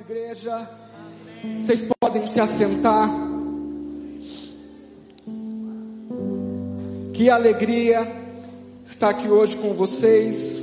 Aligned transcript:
igreja. 0.00 0.68
Vocês 1.58 1.84
podem 2.00 2.26
se 2.26 2.40
assentar. 2.40 3.08
Que 7.12 7.28
alegria 7.28 8.10
estar 8.84 9.10
aqui 9.10 9.28
hoje 9.28 9.56
com 9.56 9.74
vocês 9.74 10.62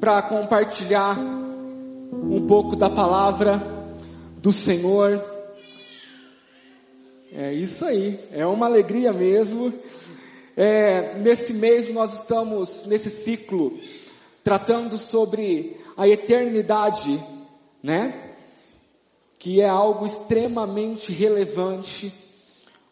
para 0.00 0.22
compartilhar 0.22 1.18
um 1.18 2.46
pouco 2.46 2.74
da 2.74 2.88
palavra 2.88 3.62
do 4.38 4.50
Senhor. 4.50 5.22
É 7.32 7.52
isso 7.52 7.84
aí, 7.84 8.18
é 8.32 8.46
uma 8.46 8.66
alegria 8.66 9.12
mesmo. 9.12 9.72
É, 10.56 11.18
nesse 11.18 11.52
mês 11.52 11.92
nós 11.92 12.14
estamos 12.14 12.86
nesse 12.86 13.10
ciclo 13.10 13.78
tratando 14.42 14.96
sobre 14.96 15.76
a 15.96 16.08
eternidade, 16.08 17.20
né? 17.86 18.32
Que 19.38 19.60
é 19.60 19.68
algo 19.68 20.04
extremamente 20.04 21.12
relevante, 21.12 22.12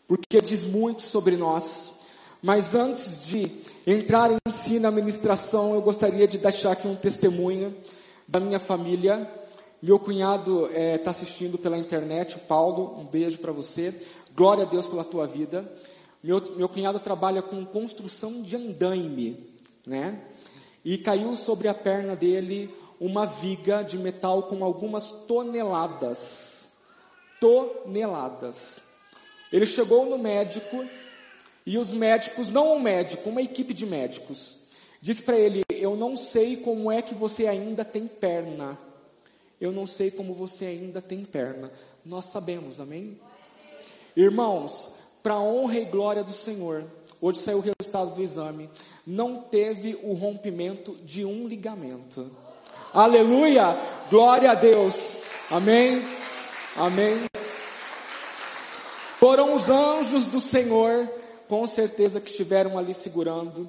porque 0.06 0.40
diz 0.40 0.64
muito 0.64 1.02
sobre 1.02 1.36
nós. 1.36 1.94
Mas 2.40 2.76
antes 2.76 3.26
de 3.26 3.50
entrar 3.84 4.30
em 4.30 4.50
si 4.52 4.78
na 4.78 4.92
ministração, 4.92 5.74
eu 5.74 5.82
gostaria 5.82 6.28
de 6.28 6.38
deixar 6.38 6.72
aqui 6.72 6.86
um 6.86 6.94
testemunho 6.94 7.74
da 8.28 8.38
minha 8.38 8.60
família. 8.60 9.28
Meu 9.82 9.98
cunhado 9.98 10.66
está 10.66 10.78
é, 10.78 10.98
tá 10.98 11.10
assistindo 11.10 11.58
pela 11.58 11.76
internet, 11.76 12.36
o 12.36 12.40
Paulo, 12.40 12.96
um 13.00 13.04
beijo 13.04 13.38
para 13.38 13.50
você. 13.50 13.98
Glória 14.36 14.62
a 14.62 14.68
Deus 14.68 14.86
pela 14.86 15.02
tua 15.02 15.26
vida. 15.26 15.68
Meu, 16.22 16.40
meu 16.54 16.68
cunhado 16.68 17.00
trabalha 17.00 17.42
com 17.42 17.66
construção 17.66 18.42
de 18.42 18.54
andaime, 18.54 19.44
né? 19.84 20.20
E 20.84 20.98
caiu 20.98 21.34
sobre 21.34 21.66
a 21.66 21.74
perna 21.74 22.14
dele 22.14 22.72
uma 23.00 23.26
viga 23.26 23.82
de 23.82 23.98
metal 23.98 24.44
com 24.44 24.64
algumas 24.64 25.10
toneladas. 25.26 26.68
Toneladas. 27.40 28.80
Ele 29.52 29.66
chegou 29.66 30.06
no 30.06 30.18
médico 30.18 30.84
e 31.66 31.78
os 31.78 31.92
médicos, 31.92 32.50
não 32.50 32.76
um 32.76 32.80
médico, 32.80 33.28
uma 33.30 33.42
equipe 33.42 33.72
de 33.72 33.86
médicos, 33.86 34.58
disse 35.00 35.22
para 35.22 35.38
ele: 35.38 35.62
Eu 35.70 35.96
não 35.96 36.16
sei 36.16 36.56
como 36.56 36.90
é 36.90 37.00
que 37.00 37.14
você 37.14 37.46
ainda 37.46 37.84
tem 37.84 38.06
perna. 38.06 38.78
Eu 39.60 39.72
não 39.72 39.86
sei 39.86 40.10
como 40.10 40.34
você 40.34 40.66
ainda 40.66 41.00
tem 41.00 41.24
perna. 41.24 41.70
Nós 42.04 42.26
sabemos, 42.26 42.80
amém? 42.80 43.18
Irmãos, 44.16 44.90
para 45.22 45.38
honra 45.38 45.78
e 45.78 45.84
glória 45.84 46.22
do 46.22 46.32
Senhor, 46.32 46.84
hoje 47.20 47.40
saiu 47.40 47.58
o 47.58 47.60
resultado 47.60 48.14
do 48.14 48.22
exame, 48.22 48.68
não 49.06 49.40
teve 49.40 49.98
o 50.02 50.12
rompimento 50.12 50.94
de 51.04 51.24
um 51.24 51.48
ligamento. 51.48 52.30
Aleluia! 52.94 53.76
Glória 54.08 54.52
a 54.52 54.54
Deus. 54.54 55.16
Amém. 55.50 56.00
Amém. 56.76 57.24
Foram 59.18 59.56
os 59.56 59.68
anjos 59.68 60.24
do 60.26 60.38
Senhor, 60.38 61.10
com 61.48 61.66
certeza 61.66 62.20
que 62.20 62.30
estiveram 62.30 62.78
ali 62.78 62.94
segurando. 62.94 63.68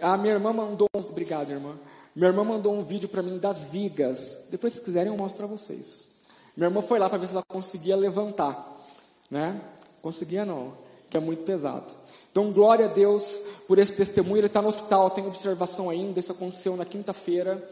A 0.00 0.16
minha 0.16 0.34
irmã 0.34 0.52
mandou, 0.52 0.88
obrigado, 0.92 1.52
irmã. 1.52 1.78
Minha 2.16 2.30
irmã 2.30 2.42
mandou 2.42 2.74
um 2.74 2.82
vídeo 2.82 3.08
para 3.08 3.22
mim 3.22 3.38
das 3.38 3.62
vigas. 3.62 4.40
Depois, 4.50 4.72
se 4.72 4.80
quiserem, 4.80 5.12
eu 5.12 5.16
mostro 5.16 5.38
para 5.38 5.46
vocês. 5.46 6.08
Minha 6.56 6.66
irmã 6.66 6.82
foi 6.82 6.98
lá 6.98 7.08
para 7.08 7.18
ver 7.18 7.28
se 7.28 7.34
ela 7.34 7.44
conseguia 7.46 7.94
levantar, 7.94 8.84
né? 9.30 9.60
Conseguia 10.02 10.44
não, 10.44 10.72
que 11.08 11.16
é 11.16 11.20
muito 11.20 11.44
pesado. 11.44 11.94
Então, 12.32 12.50
glória 12.50 12.86
a 12.86 12.88
Deus 12.88 13.22
por 13.68 13.78
esse 13.78 13.92
testemunho. 13.92 14.38
Ele 14.38 14.48
está 14.48 14.60
no 14.60 14.66
hospital, 14.66 15.10
tem 15.10 15.24
observação 15.24 15.88
ainda. 15.88 16.18
Isso 16.18 16.32
aconteceu 16.32 16.76
na 16.76 16.84
quinta-feira. 16.84 17.62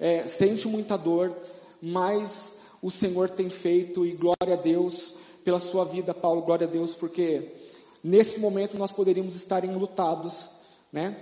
É, 0.00 0.26
sente 0.26 0.66
muita 0.66 0.96
dor, 0.96 1.36
mas 1.80 2.54
o 2.80 2.90
Senhor 2.90 3.28
tem 3.28 3.50
feito 3.50 4.06
e 4.06 4.12
glória 4.12 4.54
a 4.54 4.56
Deus 4.56 5.14
pela 5.44 5.60
sua 5.60 5.84
vida, 5.84 6.14
Paulo. 6.14 6.40
Glória 6.40 6.66
a 6.66 6.70
Deus, 6.70 6.94
porque 6.94 7.52
nesse 8.02 8.40
momento 8.40 8.78
nós 8.78 8.90
poderíamos 8.90 9.36
estar 9.36 9.64
enlutados, 9.64 10.48
né? 10.90 11.16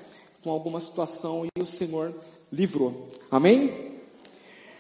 Com 0.44 0.50
alguma 0.50 0.78
situação 0.78 1.44
e 1.44 1.60
o 1.60 1.66
Senhor 1.66 2.14
livrou. 2.53 3.08
Amém? 3.30 3.97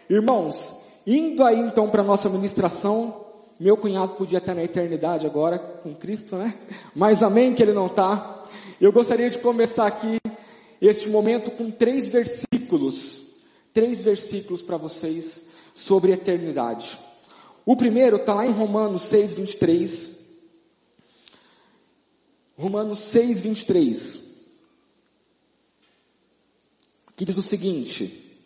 Irmãos, 0.08 0.72
indo 1.04 1.42
aí 1.42 1.58
então 1.58 1.90
para 1.90 2.02
a 2.02 2.06
nossa 2.06 2.28
ministração, 2.28 3.26
meu 3.58 3.76
cunhado 3.76 4.14
podia 4.14 4.38
estar 4.38 4.54
na 4.54 4.62
eternidade 4.62 5.26
agora 5.26 5.58
com 5.58 5.92
Cristo, 5.92 6.36
né? 6.36 6.56
Mas 6.94 7.22
amém 7.22 7.52
que 7.52 7.62
ele 7.62 7.72
não 7.72 7.86
está. 7.86 8.44
Eu 8.80 8.92
gostaria 8.92 9.28
de 9.28 9.38
começar 9.38 9.88
aqui 9.88 10.18
este 10.80 11.08
momento 11.08 11.50
com 11.50 11.68
três 11.68 12.06
versículos, 12.06 13.27
três 13.78 14.02
versículos 14.02 14.60
para 14.60 14.76
vocês 14.76 15.50
sobre 15.72 16.10
eternidade. 16.10 16.98
O 17.64 17.76
primeiro 17.76 18.16
está 18.16 18.34
lá 18.34 18.44
em 18.44 18.50
Romanos 18.50 19.02
6, 19.02 19.34
23. 19.34 20.10
Romanos 22.58 22.98
6, 22.98 23.40
23. 23.40 24.20
Que 27.14 27.24
diz 27.24 27.36
o 27.36 27.42
seguinte: 27.42 28.42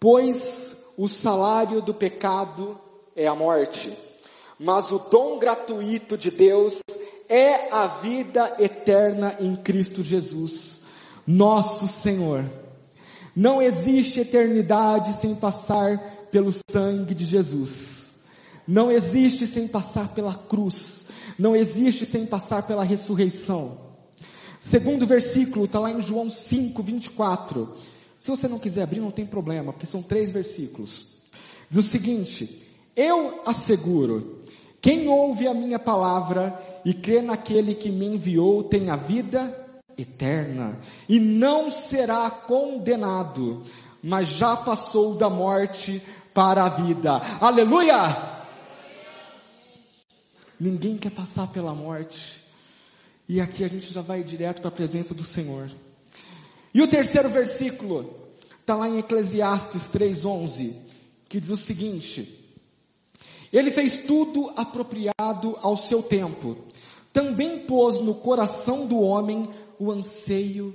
Pois 0.00 0.76
o 0.96 1.06
salário 1.06 1.80
do 1.80 1.94
pecado 1.94 2.80
é 3.14 3.28
a 3.28 3.34
morte, 3.36 3.96
mas 4.58 4.90
o 4.90 4.98
dom 4.98 5.38
gratuito 5.38 6.18
de 6.18 6.32
Deus 6.32 6.80
é 7.28 7.72
a 7.72 7.86
vida 7.86 8.56
eterna 8.58 9.36
em 9.38 9.54
Cristo 9.54 10.02
Jesus, 10.02 10.80
nosso 11.24 11.86
Senhor. 11.86 12.61
Não 13.34 13.62
existe 13.62 14.20
eternidade 14.20 15.14
sem 15.14 15.34
passar 15.34 15.98
pelo 16.30 16.52
sangue 16.70 17.14
de 17.14 17.24
Jesus. 17.24 18.14
Não 18.66 18.90
existe 18.90 19.46
sem 19.46 19.66
passar 19.66 20.08
pela 20.08 20.34
cruz. 20.34 21.04
Não 21.38 21.56
existe 21.56 22.04
sem 22.04 22.26
passar 22.26 22.66
pela 22.66 22.84
ressurreição. 22.84 23.78
Segundo 24.60 25.06
versículo, 25.06 25.64
está 25.64 25.80
lá 25.80 25.90
em 25.90 26.00
João 26.00 26.30
5, 26.30 26.82
24. 26.82 27.76
Se 28.18 28.30
você 28.30 28.46
não 28.46 28.58
quiser 28.58 28.82
abrir, 28.82 29.00
não 29.00 29.10
tem 29.10 29.26
problema, 29.26 29.72
porque 29.72 29.86
são 29.86 30.02
três 30.02 30.30
versículos. 30.30 31.14
Diz 31.68 31.84
o 31.84 31.88
seguinte: 31.88 32.68
Eu 32.94 33.40
asseguro, 33.44 34.40
quem 34.80 35.08
ouve 35.08 35.48
a 35.48 35.54
minha 35.54 35.78
palavra 35.78 36.56
e 36.84 36.94
crê 36.94 37.22
naquele 37.22 37.74
que 37.74 37.90
me 37.90 38.06
enviou 38.06 38.62
tem 38.62 38.90
a 38.90 38.96
vida 38.96 39.61
eterna 39.96 40.78
e 41.08 41.18
não 41.18 41.70
será 41.70 42.30
condenado, 42.30 43.62
mas 44.02 44.28
já 44.28 44.56
passou 44.56 45.14
da 45.14 45.30
morte 45.30 46.02
para 46.34 46.64
a 46.64 46.68
vida. 46.68 47.12
Aleluia! 47.40 48.40
Ninguém 50.58 50.96
quer 50.96 51.10
passar 51.10 51.48
pela 51.48 51.74
morte. 51.74 52.40
E 53.28 53.40
aqui 53.40 53.64
a 53.64 53.68
gente 53.68 53.92
já 53.92 54.00
vai 54.00 54.22
direto 54.22 54.60
para 54.60 54.68
a 54.68 54.72
presença 54.72 55.14
do 55.14 55.24
Senhor. 55.24 55.70
E 56.74 56.80
o 56.80 56.88
terceiro 56.88 57.28
versículo 57.28 58.14
está 58.60 58.76
lá 58.76 58.88
em 58.88 58.98
Eclesiastes 58.98 59.88
3:11, 59.88 60.76
que 61.28 61.40
diz 61.40 61.50
o 61.50 61.56
seguinte: 61.56 62.46
Ele 63.52 63.70
fez 63.70 64.04
tudo 64.04 64.52
apropriado 64.56 65.58
ao 65.60 65.76
seu 65.76 66.02
tempo. 66.02 66.56
Também 67.12 67.66
pôs 67.66 67.98
no 67.98 68.14
coração 68.14 68.86
do 68.86 69.00
homem 69.00 69.48
o 69.82 69.90
anseio 69.90 70.72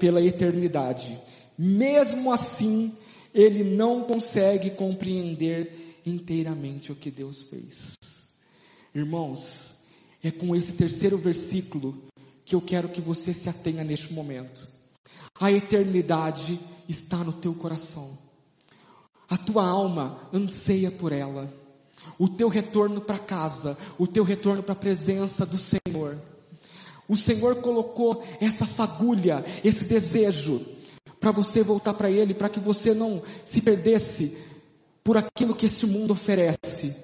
pela 0.00 0.22
eternidade. 0.22 1.20
Mesmo 1.58 2.32
assim, 2.32 2.94
ele 3.34 3.62
não 3.62 4.04
consegue 4.04 4.70
compreender 4.70 6.00
inteiramente 6.06 6.90
o 6.90 6.96
que 6.96 7.10
Deus 7.10 7.42
fez. 7.42 7.94
Irmãos, 8.94 9.74
é 10.24 10.30
com 10.30 10.56
esse 10.56 10.72
terceiro 10.72 11.18
versículo 11.18 12.04
que 12.42 12.54
eu 12.54 12.60
quero 12.62 12.88
que 12.88 13.02
você 13.02 13.34
se 13.34 13.50
atenha 13.50 13.84
neste 13.84 14.14
momento. 14.14 14.66
A 15.38 15.52
eternidade 15.52 16.58
está 16.88 17.18
no 17.18 17.34
teu 17.34 17.52
coração. 17.52 18.16
A 19.28 19.36
tua 19.36 19.66
alma 19.66 20.26
anseia 20.32 20.90
por 20.90 21.12
ela. 21.12 21.52
O 22.18 22.30
teu 22.30 22.48
retorno 22.48 22.98
para 23.02 23.18
casa, 23.18 23.76
o 23.98 24.06
teu 24.06 24.24
retorno 24.24 24.62
para 24.62 24.72
a 24.72 24.76
presença 24.76 25.44
do 25.44 25.58
Senhor. 25.58 26.18
O 27.08 27.16
Senhor 27.16 27.56
colocou 27.56 28.22
essa 28.40 28.66
fagulha, 28.66 29.44
esse 29.64 29.84
desejo, 29.84 30.64
para 31.20 31.30
você 31.30 31.62
voltar 31.62 31.94
para 31.94 32.10
Ele, 32.10 32.34
para 32.34 32.48
que 32.48 32.60
você 32.60 32.92
não 32.92 33.22
se 33.44 33.60
perdesse 33.60 34.36
por 35.04 35.16
aquilo 35.16 35.54
que 35.54 35.66
esse 35.66 35.86
mundo 35.86 36.12
oferece. 36.12 36.94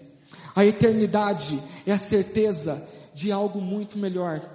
A 0.55 0.67
eternidade 0.67 1.63
é 1.87 1.93
a 1.93 1.99
certeza 1.99 2.87
de 3.15 3.31
algo 3.31 3.61
muito 3.61 3.97
melhor, 3.99 4.49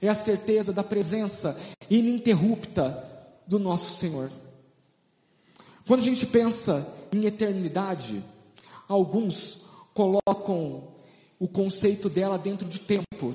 é 0.00 0.08
a 0.08 0.14
certeza 0.14 0.72
da 0.72 0.82
presença 0.82 1.56
ininterrupta 1.90 3.06
do 3.46 3.58
nosso 3.58 3.98
Senhor. 3.98 4.30
Quando 5.86 6.00
a 6.00 6.04
gente 6.04 6.24
pensa 6.26 6.86
em 7.12 7.26
eternidade, 7.26 8.24
alguns 8.88 9.62
colocam 9.92 10.88
o 11.38 11.46
conceito 11.46 12.08
dela 12.08 12.38
dentro 12.38 12.66
de 12.66 12.78
tempo. 12.78 13.34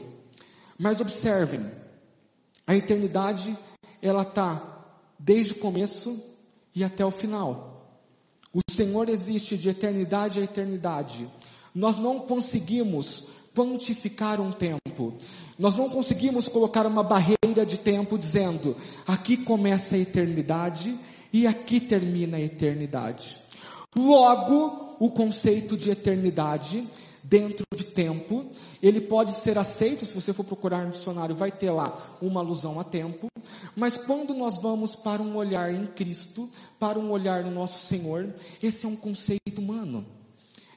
Mas 0.79 1.01
observem, 1.01 1.69
a 2.65 2.73
eternidade 2.73 3.55
ela 4.01 4.21
está 4.21 4.85
desde 5.19 5.51
o 5.51 5.57
começo 5.57 6.17
e 6.73 6.85
até 6.85 7.05
o 7.05 7.11
final. 7.11 7.99
O 8.53 8.61
Senhor 8.71 9.09
existe 9.09 9.57
de 9.57 9.67
eternidade 9.67 10.39
a 10.39 10.43
eternidade. 10.43 11.27
Nós 11.75 11.97
não 11.97 12.21
conseguimos 12.21 13.25
quantificar 13.53 14.39
um 14.39 14.53
tempo. 14.53 15.13
Nós 15.57 15.75
não 15.75 15.89
conseguimos 15.89 16.47
colocar 16.47 16.87
uma 16.87 17.03
barreira 17.03 17.65
de 17.65 17.77
tempo 17.77 18.17
dizendo: 18.17 18.77
aqui 19.05 19.35
começa 19.35 19.97
a 19.97 19.99
eternidade 19.99 20.97
e 21.33 21.45
aqui 21.45 21.81
termina 21.81 22.37
a 22.37 22.41
eternidade. 22.41 23.37
Logo, 23.95 24.95
o 24.97 25.11
conceito 25.11 25.75
de 25.75 25.89
eternidade 25.89 26.87
dentro 27.21 27.65
de 27.68 27.68
tempo, 27.89 28.47
ele 28.81 29.01
pode 29.01 29.33
ser 29.35 29.57
aceito, 29.57 30.05
se 30.05 30.13
você 30.13 30.33
for 30.33 30.43
procurar 30.43 30.85
no 30.85 30.91
dicionário, 30.91 31.35
vai 31.35 31.51
ter 31.51 31.71
lá 31.71 32.17
uma 32.21 32.39
alusão 32.39 32.79
a 32.79 32.83
tempo, 32.83 33.27
mas 33.75 33.97
quando 33.97 34.33
nós 34.33 34.57
vamos 34.57 34.95
para 34.95 35.21
um 35.21 35.35
olhar 35.35 35.73
em 35.73 35.85
Cristo, 35.87 36.49
para 36.79 36.97
um 36.97 37.11
olhar 37.11 37.43
no 37.43 37.51
nosso 37.51 37.85
Senhor, 37.85 38.33
esse 38.61 38.85
é 38.85 38.89
um 38.89 38.95
conceito 38.95 39.59
humano. 39.59 40.05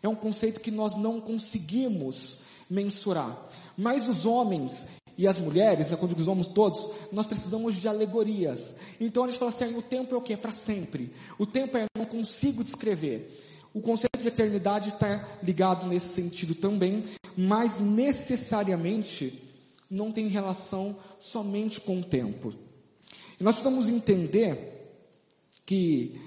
É 0.03 0.09
um 0.09 0.15
conceito 0.17 0.61
que 0.61 0.71
nós 0.71 0.97
não 0.97 1.21
conseguimos 1.21 2.41
mensurar. 2.69 3.49
Mas 3.77 4.09
os 4.09 4.27
homens 4.27 4.87
e 5.17 5.27
as 5.29 5.39
mulheres, 5.39 5.89
né, 5.89 5.97
quando 5.97 6.19
usamos 6.19 6.47
todos, 6.49 6.91
nós 7.13 7.27
precisamos 7.27 7.77
de 7.77 7.87
alegorias. 7.87 8.75
Então 8.99 9.25
a 9.25 9.29
gente 9.29 9.39
fala 9.39 9.51
assim, 9.51 9.77
o 9.77 9.83
tempo 9.83 10.15
é 10.15 10.19
o 10.19 10.23
que? 10.23 10.33
É 10.33 10.37
para 10.37 10.51
sempre. 10.51 11.13
O 11.39 11.47
tempo 11.47 11.77
é, 11.77 11.83
eu 11.83 11.89
não 11.97 12.05
consigo 12.05 12.65
descrever. 12.65 13.31
O 13.75 13.81
conceito 13.81 14.19
de 14.21 14.29
eternidade 14.29 14.91
está 14.91 15.27
ligado 15.43 15.87
nesse 15.87 16.09
sentido 16.09 16.55
também, 16.55 17.03
mas 17.37 17.79
necessariamente 17.79 19.43
não 19.91 20.13
tem 20.13 20.29
relação 20.29 20.97
somente 21.19 21.81
com 21.81 22.01
o 22.01 22.05
tempo. 22.05 22.53
E 23.41 23.45
nós 23.45 23.55
precisamos 23.55 23.89
entender 23.89 24.95
que 25.65 26.21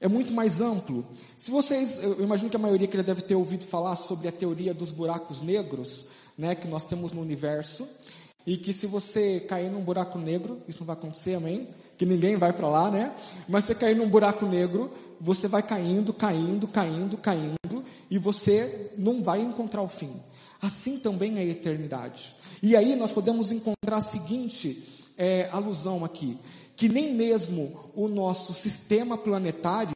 é 0.00 0.08
muito 0.08 0.32
mais 0.32 0.60
amplo. 0.60 1.04
Se 1.36 1.50
vocês, 1.50 2.02
eu 2.02 2.22
imagino 2.22 2.48
que 2.48 2.56
a 2.56 2.60
maioria 2.60 2.86
que 2.86 2.96
já 2.96 3.02
deve 3.02 3.22
ter 3.22 3.34
ouvido 3.34 3.66
falar 3.66 3.96
sobre 3.96 4.28
a 4.28 4.32
teoria 4.32 4.72
dos 4.72 4.90
buracos 4.90 5.42
negros, 5.42 6.06
né, 6.38 6.54
que 6.54 6.66
nós 6.66 6.84
temos 6.84 7.12
no 7.12 7.20
universo, 7.20 7.86
e 8.46 8.56
que 8.56 8.72
se 8.72 8.86
você 8.86 9.40
cair 9.40 9.70
num 9.70 9.82
buraco 9.82 10.18
negro, 10.18 10.62
isso 10.66 10.80
não 10.80 10.86
vai 10.86 10.96
acontecer, 10.96 11.34
amém? 11.34 11.68
Que 11.98 12.06
ninguém 12.06 12.36
vai 12.36 12.52
para 12.52 12.68
lá, 12.68 12.90
né? 12.90 13.14
Mas 13.46 13.64
se 13.64 13.68
você 13.68 13.74
cair 13.74 13.94
num 13.94 14.08
buraco 14.08 14.46
negro, 14.46 14.90
você 15.20 15.46
vai 15.46 15.62
caindo, 15.62 16.12
caindo, 16.14 16.66
caindo, 16.66 17.18
caindo, 17.18 17.84
e 18.10 18.18
você 18.18 18.90
não 18.96 19.22
vai 19.22 19.40
encontrar 19.42 19.82
o 19.82 19.88
fim. 19.88 20.20
Assim 20.60 20.98
também 20.98 21.38
é 21.38 21.40
a 21.40 21.44
eternidade. 21.44 22.34
E 22.62 22.74
aí 22.74 22.96
nós 22.96 23.12
podemos 23.12 23.52
encontrar 23.52 23.96
a 23.96 24.02
seguinte 24.02 24.82
é, 25.16 25.48
alusão 25.52 26.04
aqui, 26.04 26.38
que 26.74 26.88
nem 26.88 27.14
mesmo 27.14 27.90
o 27.94 28.08
nosso 28.08 28.54
sistema 28.54 29.18
planetário 29.18 29.92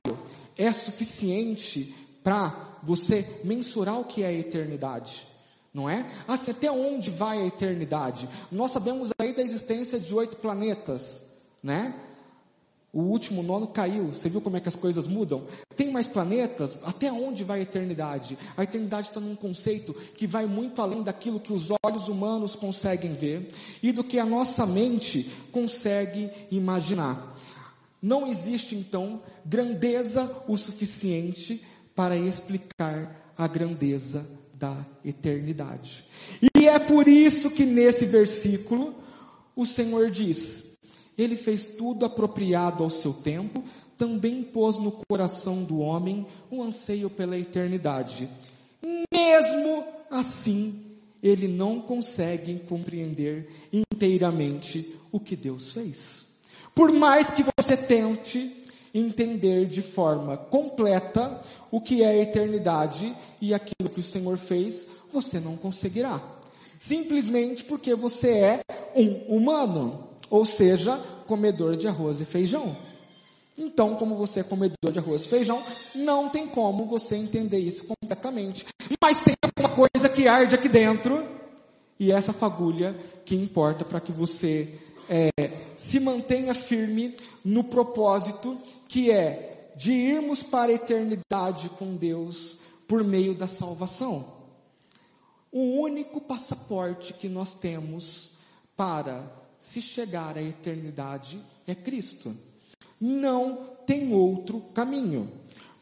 é 0.57 0.71
suficiente 0.73 1.95
para 2.23 2.79
você 2.83 3.41
mensurar 3.43 3.99
o 3.99 4.05
que 4.05 4.23
é 4.23 4.27
a 4.27 4.33
eternidade. 4.33 5.27
Não 5.73 5.91
é? 5.91 6.09
Assim, 6.29 6.53
até 6.53 6.71
onde 6.71 7.11
vai 7.11 7.43
a 7.43 7.47
eternidade? 7.47 8.29
Nós 8.53 8.71
sabemos 8.71 9.11
aí 9.19 9.35
da 9.35 9.43
existência 9.43 9.99
de 9.99 10.15
oito 10.15 10.37
planetas, 10.37 11.27
né? 11.63 11.95
O 12.95 13.03
último 13.03 13.43
nono 13.43 13.67
caiu. 13.67 14.07
Você 14.07 14.29
viu 14.29 14.41
como 14.41 14.57
é 14.57 14.61
que 14.61 14.69
as 14.69 14.77
coisas 14.77 15.09
mudam? 15.09 15.43
Tem 15.77 15.91
mais 15.91 16.07
planetas? 16.07 16.79
Até 16.85 17.11
onde 17.11 17.43
vai 17.43 17.59
a 17.59 17.63
eternidade? 17.63 18.39
A 18.57 18.63
eternidade 18.63 19.09
está 19.09 19.19
num 19.19 19.35
conceito 19.35 19.93
que 20.15 20.29
vai 20.29 20.47
muito 20.47 20.81
além 20.81 21.03
daquilo 21.03 21.41
que 21.41 21.53
os 21.53 21.71
olhos 21.85 22.07
humanos 22.07 22.55
conseguem 22.55 23.15
ver 23.15 23.49
e 23.83 23.91
do 23.91 24.05
que 24.05 24.19
a 24.19 24.25
nossa 24.25 24.65
mente 24.65 25.29
consegue 25.51 26.31
imaginar. 26.53 27.37
Não 28.01 28.29
existe 28.29 28.77
então 28.77 29.21
grandeza 29.45 30.31
o 30.47 30.57
suficiente 30.57 31.61
para 31.97 32.17
explicar 32.17 33.33
a 33.37 33.49
grandeza 33.49 34.25
da 34.53 34.87
eternidade. 35.05 36.05
E 36.57 36.69
é 36.69 36.79
por 36.79 37.09
isso 37.09 37.51
que 37.51 37.65
nesse 37.65 38.05
versículo 38.05 38.95
o 39.57 39.67
Senhor 39.67 40.11
diz: 40.11 40.64
Ele 41.17 41.37
fez 41.37 41.67
tudo 41.67 42.05
apropriado 42.05 42.83
ao 42.83 42.91
seu 42.91 43.13
tempo, 43.13 43.63
também 43.97 44.43
pôs 44.43 44.79
no 44.79 44.93
coração 45.09 45.63
do 45.63 45.79
homem 45.79 46.27
o 46.51 46.63
anseio 46.63 47.09
pela 47.09 47.39
eternidade. 47.39 48.29
Mesmo 49.13 49.85
assim, 50.11 50.83
ele 51.23 51.49
não 51.49 51.81
consegue 51.81 52.59
compreender 52.61 53.49
inteiramente 53.73 54.95
o 55.11 55.21
que 55.21 55.37
Deus 55.37 55.73
fez. 55.73 56.27
Por 56.75 56.93
mais 56.93 57.31
que 57.31 57.45
você 57.57 57.77
tente, 57.77 58.65
entender 58.93 59.67
de 59.67 59.83
forma 59.83 60.37
completa 60.37 61.41
o 61.71 61.81
que 61.81 62.03
é 62.03 62.09
a 62.09 62.17
eternidade 62.17 63.15
e 63.41 63.53
aquilo 63.53 63.91
que 63.91 64.01
o 64.01 64.03
Senhor 64.03 64.37
fez, 64.37 64.87
você 65.13 65.41
não 65.41 65.57
conseguirá. 65.57 66.23
Simplesmente 66.79 67.65
porque 67.65 67.95
você 67.95 68.31
é 68.31 68.61
um 68.95 69.37
humano, 69.37 70.09
ou 70.31 70.45
seja, 70.45 70.97
comedor 71.27 71.77
de 71.77 71.89
arroz 71.89 72.21
e 72.21 72.25
feijão. 72.25 72.77
Então, 73.57 73.95
como 73.95 74.17
você 74.17 74.41
é 74.41 74.43
comedor 74.43 74.91
de 74.91 74.99
arroz 74.99 75.25
e 75.25 75.29
feijão, 75.29 75.63
não 75.95 76.29
tem 76.29 76.49
como 76.49 76.87
você 76.87 77.15
entender 77.15 77.59
isso 77.59 77.85
completamente. 77.85 78.67
Mas 79.01 79.21
tem 79.21 79.35
uma 79.59 79.69
coisa 79.69 80.09
que 80.09 80.27
arde 80.27 80.55
aqui 80.55 80.69
dentro, 80.69 81.25
e 81.99 82.11
essa 82.11 82.33
fagulha 82.33 82.97
que 83.25 83.37
importa 83.37 83.85
para 83.85 84.01
que 84.01 84.11
você 84.11 84.75
é, 85.09 85.31
se 85.77 86.01
mantenha 86.01 86.55
firme 86.55 87.17
no 87.45 87.65
propósito 87.65 88.59
que 88.89 89.11
é 89.11 89.73
de 89.77 89.93
irmos 89.93 90.43
para 90.43 90.71
a 90.71 90.75
eternidade 90.75 91.69
com 91.71 91.97
Deus 91.97 92.57
por 92.87 93.05
meio 93.05 93.35
da 93.35 93.47
salvação. 93.47 94.33
O 95.51 95.81
único 95.81 96.21
passaporte 96.21 97.13
que 97.13 97.29
nós 97.29 97.55
temos 97.55 98.33
para 98.77 99.31
se 99.65 99.81
chegar 99.81 100.37
à 100.37 100.43
eternidade 100.43 101.41
é 101.67 101.75
Cristo. 101.75 102.37
Não 103.01 103.71
tem 103.87 104.13
outro 104.13 104.61
caminho. 104.75 105.33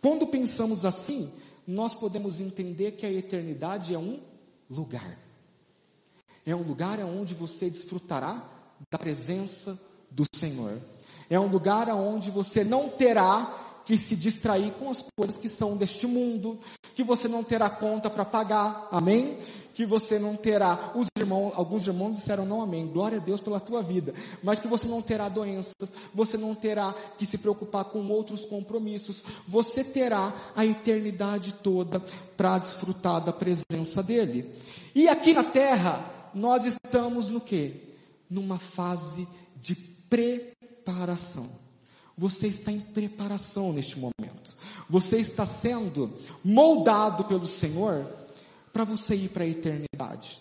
Quando 0.00 0.24
pensamos 0.28 0.84
assim, 0.84 1.28
nós 1.66 1.92
podemos 1.92 2.38
entender 2.40 2.92
que 2.92 3.04
a 3.04 3.12
eternidade 3.12 3.92
é 3.92 3.98
um 3.98 4.20
lugar. 4.70 5.18
É 6.46 6.54
um 6.54 6.62
lugar 6.62 7.00
onde 7.00 7.34
você 7.34 7.68
desfrutará 7.68 8.48
da 8.88 8.98
presença 8.98 9.78
do 10.08 10.24
Senhor. 10.32 10.80
É 11.28 11.38
um 11.38 11.48
lugar 11.48 11.88
onde 11.88 12.30
você 12.30 12.62
não 12.62 12.88
terá 12.88 13.71
que 13.84 13.98
se 13.98 14.14
distrair 14.16 14.72
com 14.72 14.90
as 14.90 15.04
coisas 15.16 15.36
que 15.36 15.48
são 15.48 15.76
deste 15.76 16.06
mundo, 16.06 16.58
que 16.94 17.02
você 17.02 17.28
não 17.28 17.42
terá 17.42 17.68
conta 17.68 18.08
para 18.10 18.24
pagar, 18.24 18.88
amém? 18.90 19.38
Que 19.74 19.86
você 19.86 20.18
não 20.18 20.36
terá, 20.36 20.92
os 20.94 21.06
irmãos, 21.18 21.52
alguns 21.56 21.86
irmãos 21.86 22.16
disseram 22.16 22.44
não 22.44 22.60
amém, 22.60 22.86
glória 22.86 23.18
a 23.18 23.20
Deus 23.20 23.40
pela 23.40 23.58
tua 23.58 23.82
vida, 23.82 24.14
mas 24.42 24.60
que 24.60 24.68
você 24.68 24.86
não 24.86 25.00
terá 25.00 25.28
doenças, 25.28 25.92
você 26.12 26.36
não 26.36 26.54
terá 26.54 26.94
que 27.16 27.24
se 27.24 27.38
preocupar 27.38 27.86
com 27.86 28.06
outros 28.08 28.44
compromissos, 28.44 29.24
você 29.48 29.82
terá 29.82 30.52
a 30.54 30.64
eternidade 30.64 31.54
toda 31.62 32.00
para 32.36 32.58
desfrutar 32.58 33.24
da 33.24 33.32
presença 33.32 34.02
dEle. 34.02 34.52
E 34.94 35.08
aqui 35.08 35.32
na 35.32 35.44
terra, 35.44 36.30
nós 36.34 36.66
estamos 36.66 37.28
no 37.28 37.40
que? 37.40 37.96
Numa 38.28 38.58
fase 38.58 39.26
de 39.56 39.74
preparação. 39.74 41.61
Você 42.16 42.46
está 42.46 42.70
em 42.70 42.80
preparação 42.80 43.72
neste 43.72 43.98
momento. 43.98 44.56
Você 44.88 45.18
está 45.18 45.46
sendo 45.46 46.12
moldado 46.44 47.24
pelo 47.24 47.46
Senhor 47.46 48.06
para 48.72 48.84
você 48.84 49.14
ir 49.14 49.28
para 49.28 49.44
a 49.44 49.48
eternidade. 49.48 50.40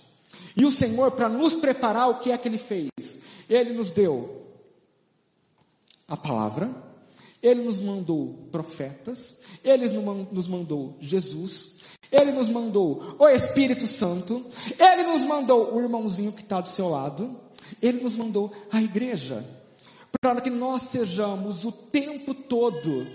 E 0.55 0.65
o 0.65 0.71
Senhor, 0.71 1.11
para 1.11 1.29
nos 1.29 1.53
preparar, 1.53 2.09
o 2.09 2.19
que 2.19 2.31
é 2.31 2.37
que 2.37 2.47
Ele 2.47 2.57
fez? 2.57 2.89
Ele 3.49 3.73
nos 3.73 3.91
deu 3.91 4.45
a 6.07 6.17
palavra, 6.17 6.69
Ele 7.41 7.63
nos 7.63 7.79
mandou 7.79 8.47
profetas, 8.51 9.37
Ele 9.63 9.87
nos 10.31 10.47
mandou 10.47 10.97
Jesus, 10.99 11.77
Ele 12.11 12.31
nos 12.31 12.49
mandou 12.49 13.15
o 13.17 13.27
Espírito 13.27 13.87
Santo, 13.87 14.45
Ele 14.77 15.03
nos 15.03 15.23
mandou 15.23 15.73
o 15.73 15.81
irmãozinho 15.81 16.33
que 16.33 16.41
está 16.41 16.59
do 16.59 16.69
seu 16.69 16.89
lado, 16.89 17.39
Ele 17.81 18.01
nos 18.01 18.15
mandou 18.15 18.51
a 18.71 18.81
igreja 18.81 19.45
para 20.21 20.39
que 20.39 20.51
nós 20.51 20.83
sejamos 20.83 21.65
o 21.65 21.71
tempo 21.71 22.35
todo 22.35 23.07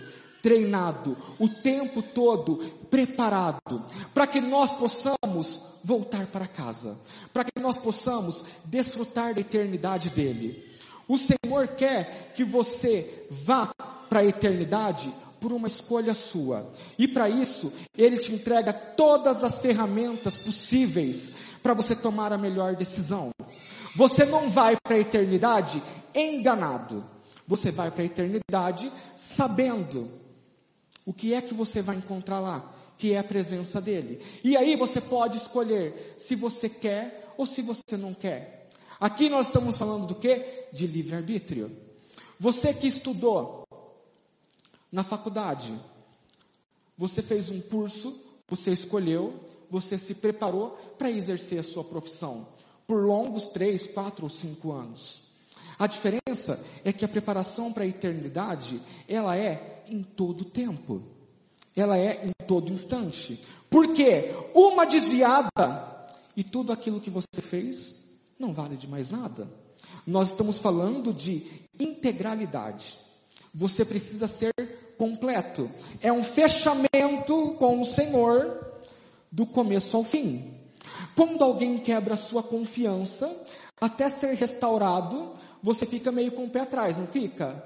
treinado, 0.43 1.17
o 1.39 1.49
tempo 1.49 2.03
todo 2.03 2.57
preparado, 2.91 3.85
para 4.13 4.27
que 4.27 4.41
nós 4.41 4.73
possamos 4.73 5.61
voltar 5.85 6.27
para 6.27 6.49
casa, 6.49 6.99
para 7.33 7.45
que 7.45 7.61
nós 7.61 7.77
possamos 7.77 8.45
desfrutar 8.65 9.35
da 9.35 9.41
eternidade 9.41 10.11
dele. 10.11 10.65
O 11.07 11.17
Senhor 11.17 11.69
quer 11.77 12.33
que 12.35 12.43
você 12.43 13.27
vá 13.31 13.73
para 14.09 14.21
a 14.21 14.25
eternidade 14.25 15.13
por 15.41 15.53
uma 15.53 15.69
escolha 15.69 16.13
sua. 16.13 16.69
E 16.99 17.07
para 17.07 17.29
isso, 17.29 17.73
Ele 17.97 18.19
te 18.19 18.33
entrega 18.33 18.73
todas 18.73 19.45
as 19.45 19.59
ferramentas 19.59 20.37
possíveis 20.37 21.33
para 21.63 21.75
você 21.75 21.95
tomar 21.95 22.33
a 22.33 22.39
melhor 22.39 22.75
decisão. 22.75 23.31
Você 23.95 24.25
não 24.25 24.51
vai 24.51 24.77
para 24.83 24.97
a 24.97 25.01
eternidade 25.01 25.83
enganado. 26.21 27.05
Você 27.47 27.71
vai 27.71 27.91
para 27.91 28.03
a 28.03 28.07
eternidade 28.07 28.91
sabendo 29.15 30.11
O 31.07 31.13
que 31.13 31.33
é 31.33 31.41
que 31.41 31.55
você 31.55 31.81
vai 31.81 31.97
encontrar 31.97 32.41
lá? 32.41 32.75
Que 32.99 33.13
é 33.13 33.19
a 33.19 33.25
presença 33.25 33.81
dele. 33.81 34.21
E 34.43 34.57
aí 34.57 34.75
você 34.75 35.01
pode 35.01 35.37
escolher 35.37 36.15
se 36.19 36.35
você 36.35 36.69
quer 36.69 37.33
ou 37.39 37.47
se 37.47 37.63
você 37.63 37.97
não 37.97 38.13
quer. 38.13 38.69
Aqui 38.99 39.29
nós 39.29 39.47
estamos 39.47 39.79
falando 39.79 40.07
do 40.07 40.17
que? 40.17 40.67
De 40.73 40.85
livre-arbítrio. 40.87 41.71
Você 42.41 42.75
que 42.75 42.89
estudou 42.89 43.65
na 44.91 45.05
faculdade, 45.05 45.79
você 46.99 47.23
fez 47.23 47.51
um 47.51 47.61
curso, 47.61 48.19
você 48.49 48.73
escolheu, 48.73 49.35
você 49.71 49.97
se 49.97 50.15
preparou 50.15 50.71
para 50.99 51.11
exercer 51.11 51.61
a 51.61 51.63
sua 51.63 51.85
profissão 51.85 52.49
por 52.87 53.05
longos 53.05 53.47
três, 53.47 53.87
quatro 53.87 54.25
ou 54.25 54.31
cinco 54.31 54.73
anos. 54.73 55.26
A 55.79 55.87
diferença 55.87 56.61
é 56.85 56.93
que 56.93 57.05
a 57.05 57.09
preparação 57.09 57.73
para 57.73 57.85
a 57.85 57.87
eternidade, 57.87 58.81
ela 59.09 59.37
é 59.37 59.85
em 59.89 60.03
todo 60.03 60.45
tempo. 60.45 61.03
Ela 61.75 61.99
é 61.99 62.27
em 62.27 62.47
todo 62.47 62.73
instante. 62.73 63.43
Porque 63.69 64.35
uma 64.55 64.87
desviada 64.87 65.51
e 66.37 66.43
tudo 66.43 66.73
aquilo 66.73 67.01
que 67.01 67.11
você 67.11 67.41
fez 67.41 68.05
não 68.39 68.55
vale 68.55 68.77
de 68.77 68.89
mais 68.89 69.11
nada. 69.11 69.49
Nós 70.07 70.31
estamos 70.31 70.59
falando 70.59 71.13
de 71.13 71.45
integralidade. 71.79 72.99
Você 73.55 73.85
precisa 73.85 74.27
ser 74.27 74.53
completo. 74.97 75.71
É 76.01 76.13
um 76.13 76.23
fechamento 76.23 77.55
com 77.59 77.81
o 77.81 77.85
Senhor 77.85 78.67
do 79.31 79.45
começo 79.47 79.97
ao 79.97 80.05
fim. 80.05 80.55
Quando 81.15 81.43
alguém 81.43 81.79
quebra 81.79 82.17
sua 82.17 82.43
confiança, 82.43 83.35
até 83.81 84.09
ser 84.09 84.35
restaurado, 84.35 85.33
você 85.67 85.85
fica 85.85 86.13
meio 86.13 86.31
com 86.31 86.45
o 86.45 86.49
pé 86.49 86.61
atrás, 86.61 86.97
não 86.97 87.09
fica? 87.09 87.61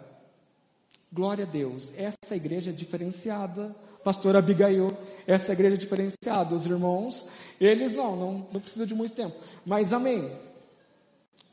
Glória 1.12 1.44
a 1.44 1.46
Deus. 1.46 1.92
Essa 1.94 2.34
igreja 2.34 2.70
é 2.70 2.72
diferenciada. 2.72 3.76
Pastor 4.02 4.34
Abigail, 4.36 4.90
essa 5.26 5.52
igreja 5.52 5.74
é 5.74 5.78
diferenciada. 5.78 6.54
Os 6.54 6.64
irmãos, 6.64 7.26
eles 7.60 7.92
não, 7.92 8.16
não, 8.16 8.46
não 8.50 8.58
precisa 8.58 8.86
de 8.86 8.94
muito 8.94 9.12
tempo. 9.12 9.36
Mas 9.66 9.92
amém. 9.92 10.32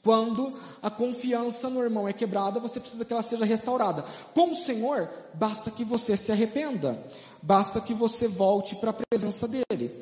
Quando 0.02 0.58
a 0.82 0.90
confiança 0.90 1.70
no 1.70 1.84
irmão 1.84 2.08
é 2.08 2.14
quebrada, 2.14 2.62
você 2.62 2.80
precisa 2.80 3.04
que 3.04 3.12
ela 3.12 3.22
seja 3.22 3.44
restaurada. 3.44 4.06
Com 4.34 4.52
o 4.52 4.56
Senhor, 4.56 5.10
basta 5.34 5.70
que 5.70 5.84
você 5.84 6.16
se 6.16 6.32
arrependa. 6.32 6.98
Basta 7.44 7.82
que 7.82 7.94
você 7.94 8.26
volte 8.26 8.74
para 8.78 8.92
a 8.92 8.98
presença 9.10 9.50
dele. 9.50 10.02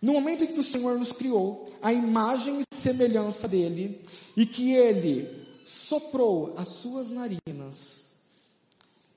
No 0.00 0.14
momento 0.14 0.42
em 0.42 0.46
que 0.46 0.60
o 0.60 0.64
Senhor 0.64 0.98
nos 0.98 1.12
criou, 1.12 1.66
a 1.82 1.92
imagem 1.92 2.60
e 2.60 2.74
semelhança 2.74 3.46
dele, 3.46 4.00
e 4.34 4.46
que 4.46 4.72
ele 4.72 5.45
soprou 5.66 6.54
as 6.56 6.68
suas 6.68 7.10
narinas, 7.10 8.12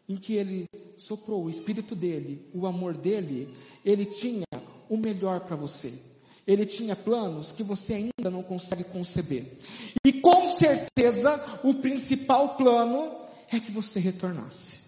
em 0.07 0.15
que 0.15 0.33
ele 0.33 0.65
soprou 0.97 1.45
o 1.45 1.49
espírito 1.49 1.95
dele, 1.95 2.43
o 2.53 2.65
amor 2.65 2.97
dele, 2.97 3.55
ele 3.85 4.05
tinha 4.05 4.47
o 4.89 4.97
melhor 4.97 5.41
para 5.41 5.55
você. 5.55 5.93
Ele 6.47 6.65
tinha 6.65 6.95
planos 6.95 7.51
que 7.51 7.61
você 7.61 7.93
ainda 7.93 8.31
não 8.31 8.41
consegue 8.41 8.83
conceber. 8.83 9.59
E 10.03 10.13
com 10.13 10.47
certeza, 10.47 11.59
o 11.63 11.75
principal 11.75 12.55
plano 12.55 13.15
é 13.51 13.59
que 13.59 13.71
você 13.71 13.99
retornasse. 13.99 14.79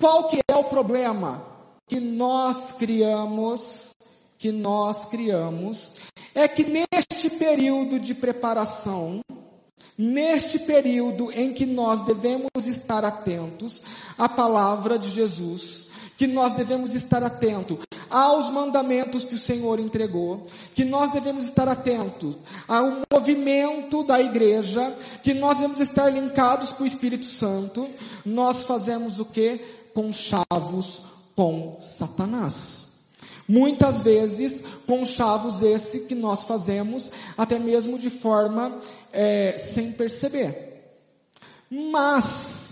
Qual 0.00 0.26
que 0.26 0.40
é 0.48 0.56
o 0.56 0.64
problema? 0.64 1.46
Que 1.86 2.00
nós 2.00 2.72
criamos, 2.72 3.94
que 4.36 4.50
nós 4.50 5.04
criamos, 5.04 5.92
é 6.34 6.48
que 6.48 6.64
neste 6.64 7.30
período 7.30 8.00
de 8.00 8.12
preparação, 8.12 9.20
Neste 9.98 10.58
período 10.58 11.30
em 11.32 11.52
que 11.52 11.64
nós 11.64 12.02
devemos 12.02 12.66
estar 12.66 13.04
atentos 13.04 13.82
à 14.18 14.28
palavra 14.28 14.98
de 14.98 15.10
Jesus, 15.10 15.86
que 16.16 16.26
nós 16.26 16.52
devemos 16.52 16.94
estar 16.94 17.22
atentos 17.22 17.78
aos 18.08 18.48
mandamentos 18.50 19.24
que 19.24 19.34
o 19.34 19.38
Senhor 19.38 19.80
entregou, 19.80 20.46
que 20.74 20.84
nós 20.84 21.10
devemos 21.10 21.44
estar 21.44 21.68
atentos 21.68 22.38
ao 22.66 23.02
movimento 23.12 24.02
da 24.04 24.20
igreja, 24.20 24.94
que 25.22 25.34
nós 25.34 25.56
devemos 25.56 25.80
estar 25.80 26.08
linkados 26.10 26.72
com 26.72 26.84
o 26.84 26.86
Espírito 26.86 27.26
Santo, 27.26 27.88
nós 28.24 28.64
fazemos 28.64 29.18
o 29.18 29.24
que? 29.24 29.58
Conchavos 29.94 31.02
com 31.34 31.78
Satanás. 31.80 32.85
Muitas 33.48 34.00
vezes, 34.00 34.62
conchavos 34.86 35.62
esse 35.62 36.00
que 36.00 36.14
nós 36.14 36.44
fazemos, 36.44 37.10
até 37.36 37.58
mesmo 37.58 37.98
de 37.98 38.10
forma 38.10 38.80
é, 39.12 39.56
sem 39.58 39.92
perceber. 39.92 40.96
Mas, 41.70 42.70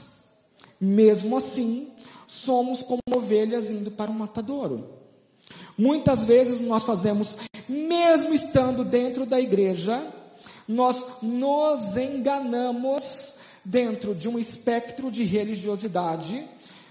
mesmo 0.81 1.37
assim, 1.37 1.93
somos 2.27 2.83
como 2.83 3.01
ovelhas 3.15 3.71
indo 3.71 3.91
para 3.91 4.11
o 4.11 4.15
matadouro. 4.15 4.89
Muitas 5.79 6.25
vezes 6.25 6.61
nós 6.61 6.83
fazemos, 6.85 7.37
mesmo 7.69 8.35
estando 8.35 8.85
dentro 8.85 9.25
da 9.25 9.41
igreja, 9.41 10.05
nós 10.67 11.03
nos 11.23 11.97
enganamos 11.97 13.35
dentro 13.65 14.15
de 14.15 14.29
um 14.29 14.39
espectro 14.39 15.11
de 15.11 15.25
religiosidade 15.25 16.45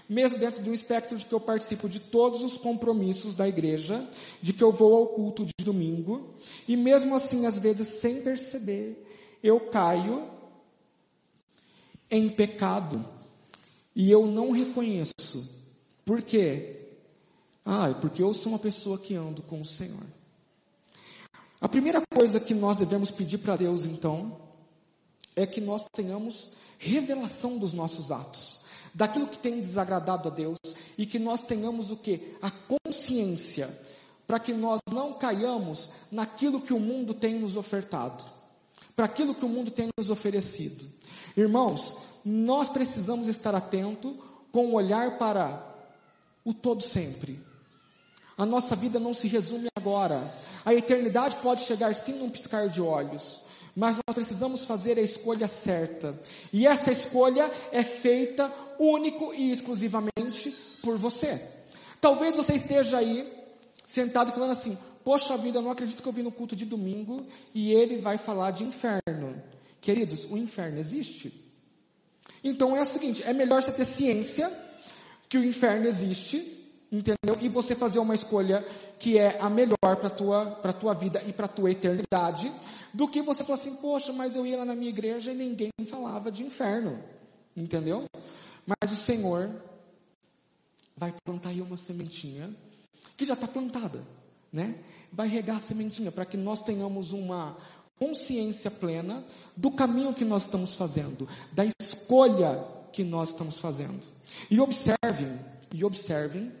mesmo 0.08 0.38
dentro 0.38 0.62
de 0.62 0.68
um 0.68 0.74
espectro 0.74 1.16
de 1.16 1.24
que 1.24 1.32
eu 1.32 1.40
participo 1.40 1.88
de 1.88 1.98
todos 1.98 2.42
os 2.42 2.56
compromissos 2.56 3.34
da 3.34 3.48
igreja, 3.48 4.06
de 4.42 4.52
que 4.52 4.62
eu 4.62 4.70
vou 4.70 4.94
ao 4.96 5.06
culto 5.08 5.44
de 5.44 5.64
domingo, 5.64 6.34
e 6.68 6.76
mesmo 6.76 7.14
assim, 7.14 7.46
às 7.46 7.58
vezes, 7.58 7.88
sem 8.00 8.20
perceber, 8.20 9.06
eu 9.42 9.60
caio 9.60 10.28
em 12.10 12.28
pecado 12.28 13.04
e 13.94 14.10
eu 14.10 14.26
não 14.26 14.50
reconheço. 14.50 15.44
Por 16.04 16.22
quê? 16.22 16.80
Ah, 17.64 17.94
porque 17.98 18.22
eu 18.22 18.34
sou 18.34 18.52
uma 18.52 18.58
pessoa 18.58 18.98
que 18.98 19.14
ando 19.14 19.42
com 19.42 19.60
o 19.60 19.64
Senhor. 19.64 20.04
A 21.60 21.68
primeira 21.68 22.02
coisa 22.14 22.38
que 22.38 22.52
nós 22.52 22.76
devemos 22.76 23.10
pedir 23.10 23.38
para 23.38 23.56
Deus, 23.56 23.84
então, 23.84 24.38
é 25.34 25.46
que 25.46 25.62
nós 25.62 25.82
tenhamos 25.94 26.50
revelação 26.78 27.56
dos 27.56 27.72
nossos 27.72 28.12
atos 28.12 28.63
daquilo 28.94 29.26
que 29.26 29.38
tem 29.38 29.60
desagradado 29.60 30.28
a 30.28 30.30
Deus 30.30 30.58
e 30.96 31.04
que 31.04 31.18
nós 31.18 31.42
tenhamos 31.42 31.90
o 31.90 31.96
que? 31.96 32.36
A 32.40 32.50
consciência, 32.50 33.68
para 34.26 34.38
que 34.38 34.52
nós 34.52 34.80
não 34.90 35.14
caiamos 35.14 35.90
naquilo 36.10 36.60
que 36.60 36.72
o 36.72 36.80
mundo 36.80 37.12
tem 37.12 37.38
nos 37.38 37.56
ofertado, 37.56 38.24
para 38.94 39.06
aquilo 39.06 39.34
que 39.34 39.44
o 39.44 39.48
mundo 39.48 39.70
tem 39.70 39.88
nos 39.98 40.08
oferecido. 40.08 40.84
Irmãos, 41.36 41.92
nós 42.24 42.68
precisamos 42.68 43.26
estar 43.26 43.54
atento 43.54 44.16
com 44.52 44.68
o 44.68 44.74
olhar 44.74 45.18
para 45.18 45.74
o 46.44 46.54
todo 46.54 46.82
sempre. 46.82 47.40
A 48.36 48.46
nossa 48.46 48.74
vida 48.74 48.98
não 48.98 49.12
se 49.12 49.28
resume 49.28 49.68
agora. 49.76 50.32
A 50.64 50.72
eternidade 50.74 51.36
pode 51.36 51.62
chegar 51.62 51.94
sim 51.94 52.14
num 52.14 52.30
piscar 52.30 52.68
de 52.68 52.80
olhos. 52.80 53.42
Mas 53.74 53.96
nós 53.96 54.14
precisamos 54.14 54.64
fazer 54.64 54.98
a 54.98 55.02
escolha 55.02 55.48
certa. 55.48 56.18
E 56.52 56.66
essa 56.66 56.92
escolha 56.92 57.50
é 57.72 57.82
feita 57.82 58.52
único 58.78 59.34
e 59.34 59.50
exclusivamente 59.50 60.50
por 60.82 60.96
você. 60.96 61.40
Talvez 62.00 62.36
você 62.36 62.54
esteja 62.54 62.98
aí 62.98 63.28
sentado 63.86 64.32
falando 64.32 64.52
assim: 64.52 64.78
Poxa 65.02 65.36
vida, 65.36 65.58
eu 65.58 65.62
não 65.62 65.70
acredito 65.70 66.02
que 66.02 66.08
eu 66.08 66.12
vim 66.12 66.22
no 66.22 66.30
culto 66.30 66.54
de 66.54 66.64
domingo 66.64 67.26
e 67.52 67.72
ele 67.72 67.98
vai 67.98 68.16
falar 68.16 68.52
de 68.52 68.62
inferno. 68.62 69.42
Queridos, 69.80 70.24
o 70.30 70.36
inferno 70.36 70.78
existe. 70.78 71.32
Então 72.42 72.76
é 72.76 72.82
o 72.82 72.86
seguinte: 72.86 73.22
é 73.24 73.32
melhor 73.32 73.62
você 73.62 73.72
ter 73.72 73.84
ciência 73.84 74.52
que 75.28 75.36
o 75.36 75.44
inferno 75.44 75.86
existe 75.86 76.60
entendeu? 76.96 77.36
E 77.40 77.48
você 77.48 77.74
fazer 77.74 77.98
uma 77.98 78.14
escolha 78.14 78.64
que 78.98 79.18
é 79.18 79.36
a 79.40 79.50
melhor 79.50 79.96
para 80.00 80.10
tua 80.10 80.46
para 80.46 80.72
tua 80.72 80.94
vida 80.94 81.22
e 81.26 81.32
para 81.32 81.48
tua 81.48 81.70
eternidade, 81.70 82.52
do 82.94 83.08
que 83.08 83.20
você 83.20 83.42
falar 83.42 83.58
assim, 83.58 83.74
poxa, 83.74 84.12
mas 84.12 84.36
eu 84.36 84.46
ia 84.46 84.58
lá 84.58 84.64
na 84.64 84.76
minha 84.76 84.88
igreja 84.88 85.32
e 85.32 85.34
ninguém 85.34 85.70
falava 85.88 86.30
de 86.30 86.44
inferno, 86.44 87.02
entendeu? 87.56 88.04
Mas 88.64 88.92
o 88.92 88.96
Senhor 88.96 89.50
vai 90.96 91.12
plantar 91.24 91.50
aí 91.50 91.60
uma 91.60 91.76
sementinha 91.76 92.54
que 93.16 93.24
já 93.24 93.34
está 93.34 93.48
plantada, 93.48 94.02
né? 94.52 94.78
Vai 95.12 95.26
regar 95.26 95.56
a 95.56 95.60
sementinha 95.60 96.12
para 96.12 96.24
que 96.24 96.36
nós 96.36 96.62
tenhamos 96.62 97.12
uma 97.12 97.56
consciência 97.98 98.70
plena 98.70 99.24
do 99.56 99.72
caminho 99.72 100.14
que 100.14 100.24
nós 100.24 100.42
estamos 100.42 100.74
fazendo, 100.74 101.28
da 101.52 101.64
escolha 101.80 102.64
que 102.92 103.02
nós 103.02 103.30
estamos 103.30 103.58
fazendo. 103.58 104.06
E 104.48 104.60
observem, 104.60 105.40
e 105.72 105.84
observem 105.84 106.52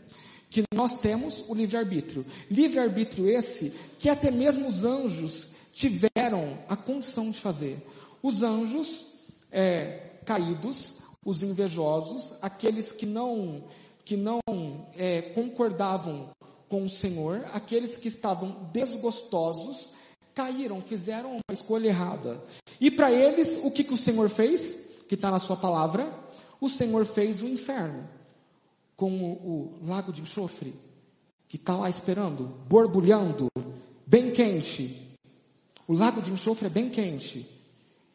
que 0.50 0.64
nós 0.74 0.96
temos 0.96 1.44
o 1.48 1.54
livre-arbítrio. 1.54 2.26
Livre-arbítrio 2.50 3.28
esse 3.28 3.72
que 3.98 4.08
até 4.08 4.30
mesmo 4.30 4.66
os 4.66 4.84
anjos 4.84 5.53
tiveram 5.74 6.58
a 6.68 6.76
condição 6.76 7.30
de 7.30 7.40
fazer. 7.40 7.84
Os 8.22 8.42
anjos 8.42 9.04
é, 9.50 10.12
caídos, 10.24 10.94
os 11.24 11.42
invejosos, 11.42 12.32
aqueles 12.40 12.92
que 12.92 13.04
não, 13.04 13.64
que 14.04 14.16
não 14.16 14.40
é, 14.96 15.20
concordavam 15.20 16.30
com 16.68 16.84
o 16.84 16.88
Senhor, 16.88 17.44
aqueles 17.52 17.96
que 17.96 18.08
estavam 18.08 18.68
desgostosos, 18.72 19.90
caíram, 20.34 20.80
fizeram 20.80 21.32
uma 21.32 21.52
escolha 21.52 21.88
errada. 21.88 22.42
E 22.80 22.90
para 22.90 23.12
eles, 23.12 23.58
o 23.62 23.70
que, 23.70 23.84
que 23.84 23.94
o 23.94 23.98
Senhor 23.98 24.28
fez? 24.28 24.88
Que 25.08 25.14
está 25.14 25.30
na 25.30 25.38
sua 25.38 25.56
palavra, 25.56 26.12
o 26.60 26.68
Senhor 26.68 27.04
fez 27.04 27.42
o 27.42 27.48
inferno 27.48 28.08
com 28.96 29.10
o, 29.10 29.78
o 29.82 29.86
lago 29.86 30.12
de 30.12 30.22
enxofre, 30.22 30.74
que 31.48 31.56
está 31.56 31.76
lá 31.76 31.88
esperando, 31.88 32.44
borbulhando, 32.68 33.48
bem 34.06 34.32
quente. 34.32 35.03
O 35.86 35.94
lago 35.94 36.22
de 36.22 36.32
enxofre 36.32 36.66
é 36.66 36.70
bem 36.70 36.88
quente. 36.88 37.48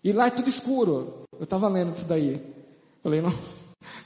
E 0.03 0.11
lá 0.11 0.27
é 0.27 0.31
tudo 0.31 0.49
escuro. 0.49 1.23
Eu 1.38 1.43
estava 1.43 1.67
lendo 1.67 1.95
isso 1.95 2.05
daí. 2.05 2.41
Falei, 3.03 3.21
não, 3.21 3.33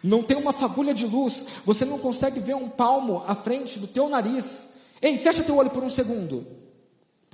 não 0.04 0.24
tem 0.24 0.38
uma 0.38 0.54
fagulha 0.54 0.94
de 0.94 1.06
luz. 1.06 1.46
Você 1.66 1.86
não 1.86 2.00
consegue 2.00 2.40
ver 2.40 2.56
um 2.56 2.70
palmo 2.70 3.24
à 3.26 3.36
frente 3.36 3.80
do 3.80 3.88
teu 3.88 4.10
nariz. 4.10 4.72
Ei, 5.02 5.18
fecha 5.18 5.44
teu 5.44 5.58
olho 5.58 5.70
por 5.70 5.84
um 5.84 5.90
segundo. 5.90 6.46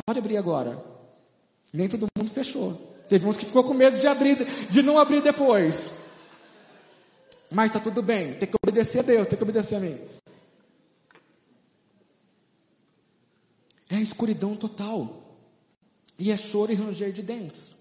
Pode 0.05 0.19
abrir 0.19 0.37
agora. 0.37 0.83
Nem 1.73 1.87
todo 1.87 2.07
mundo 2.17 2.31
fechou. 2.31 2.95
Teve 3.07 3.27
uns 3.27 3.37
que 3.37 3.45
ficou 3.45 3.63
com 3.63 3.73
medo 3.73 3.97
de 3.97 4.07
abrir, 4.07 4.45
de 4.69 4.81
não 4.81 4.97
abrir 4.99 5.21
depois. 5.21 5.91
Mas 7.51 7.71
está 7.71 7.79
tudo 7.79 8.01
bem. 8.03 8.35
Tem 8.35 8.47
que 8.47 8.55
obedecer 8.61 8.99
a 8.99 9.03
Deus, 9.03 9.27
tem 9.27 9.37
que 9.37 9.43
obedecer 9.43 9.75
a 9.75 9.79
mim. 9.79 9.99
É 13.89 13.95
a 13.95 14.01
escuridão 14.01 14.55
total. 14.55 15.18
E 16.19 16.31
é 16.31 16.37
choro 16.37 16.71
e 16.71 16.75
ranger 16.75 17.11
de 17.13 17.23
dentes. 17.23 17.73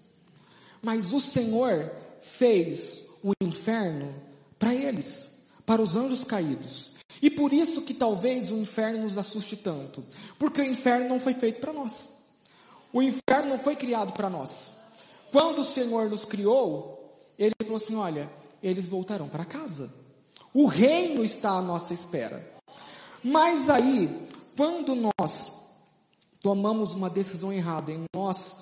Mas 0.81 1.13
o 1.13 1.19
Senhor 1.19 1.91
fez 2.21 3.01
o 3.21 3.33
inferno 3.41 4.15
para 4.57 4.73
eles, 4.73 5.37
para 5.65 5.81
os 5.81 5.95
anjos 5.95 6.23
caídos. 6.23 6.91
E 7.21 7.29
por 7.29 7.51
isso 7.51 7.81
que 7.81 7.93
talvez 7.93 8.49
o 8.49 8.57
inferno 8.57 9.03
nos 9.03 9.17
assuste 9.17 9.57
tanto, 9.57 10.03
porque 10.37 10.61
o 10.61 10.65
inferno 10.65 11.09
não 11.09 11.19
foi 11.19 11.33
feito 11.33 11.59
para 11.59 11.73
nós. 11.73 12.11
O 12.93 13.01
inferno 13.01 13.49
não 13.49 13.59
foi 13.59 13.75
criado 13.75 14.13
para 14.13 14.29
nós. 14.29 14.75
Quando 15.31 15.59
o 15.59 15.63
Senhor 15.63 16.09
nos 16.09 16.23
criou, 16.23 17.13
ele 17.37 17.53
falou 17.61 17.75
assim: 17.75 17.95
olha, 17.95 18.29
eles 18.63 18.87
voltarão 18.87 19.27
para 19.27 19.45
casa. 19.45 19.93
O 20.53 20.65
reino 20.65 21.23
está 21.23 21.51
à 21.51 21.61
nossa 21.61 21.93
espera. 21.93 22.55
Mas 23.23 23.69
aí, 23.69 24.27
quando 24.55 24.95
nós 24.95 25.51
tomamos 26.41 26.93
uma 26.93 27.09
decisão 27.09 27.51
errada 27.51 27.91
e 27.91 28.03
nós 28.15 28.57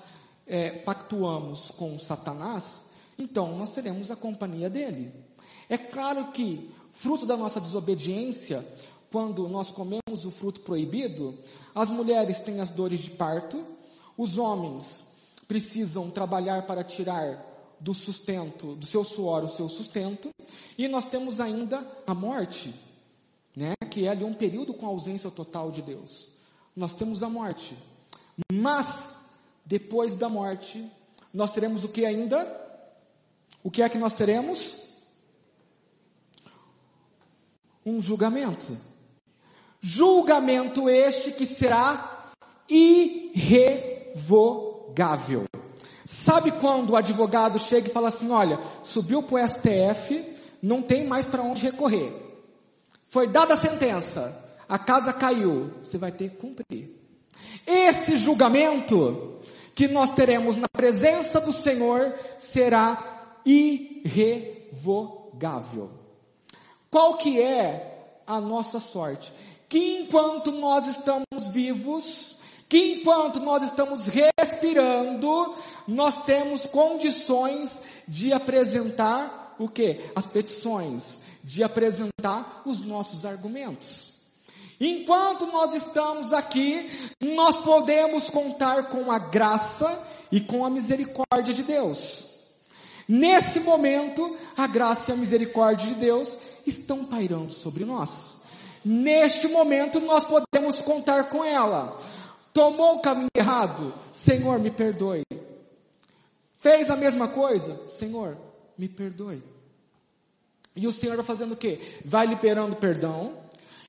é, 0.46 0.70
pactuamos 0.70 1.70
com 1.72 1.98
Satanás, 1.98 2.86
então 3.18 3.56
nós 3.56 3.70
teremos 3.70 4.10
a 4.10 4.16
companhia 4.16 4.70
dele. 4.70 5.12
É 5.68 5.76
claro 5.76 6.28
que, 6.32 6.70
fruto 6.92 7.26
da 7.26 7.36
nossa 7.36 7.60
desobediência, 7.60 8.66
quando 9.10 9.48
nós 9.48 9.70
comemos 9.70 10.24
o 10.24 10.30
fruto 10.30 10.60
proibido, 10.62 11.38
as 11.74 11.90
mulheres 11.90 12.40
têm 12.40 12.60
as 12.60 12.70
dores 12.70 13.00
de 13.00 13.10
parto, 13.10 13.64
os 14.16 14.38
homens 14.38 15.04
precisam 15.46 16.10
trabalhar 16.10 16.66
para 16.66 16.82
tirar 16.82 17.44
do 17.80 17.94
sustento, 17.94 18.74
do 18.74 18.86
seu 18.86 19.04
suor, 19.04 19.44
o 19.44 19.48
seu 19.48 19.68
sustento, 19.68 20.30
e 20.76 20.88
nós 20.88 21.04
temos 21.04 21.40
ainda 21.40 21.86
a 22.06 22.14
morte, 22.14 22.74
né, 23.54 23.74
que 23.90 24.06
é 24.06 24.08
ali 24.08 24.24
um 24.24 24.34
período 24.34 24.74
com 24.74 24.86
ausência 24.86 25.30
total 25.30 25.70
de 25.70 25.82
Deus. 25.82 26.37
Nós 26.78 26.94
temos 26.94 27.24
a 27.24 27.28
morte. 27.28 27.76
Mas 28.52 29.16
depois 29.66 30.14
da 30.14 30.28
morte, 30.28 30.88
nós 31.34 31.52
teremos 31.52 31.82
o 31.82 31.88
que 31.88 32.06
ainda? 32.06 32.46
O 33.64 33.70
que 33.70 33.82
é 33.82 33.88
que 33.88 33.98
nós 33.98 34.14
teremos? 34.14 34.78
Um 37.84 38.00
julgamento. 38.00 38.78
Julgamento 39.80 40.88
este 40.88 41.32
que 41.32 41.44
será 41.44 42.30
irrevogável. 42.68 43.66
Sabe 46.06 46.52
quando 46.52 46.90
o 46.90 46.96
advogado 46.96 47.58
chega 47.58 47.88
e 47.88 47.92
fala 47.92 48.06
assim: 48.06 48.30
olha, 48.30 48.60
subiu 48.84 49.20
para 49.20 49.42
o 49.42 49.48
STF, 49.48 50.32
não 50.62 50.80
tem 50.80 51.04
mais 51.04 51.26
para 51.26 51.42
onde 51.42 51.60
recorrer. 51.60 52.14
Foi 53.08 53.26
dada 53.26 53.54
a 53.54 53.58
sentença, 53.58 54.47
a 54.68 54.78
casa 54.78 55.12
caiu, 55.12 55.72
você 55.82 55.96
vai 55.96 56.12
ter 56.12 56.30
que 56.30 56.36
cumprir. 56.36 56.94
Esse 57.66 58.16
julgamento 58.16 59.40
que 59.74 59.88
nós 59.88 60.10
teremos 60.10 60.56
na 60.56 60.68
presença 60.68 61.40
do 61.40 61.52
Senhor 61.52 62.14
será 62.38 63.38
irrevogável. 63.44 64.48
Qual 66.90 67.16
que 67.16 67.40
é 67.40 68.20
a 68.26 68.40
nossa 68.40 68.80
sorte? 68.80 69.32
Que 69.68 70.00
enquanto 70.00 70.50
nós 70.50 70.86
estamos 70.86 71.48
vivos, 71.50 72.36
que 72.68 72.94
enquanto 72.94 73.40
nós 73.40 73.62
estamos 73.62 74.06
respirando, 74.06 75.54
nós 75.86 76.24
temos 76.24 76.66
condições 76.66 77.80
de 78.06 78.32
apresentar 78.32 79.54
o 79.58 79.68
que? 79.68 80.00
As 80.14 80.26
petições, 80.26 81.20
de 81.42 81.62
apresentar 81.62 82.62
os 82.66 82.84
nossos 82.84 83.24
argumentos. 83.24 84.17
Enquanto 84.80 85.46
nós 85.46 85.74
estamos 85.74 86.32
aqui, 86.32 86.88
nós 87.20 87.56
podemos 87.56 88.30
contar 88.30 88.88
com 88.88 89.10
a 89.10 89.18
graça 89.18 90.00
e 90.30 90.40
com 90.40 90.64
a 90.64 90.70
misericórdia 90.70 91.52
de 91.52 91.62
Deus. 91.62 92.28
Nesse 93.08 93.60
momento, 93.60 94.36
a 94.56 94.66
graça 94.66 95.10
e 95.10 95.14
a 95.14 95.16
misericórdia 95.16 95.88
de 95.88 95.94
Deus 95.94 96.38
estão 96.66 97.04
pairando 97.04 97.52
sobre 97.52 97.84
nós. 97.84 98.36
Neste 98.84 99.48
momento, 99.48 99.98
nós 100.00 100.24
podemos 100.24 100.80
contar 100.82 101.24
com 101.24 101.42
ela. 101.42 101.96
Tomou 102.52 102.96
o 102.96 103.00
caminho 103.00 103.28
errado? 103.34 103.92
Senhor, 104.12 104.58
me 104.58 104.70
perdoe. 104.70 105.22
Fez 106.56 106.90
a 106.90 106.96
mesma 106.96 107.28
coisa? 107.28 107.80
Senhor, 107.88 108.36
me 108.76 108.88
perdoe. 108.88 109.42
E 110.76 110.86
o 110.86 110.92
Senhor 110.92 111.16
vai 111.16 111.24
fazendo 111.24 111.52
o 111.52 111.56
quê? 111.56 111.80
Vai 112.04 112.26
liberando 112.26 112.76
perdão, 112.76 113.32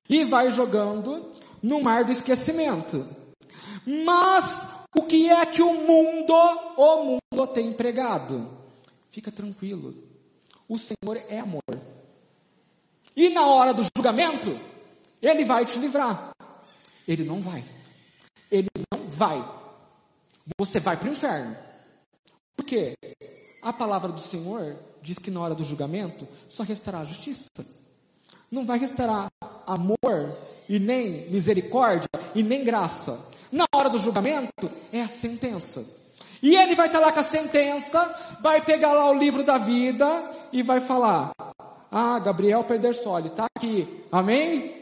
e 0.10 0.26
vai 0.26 0.52
jogando 0.52 1.30
no 1.62 1.82
mar 1.82 2.04
do 2.04 2.12
esquecimento. 2.12 3.08
Mas 3.86 4.68
o 4.96 5.04
que 5.04 5.30
é 5.30 5.46
que 5.46 5.62
o 5.62 5.74
mundo, 5.74 6.34
o 6.76 7.04
mundo 7.04 7.48
tem 7.54 7.68
empregado? 7.68 8.50
Fica 9.12 9.32
tranquilo. 9.32 9.94
O 10.68 10.78
Senhor 10.78 11.24
é 11.30 11.40
amor. 11.40 11.62
E 13.16 13.30
na 13.30 13.46
hora 13.46 13.74
do 13.74 13.84
julgamento, 13.96 14.58
ele 15.22 15.46
vai 15.46 15.66
te 15.66 15.78
livrar. 15.78 16.32
Ele 17.08 17.24
não 17.24 17.42
vai. 17.42 17.64
Ele 18.52 18.70
não 18.92 19.08
vai. 19.10 19.44
Você 20.58 20.80
vai 20.80 20.98
para 20.98 21.10
o 21.10 21.12
inferno. 21.12 21.56
Por 22.56 22.66
quê? 22.66 22.96
A 23.62 23.74
palavra 23.74 24.12
do 24.12 24.20
Senhor 24.20 24.78
diz 25.02 25.20
que 25.20 25.32
na 25.32 25.42
hora 25.42 25.56
do 25.56 25.64
julgamento 25.64 26.28
só 26.48 26.64
restará 26.64 27.00
a 27.00 27.06
justiça 27.06 27.50
não 28.52 28.66
vai 28.66 28.80
restar 28.80 29.32
amor 29.66 30.36
e 30.68 30.80
nem 30.80 31.30
misericórdia 31.30 32.10
e 32.34 32.44
nem 32.44 32.64
graça. 32.64 33.20
Na 33.52 33.66
hora 33.74 33.90
do 33.90 33.98
julgamento 33.98 34.70
é 34.92 35.02
a 35.02 35.08
sentença. 35.08 35.86
E 36.42 36.56
ele 36.56 36.76
vai 36.76 36.88
estar 36.88 37.00
lá 37.00 37.12
com 37.12 37.20
a 37.20 37.24
sentença, 37.24 38.38
vai 38.42 38.62
pegar 38.62 38.94
lá 38.94 39.10
o 39.10 39.14
livro 39.14 39.44
da 39.44 39.58
vida 39.58 40.08
e 40.54 40.64
vai 40.64 40.80
falar: 40.80 41.32
Ah, 41.92 42.20
Gabriel 42.20 42.64
Perdersoli, 42.64 43.28
está 43.28 43.46
aqui. 43.56 44.06
Amém? 44.12 44.78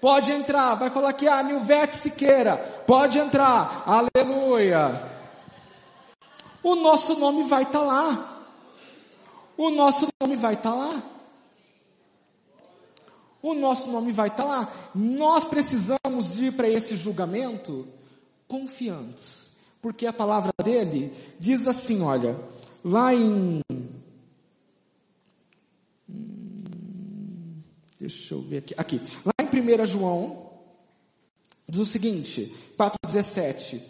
Pode 0.00 0.32
entrar. 0.32 0.74
Vai 0.74 0.90
falar 0.90 1.10
aqui, 1.10 1.28
ah, 1.28 1.42
Nilvete 1.42 1.94
Siqueira. 1.96 2.56
Pode 2.86 3.18
entrar. 3.18 3.84
Aleluia. 3.86 5.18
O 6.62 6.74
nosso 6.74 7.16
nome 7.16 7.44
vai 7.44 7.62
estar 7.62 7.82
lá. 7.82 8.44
O 9.56 9.70
nosso 9.70 10.08
nome 10.20 10.36
vai 10.36 10.54
estar 10.54 10.74
lá 10.74 11.02
o 13.42 13.54
nosso 13.54 13.90
nome 13.90 14.12
vai 14.12 14.28
estar 14.28 14.44
lá. 14.44 14.72
Nós 14.94 15.44
precisamos 15.44 16.38
ir 16.38 16.52
para 16.52 16.68
esse 16.68 16.96
julgamento 16.96 17.86
confiantes, 18.46 19.56
porque 19.80 20.06
a 20.06 20.12
palavra 20.12 20.52
dele 20.62 21.12
diz 21.38 21.66
assim: 21.66 22.02
olha, 22.02 22.38
lá 22.84 23.14
em. 23.14 23.60
Deixa 28.00 28.34
eu 28.34 28.40
ver 28.40 28.58
aqui. 28.58 28.74
Aqui. 28.76 29.00
Lá 29.24 29.32
em 29.40 29.82
1 29.82 29.86
João, 29.86 30.50
diz 31.68 31.80
o 31.80 31.84
seguinte, 31.84 32.54
4,17. 32.78 33.80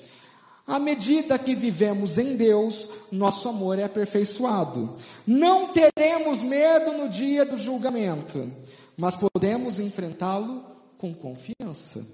À 0.67 0.79
medida 0.79 1.39
que 1.39 1.55
vivemos 1.55 2.19
em 2.19 2.37
Deus, 2.37 2.91
nosso 3.11 3.49
amor 3.49 3.79
é 3.79 3.85
aperfeiçoado. 3.85 4.95
Não 5.27 5.73
teremos 5.73 6.43
medo 6.43 6.93
no 6.93 7.09
dia 7.09 7.47
do 7.47 7.57
julgamento 7.57 8.51
mas 8.99 9.15
podemos 9.15 9.79
enfrentá-lo 9.79 10.65
com 10.99 11.15
confiança, 11.15 12.05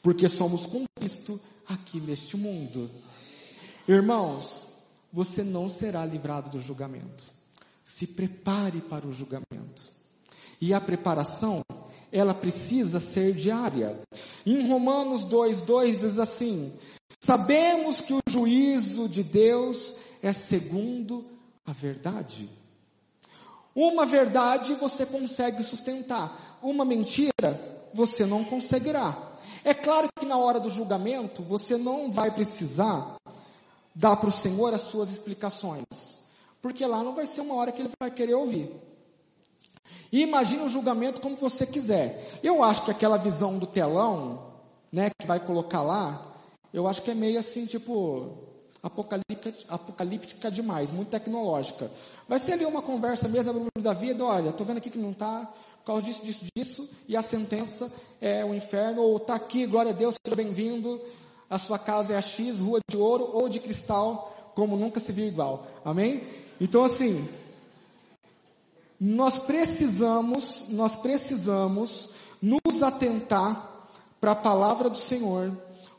porque 0.00 0.28
somos 0.28 0.64
com 0.64 0.84
Cristo 0.96 1.40
aqui 1.66 1.98
neste 1.98 2.36
mundo. 2.36 2.88
Irmãos, 3.88 4.68
você 5.12 5.42
não 5.42 5.68
será 5.68 6.06
livrado 6.06 6.48
do 6.48 6.60
julgamento. 6.60 7.24
Se 7.82 8.06
prepare 8.06 8.80
para 8.80 9.08
o 9.08 9.12
julgamento. 9.12 9.82
E 10.60 10.72
a 10.72 10.80
preparação, 10.80 11.62
ela 12.12 12.32
precisa 12.32 13.00
ser 13.00 13.34
diária. 13.34 14.00
Em 14.46 14.68
Romanos 14.68 15.24
2:2 15.24 15.98
diz 15.98 16.16
assim: 16.16 16.72
Sabemos 17.18 18.00
que 18.00 18.14
o 18.14 18.20
juízo 18.28 19.08
de 19.08 19.24
Deus 19.24 19.94
é 20.22 20.32
segundo 20.32 21.26
a 21.66 21.72
verdade. 21.72 22.59
Uma 23.82 24.04
verdade 24.04 24.74
você 24.74 25.06
consegue 25.06 25.62
sustentar, 25.62 26.58
uma 26.62 26.84
mentira 26.84 27.32
você 27.94 28.26
não 28.26 28.44
conseguirá. 28.44 29.16
É 29.64 29.72
claro 29.72 30.06
que 30.18 30.26
na 30.26 30.36
hora 30.36 30.60
do 30.60 30.68
julgamento 30.68 31.42
você 31.42 31.78
não 31.78 32.12
vai 32.12 32.30
precisar 32.30 33.16
dar 33.94 34.16
para 34.16 34.28
o 34.28 34.32
Senhor 34.32 34.74
as 34.74 34.82
suas 34.82 35.10
explicações, 35.10 36.18
porque 36.60 36.84
lá 36.84 37.02
não 37.02 37.14
vai 37.14 37.26
ser 37.26 37.40
uma 37.40 37.54
hora 37.54 37.72
que 37.72 37.80
ele 37.80 37.90
vai 37.98 38.10
querer 38.10 38.34
ouvir. 38.34 38.70
E 40.12 40.20
imagine 40.20 40.62
o 40.62 40.68
julgamento 40.68 41.18
como 41.18 41.36
você 41.36 41.64
quiser. 41.64 42.38
Eu 42.42 42.62
acho 42.62 42.84
que 42.84 42.90
aquela 42.90 43.16
visão 43.16 43.56
do 43.56 43.66
telão, 43.66 44.42
né, 44.92 45.10
que 45.18 45.26
vai 45.26 45.40
colocar 45.40 45.80
lá, 45.80 46.34
eu 46.70 46.86
acho 46.86 47.00
que 47.00 47.12
é 47.12 47.14
meio 47.14 47.38
assim, 47.38 47.64
tipo, 47.64 48.49
apocalíptica, 48.82 49.54
apocalíptica 49.68 50.50
demais, 50.50 50.90
muito 50.90 51.08
tecnológica. 51.08 51.90
Vai 52.28 52.38
ser 52.38 52.52
ali 52.52 52.64
uma 52.64 52.82
conversa 52.82 53.28
mesmo 53.28 53.66
da 53.78 53.92
vida, 53.92 54.24
olha, 54.24 54.50
estou 54.50 54.66
vendo 54.66 54.78
aqui 54.78 54.90
que 54.90 54.98
não 54.98 55.10
está, 55.10 55.48
por 55.78 55.84
causa 55.84 56.02
disso, 56.02 56.22
disso, 56.24 56.44
disso, 56.54 56.88
e 57.08 57.16
a 57.16 57.22
sentença 57.22 57.90
é 58.20 58.44
o 58.44 58.54
inferno, 58.54 59.02
ou 59.02 59.16
está 59.16 59.34
aqui, 59.34 59.66
glória 59.66 59.92
a 59.92 59.94
Deus, 59.94 60.16
seja 60.24 60.36
bem-vindo, 60.36 61.00
a 61.48 61.58
sua 61.58 61.78
casa 61.78 62.12
é 62.12 62.16
a 62.16 62.22
X, 62.22 62.60
rua 62.60 62.80
de 62.88 62.96
ouro 62.96 63.30
ou 63.32 63.48
de 63.48 63.60
cristal, 63.60 64.52
como 64.54 64.76
nunca 64.76 65.00
se 65.00 65.12
viu 65.12 65.26
igual. 65.26 65.66
Amém? 65.84 66.22
Então 66.60 66.84
assim, 66.84 67.28
nós 69.00 69.38
precisamos, 69.38 70.66
nós 70.68 70.94
precisamos 70.96 72.10
nos 72.40 72.82
atentar 72.82 73.88
para 74.20 74.32
a 74.32 74.36
palavra 74.36 74.90
do 74.90 74.96
Senhor, 74.98 75.50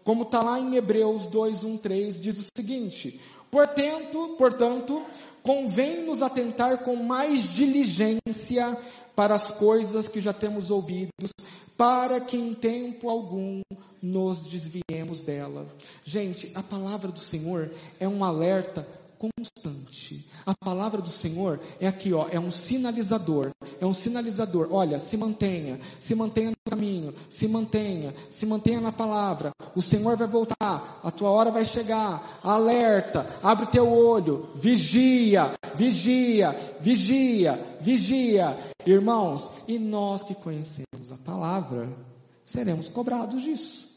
como 0.04 0.24
está 0.24 0.42
lá 0.42 0.60
em 0.60 0.76
Hebreus 0.76 1.26
2, 1.26 1.64
1, 1.64 1.78
3, 1.78 2.22
diz 2.22 2.40
o 2.40 2.46
seguinte, 2.56 3.20
portanto, 3.50 4.36
portanto, 4.38 5.04
convém 5.44 6.04
nos 6.04 6.22
atentar 6.22 6.80
com 6.80 6.96
mais 6.96 7.52
diligência 7.54 8.78
para 9.16 9.36
as 9.36 9.52
coisas 9.52 10.08
que 10.08 10.22
já 10.22 10.34
temos 10.34 10.72
ouvidos, 10.72 11.32
para 11.78 12.20
que 12.20 12.38
em 12.38 12.54
tempo 12.54 13.10
algum 13.10 13.62
nos 14.02 14.44
desviemos 14.44 15.22
dela. 15.22 15.68
Gente, 16.04 16.52
a 16.56 16.64
palavra 16.64 17.12
do 17.12 17.20
Senhor 17.20 17.72
é 18.00 18.08
um 18.08 18.24
alerta 18.24 18.88
constante. 19.22 20.26
A 20.46 20.56
palavra 20.56 21.02
do 21.02 21.10
Senhor 21.10 21.60
é 21.80 21.88
aqui, 21.88 22.12
ó, 22.12 22.28
é 22.30 22.40
um 22.40 22.50
sinalizador, 22.50 23.52
é 23.80 23.86
um 23.86 23.94
sinalizador. 23.94 24.70
Olha, 24.72 24.98
se 24.98 25.16
mantenha, 25.16 25.80
se 26.00 26.16
mantenha 26.16 26.50
no 26.50 26.72
caminho, 26.72 27.14
se 27.30 27.48
mantenha, 27.48 28.16
se 28.32 28.46
mantenha 28.46 28.82
na 28.82 28.92
palavra. 28.92 29.52
O 29.76 29.82
Senhor 29.82 30.18
vai 30.18 30.28
voltar, 30.28 31.00
a 31.04 31.12
tua 31.12 31.30
hora 31.30 31.52
vai 31.52 31.64
chegar. 31.64 32.40
Alerta, 32.42 33.40
abre 33.44 33.68
teu 33.68 33.88
olho, 33.88 34.50
vigia, 34.56 35.54
vigia, 35.76 36.78
vigia, 36.80 37.78
vigia. 37.80 38.58
Irmãos, 38.86 39.52
e 39.68 39.78
nós 39.78 40.24
que 40.24 40.34
conhecemos 40.34 41.12
a 41.12 41.18
palavra, 41.18 41.88
seremos 42.44 42.90
cobrados 42.90 43.44
disso. 43.44 43.88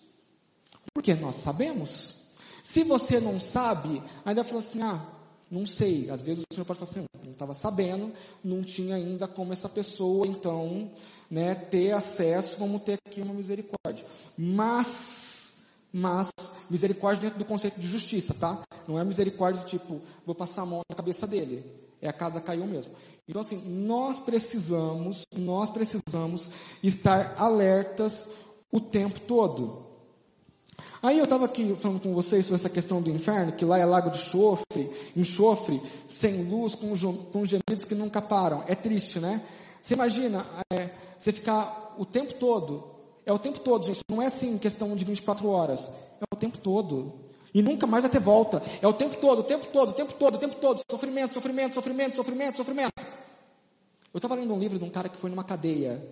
Porque 0.93 1.15
nós 1.15 1.37
sabemos. 1.37 2.25
Se 2.63 2.83
você 2.83 3.21
não 3.21 3.39
sabe, 3.39 4.03
ainda 4.25 4.43
falou 4.43 4.59
assim: 4.59 4.81
ah, 4.81 5.14
não 5.51 5.65
sei. 5.65 6.11
Às 6.11 6.23
vezes 6.23 6.45
o 6.51 6.55
senhor 6.55 6.65
pode 6.65 6.79
falar 6.79 6.91
assim: 6.91 7.05
não 7.25 7.33
estava 7.33 7.55
sabendo, 7.55 8.13
não 8.43 8.63
tinha 8.63 8.97
ainda 8.97 9.27
como 9.27 9.53
essa 9.53 9.69
pessoa, 9.69 10.27
então, 10.27 10.91
né, 11.31 11.55
ter 11.55 11.93
acesso, 11.93 12.59
vamos 12.59 12.83
ter 12.83 12.99
aqui 13.07 13.21
uma 13.21 13.35
misericórdia. 13.35 14.07
Mas, 14.37 15.55
mas, 15.93 16.31
misericórdia 16.69 17.23
dentro 17.23 17.39
do 17.39 17.45
conceito 17.45 17.79
de 17.79 17.87
justiça, 17.87 18.35
tá? 18.35 18.63
Não 18.87 18.99
é 18.99 19.05
misericórdia 19.05 19.65
tipo, 19.65 20.01
vou 20.27 20.35
passar 20.35 20.63
a 20.63 20.67
mão 20.67 20.81
na 20.89 20.97
cabeça 20.97 21.27
dele. 21.27 21.65
É 22.01 22.09
a 22.09 22.13
casa 22.13 22.41
caiu 22.41 22.67
mesmo. 22.67 22.93
Então, 23.27 23.41
assim, 23.41 23.57
nós 23.57 24.21
precisamos, 24.21 25.25
nós 25.35 25.71
precisamos 25.71 26.51
estar 26.83 27.35
alertas 27.39 28.29
o 28.71 28.79
tempo 28.81 29.21
todo. 29.21 29.94
Aí 31.05 31.19
eu 31.19 31.25
estava 31.25 31.45
aqui 31.45 31.77
falando 31.79 32.01
com 32.01 32.15
vocês 32.15 32.47
sobre 32.47 32.59
essa 32.59 32.71
questão 32.71 33.03
do 33.03 33.11
inferno, 33.11 33.53
que 33.53 33.63
lá 33.63 33.79
é 33.79 33.85
lago 33.85 34.09
de 34.09 34.17
enxofre, 34.17 34.91
enxofre, 35.15 35.79
sem 36.09 36.43
luz, 36.45 36.75
com, 36.75 36.95
com 37.31 37.45
gemidos 37.45 37.85
que 37.85 37.95
nunca 37.95 38.23
param. 38.23 38.65
É 38.67 38.75
triste, 38.75 39.21
né? 39.21 39.43
Você 39.83 39.93
imagina, 39.93 40.47
é, 40.73 40.89
você 41.19 41.31
ficar 41.31 41.95
o 41.99 42.07
tempo 42.07 42.33
todo, 42.33 42.85
é 43.27 43.31
o 43.31 43.39
tempo 43.39 43.61
todo, 43.61 43.85
gente, 43.85 44.01
não 44.09 44.23
é 44.23 44.29
assim 44.29 44.57
questão 44.57 44.97
de 44.97 45.05
24 45.05 45.47
horas, 45.47 45.91
é 46.23 46.25
o 46.33 46.37
tempo 46.39 46.57
todo. 46.57 47.13
E 47.53 47.61
nunca 47.61 47.87
mais 47.87 48.01
vai 48.01 48.11
ter 48.11 48.21
volta. 48.21 48.63
É 48.81 48.89
o 48.89 48.93
tempo 48.95 49.19
todo, 49.19 49.41
o 49.41 49.45
tempo 49.45 49.67
todo, 49.67 49.91
o 49.91 49.93
tempo 49.93 50.15
todo, 50.15 50.37
o 50.37 50.39
tempo 50.39 50.57
todo. 50.57 50.81
Sofrimento, 50.91 51.35
sofrimento, 51.35 51.75
sofrimento, 51.75 52.17
sofrimento, 52.17 52.57
sofrimento. 52.57 53.07
Eu 54.15 54.17
estava 54.17 54.37
lendo 54.37 54.55
um 54.55 54.59
livro 54.59 54.79
de 54.79 54.85
um 54.87 54.91
cara 54.91 55.11
que 55.11 55.19
foi 55.19 55.29
numa 55.29 55.45
cadeia 55.45 56.03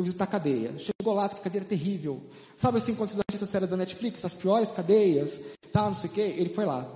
foi 0.00 0.02
visitar 0.02 0.24
a 0.24 0.26
cadeia. 0.26 0.72
Chegou 0.78 1.14
lá, 1.14 1.28
que 1.28 1.36
a 1.36 1.38
cadeia 1.38 1.60
era 1.60 1.68
terrível. 1.68 2.22
Sabe 2.56 2.78
assim, 2.78 2.94
quando 2.94 3.10
você 3.10 3.20
assiste 3.28 3.44
a 3.44 3.46
série 3.46 3.66
da 3.66 3.76
Netflix, 3.76 4.24
as 4.24 4.34
piores 4.34 4.72
cadeias, 4.72 5.38
tal, 5.70 5.86
não 5.86 5.94
sei 5.94 6.10
o 6.10 6.12
quê? 6.12 6.20
Ele 6.20 6.48
foi 6.48 6.64
lá. 6.64 6.88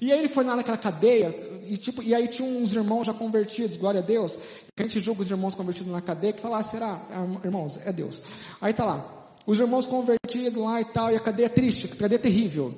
E 0.00 0.12
aí 0.12 0.18
ele 0.18 0.28
foi 0.28 0.44
lá 0.44 0.56
naquela 0.56 0.78
cadeia, 0.78 1.28
e, 1.66 1.76
tipo, 1.76 2.02
e 2.02 2.14
aí 2.14 2.26
tinha 2.26 2.48
uns 2.48 2.72
irmãos 2.72 3.04
já 3.04 3.12
convertidos, 3.12 3.76
glória 3.76 4.00
a 4.00 4.02
Deus, 4.02 4.38
a 4.78 4.82
gente 4.82 4.98
julga 4.98 5.20
os 5.20 5.30
irmãos 5.30 5.54
convertidos 5.54 5.92
na 5.92 6.00
cadeia, 6.00 6.32
que 6.32 6.40
fala, 6.40 6.58
ah, 6.58 6.62
será? 6.62 7.06
Ah, 7.10 7.26
irmãos, 7.44 7.78
é 7.84 7.92
Deus. 7.92 8.22
Aí 8.62 8.72
tá 8.72 8.86
lá, 8.86 9.34
os 9.44 9.60
irmãos 9.60 9.86
convertidos 9.86 10.62
lá 10.62 10.80
e 10.80 10.86
tal, 10.86 11.12
e 11.12 11.16
a 11.16 11.20
cadeia 11.20 11.46
é 11.46 11.50
triste, 11.50 11.86
a 11.92 11.96
cadeia 11.96 12.16
é 12.16 12.22
terrível. 12.22 12.74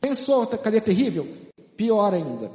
Pensou, 0.00 0.42
a 0.42 0.46
cadeia 0.46 0.78
é 0.78 0.80
terrível? 0.80 1.28
Pior 1.76 2.14
ainda. 2.14 2.50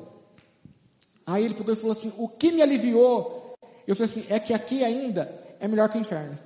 Aí 1.23 1.45
ele 1.45 1.53
pegou 1.53 1.73
e 1.73 1.77
falou 1.77 1.91
assim, 1.91 2.11
o 2.17 2.27
que 2.27 2.51
me 2.51 2.63
aliviou? 2.63 3.53
Eu 3.85 3.95
falei 3.95 4.11
assim, 4.11 4.25
é 4.29 4.39
que 4.39 4.51
aqui 4.51 4.83
ainda 4.83 5.31
é 5.59 5.67
melhor 5.67 5.89
que 5.89 5.97
o 5.97 6.01
inferno. 6.01 6.39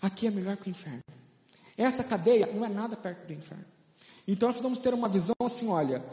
Aqui 0.00 0.26
é 0.26 0.30
melhor 0.30 0.56
que 0.56 0.68
o 0.68 0.70
inferno. 0.70 1.02
Essa 1.76 2.02
cadeia 2.02 2.48
não 2.52 2.64
é 2.64 2.68
nada 2.68 2.96
perto 2.96 3.26
do 3.26 3.32
inferno. 3.32 3.64
Então 4.26 4.48
nós 4.50 4.60
vamos 4.60 4.78
ter 4.78 4.92
uma 4.92 5.08
visão 5.08 5.34
assim, 5.40 5.68
olha, 5.68 6.04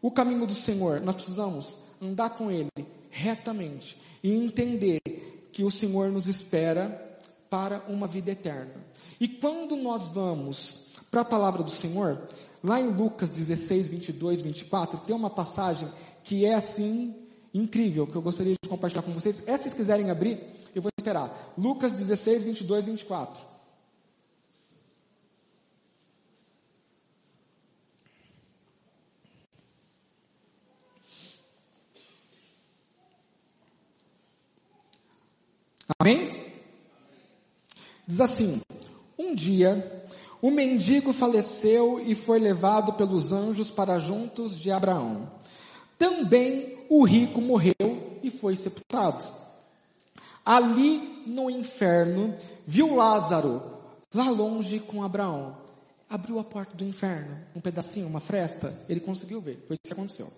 o 0.00 0.10
caminho 0.10 0.46
do 0.46 0.54
Senhor, 0.54 1.00
nós 1.00 1.14
precisamos 1.14 1.78
andar 2.00 2.30
com 2.30 2.50
Ele 2.50 2.68
retamente 3.10 3.96
e 4.22 4.32
entender 4.32 5.00
que 5.52 5.62
o 5.62 5.70
Senhor 5.70 6.10
nos 6.10 6.26
espera 6.26 7.18
para 7.48 7.84
uma 7.88 8.06
vida 8.06 8.30
eterna. 8.30 8.74
E 9.20 9.28
quando 9.28 9.76
nós 9.76 10.08
vamos 10.08 10.88
para 11.10 11.20
a 11.20 11.24
palavra 11.24 11.62
do 11.62 11.70
Senhor, 11.70 12.26
lá 12.64 12.80
em 12.80 12.88
Lucas 12.88 13.30
16, 13.30 13.90
22, 13.90 14.42
24, 14.42 14.98
tem 15.00 15.14
uma 15.14 15.30
passagem 15.30 15.88
que 16.24 16.46
é 16.46 16.54
assim 16.54 17.14
incrível, 17.52 18.06
que 18.06 18.16
eu 18.16 18.22
gostaria 18.22 18.54
de 18.54 18.68
compartilhar 18.68 19.02
com 19.02 19.12
vocês. 19.12 19.42
É, 19.46 19.56
se 19.56 19.64
vocês 19.64 19.74
quiserem 19.74 20.10
abrir, 20.10 20.40
esperar. 21.02 21.52
Lucas 21.58 21.92
16, 21.92 22.44
22, 22.44 22.84
24. 22.86 23.42
Amém? 35.98 36.52
Diz 38.06 38.20
assim: 38.20 38.60
Um 39.18 39.34
dia, 39.34 40.04
o 40.40 40.50
mendigo 40.50 41.12
faleceu 41.12 42.00
e 42.00 42.14
foi 42.14 42.38
levado 42.38 42.94
pelos 42.94 43.32
anjos 43.32 43.70
para 43.70 43.98
juntos 43.98 44.58
de 44.58 44.70
Abraão. 44.70 45.30
Também 45.98 46.78
o 46.88 47.04
rico 47.04 47.40
morreu 47.40 48.18
e 48.22 48.30
foi 48.30 48.56
sepultado. 48.56 49.41
Ali 50.44 51.22
no 51.26 51.48
inferno, 51.48 52.34
viu 52.66 52.96
Lázaro 52.96 53.62
lá 54.14 54.28
longe 54.28 54.80
com 54.80 55.02
Abraão. 55.02 55.56
Abriu 56.08 56.38
a 56.38 56.44
porta 56.44 56.76
do 56.76 56.84
inferno, 56.84 57.38
um 57.56 57.60
pedacinho, 57.60 58.06
uma 58.06 58.20
fresta, 58.20 58.74
ele 58.88 59.00
conseguiu 59.00 59.40
ver. 59.40 59.64
Foi 59.66 59.74
isso 59.74 59.82
que 59.84 59.92
aconteceu. 59.92 60.28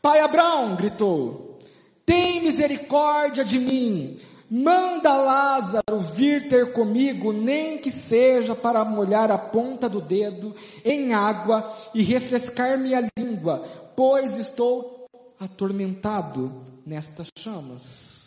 Pai 0.00 0.20
Abraão, 0.20 0.76
gritou, 0.76 1.58
tem 2.06 2.40
misericórdia 2.40 3.44
de 3.44 3.58
mim. 3.58 4.16
Manda 4.50 5.14
Lázaro 5.14 6.00
vir 6.14 6.48
ter 6.48 6.72
comigo, 6.72 7.34
nem 7.34 7.76
que 7.76 7.90
seja 7.90 8.54
para 8.54 8.82
molhar 8.82 9.30
a 9.30 9.36
ponta 9.36 9.90
do 9.90 10.00
dedo 10.00 10.54
em 10.82 11.12
água 11.12 11.70
e 11.92 12.02
refrescar 12.02 12.78
minha 12.78 13.06
língua, 13.18 13.62
pois 13.94 14.38
estou 14.38 15.06
atormentado 15.38 16.64
nestas 16.86 17.28
chamas. 17.36 18.17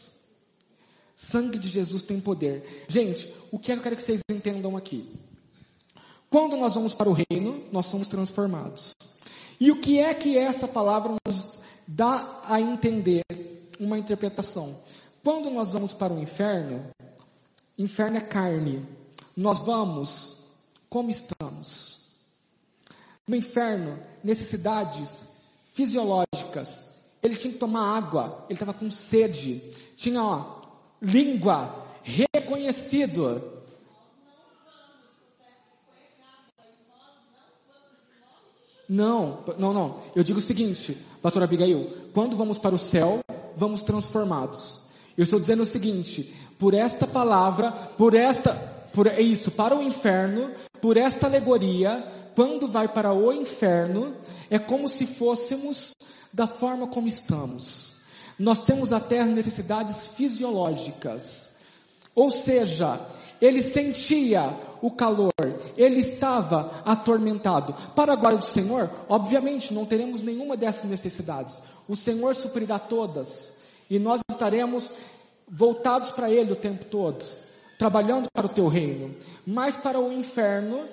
Sangue 1.21 1.59
de 1.59 1.69
Jesus 1.69 2.01
tem 2.01 2.19
poder. 2.19 2.85
Gente, 2.87 3.31
o 3.51 3.59
que 3.59 3.71
é 3.71 3.75
que 3.75 3.79
eu 3.79 3.83
quero 3.83 3.95
que 3.95 4.01
vocês 4.01 4.21
entendam 4.29 4.75
aqui? 4.75 5.07
Quando 6.31 6.57
nós 6.57 6.73
vamos 6.73 6.95
para 6.95 7.07
o 7.07 7.13
reino, 7.13 7.63
nós 7.71 7.85
somos 7.85 8.07
transformados. 8.07 8.95
E 9.59 9.71
o 9.71 9.79
que 9.79 9.99
é 9.99 10.13
que 10.15 10.35
essa 10.35 10.67
palavra 10.67 11.13
nos 11.27 11.53
dá 11.87 12.41
a 12.45 12.59
entender? 12.59 13.21
Uma 13.79 13.99
interpretação. 13.99 14.79
Quando 15.23 15.51
nós 15.51 15.73
vamos 15.73 15.93
para 15.93 16.11
o 16.11 16.19
inferno, 16.19 16.89
inferno 17.77 18.17
é 18.17 18.21
carne. 18.21 18.83
Nós 19.37 19.59
vamos 19.59 20.37
como 20.89 21.11
estamos. 21.11 21.99
No 23.27 23.35
inferno, 23.35 23.99
necessidades 24.23 25.23
fisiológicas 25.67 26.91
ele 27.21 27.35
tinha 27.35 27.53
que 27.53 27.59
tomar 27.59 27.97
água, 27.97 28.45
ele 28.49 28.53
estava 28.53 28.73
com 28.73 28.89
sede, 28.89 29.61
tinha 29.95 30.23
ó, 30.23 30.60
língua, 31.01 31.87
reconhecido. 32.03 33.49
Não, 38.87 39.39
não, 39.57 39.73
não. 39.73 40.03
Eu 40.13 40.23
digo 40.23 40.39
o 40.39 40.41
seguinte, 40.41 40.97
pastor 41.21 41.41
Abigail, 41.43 42.09
quando 42.13 42.35
vamos 42.35 42.57
para 42.57 42.75
o 42.75 42.79
céu, 42.79 43.21
vamos 43.55 43.81
transformados. 43.81 44.81
Eu 45.17 45.23
estou 45.23 45.39
dizendo 45.39 45.63
o 45.63 45.65
seguinte, 45.65 46.33
por 46.59 46.73
esta 46.73 47.07
palavra, 47.07 47.71
por 47.71 48.13
esta, 48.13 48.53
por 48.93 49.07
é 49.07 49.21
isso, 49.21 49.49
para 49.51 49.75
o 49.75 49.81
inferno, 49.81 50.51
por 50.81 50.97
esta 50.97 51.27
alegoria, 51.27 52.05
quando 52.35 52.67
vai 52.67 52.87
para 52.87 53.13
o 53.13 53.31
inferno, 53.31 54.15
é 54.49 54.59
como 54.59 54.89
se 54.89 55.05
fôssemos 55.05 55.93
da 56.33 56.47
forma 56.47 56.87
como 56.87 57.07
estamos. 57.07 58.00
Nós 58.41 58.59
temos 58.59 58.91
até 58.91 59.23
necessidades 59.23 60.07
fisiológicas. 60.07 61.53
Ou 62.15 62.31
seja, 62.31 62.99
ele 63.39 63.61
sentia 63.61 64.49
o 64.81 64.89
calor, 64.89 65.31
ele 65.77 65.99
estava 65.99 66.81
atormentado. 66.83 67.75
Para 67.95 68.13
a 68.13 68.15
glória 68.15 68.39
do 68.39 68.45
Senhor, 68.45 68.89
obviamente 69.07 69.71
não 69.71 69.85
teremos 69.85 70.23
nenhuma 70.23 70.57
dessas 70.57 70.89
necessidades. 70.89 71.61
O 71.87 71.95
Senhor 71.95 72.35
suprirá 72.35 72.79
todas 72.79 73.53
e 73.87 73.99
nós 73.99 74.21
estaremos 74.27 74.91
voltados 75.47 76.09
para 76.09 76.31
Ele 76.31 76.51
o 76.51 76.55
tempo 76.55 76.85
todo, 76.85 77.23
trabalhando 77.77 78.27
para 78.33 78.47
o 78.47 78.49
teu 78.49 78.67
reino. 78.67 79.15
Mas 79.45 79.77
para 79.77 79.99
o 79.99 80.11
inferno, 80.11 80.83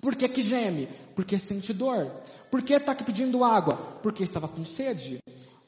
por 0.00 0.16
que 0.16 0.28
que 0.28 0.42
geme? 0.42 0.88
Porque 1.14 1.38
sente 1.38 1.72
dor. 1.72 2.10
Por 2.50 2.60
que 2.60 2.74
está 2.74 2.92
pedindo 2.92 3.44
água? 3.44 3.76
Porque 4.02 4.24
estava 4.24 4.48
com 4.48 4.64
sede. 4.64 5.20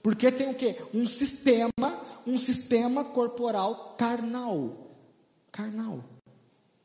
Porque 0.02 0.30
tem 0.30 0.50
o 0.50 0.54
que? 0.54 0.76
Um 0.94 1.04
sistema, 1.04 1.70
um 2.26 2.36
sistema 2.36 3.04
corporal 3.04 3.94
carnal 3.96 4.88
carnal, 5.50 6.04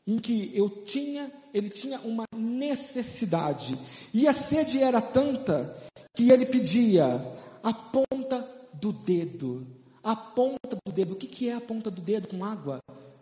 em 0.08 0.17
que 0.17 0.52
eu 0.54 0.69
tinha, 0.84 1.32
ele 1.54 1.69
tinha 1.69 1.99
uma 1.99 2.26
necessidade, 2.36 3.78
e 4.13 4.28
a 4.28 4.34
sede 4.34 4.82
era 4.82 5.02
tanta 5.02 5.78
que 6.15 6.32
ele 6.32 6.45
pedia 6.45 7.06
a 7.62 7.73
ponta 7.73 8.49
do 8.73 8.91
dedo, 8.91 9.67
a 10.04 10.15
ponta 10.15 10.78
do 10.86 10.91
dedo. 10.91 11.13
O 11.13 11.17
que, 11.17 11.28
que 11.28 11.49
é 11.49 11.54
a 11.54 11.62
ponta 11.62 11.89
do 11.89 12.02
dedo 12.02 12.28
com 12.28 12.43
água? 12.43 12.80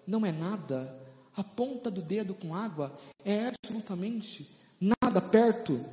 Não 0.07 0.25
é 0.25 0.31
nada. 0.31 0.97
A 1.35 1.43
ponta 1.43 1.91
do 1.91 2.01
dedo 2.01 2.33
com 2.33 2.55
água 2.55 2.97
é 3.23 3.47
absolutamente 3.47 4.49
nada 4.79 5.21
perto 5.21 5.83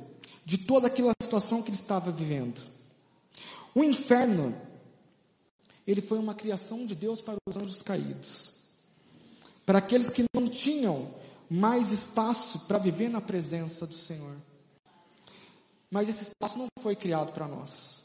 de 0.43 0.57
toda 0.57 0.87
aquela 0.87 1.13
situação 1.21 1.61
que 1.61 1.69
ele 1.69 1.77
estava 1.77 2.11
vivendo. 2.11 2.59
O 3.73 3.83
inferno, 3.83 4.55
ele 5.85 6.01
foi 6.01 6.19
uma 6.19 6.35
criação 6.35 6.85
de 6.85 6.95
Deus 6.95 7.21
para 7.21 7.37
os 7.47 7.57
anjos 7.57 7.81
caídos 7.81 8.59
para 9.69 9.77
aqueles 9.77 10.09
que 10.09 10.23
não 10.33 10.49
tinham 10.49 11.13
mais 11.47 11.91
espaço 11.91 12.57
para 12.61 12.79
viver 12.79 13.07
na 13.07 13.21
presença 13.21 13.85
do 13.85 13.93
Senhor. 13.93 14.35
Mas 15.91 16.09
esse 16.09 16.23
espaço 16.23 16.57
não 16.57 16.65
foi 16.79 16.95
criado 16.95 17.31
para 17.33 17.47
nós. 17.47 18.01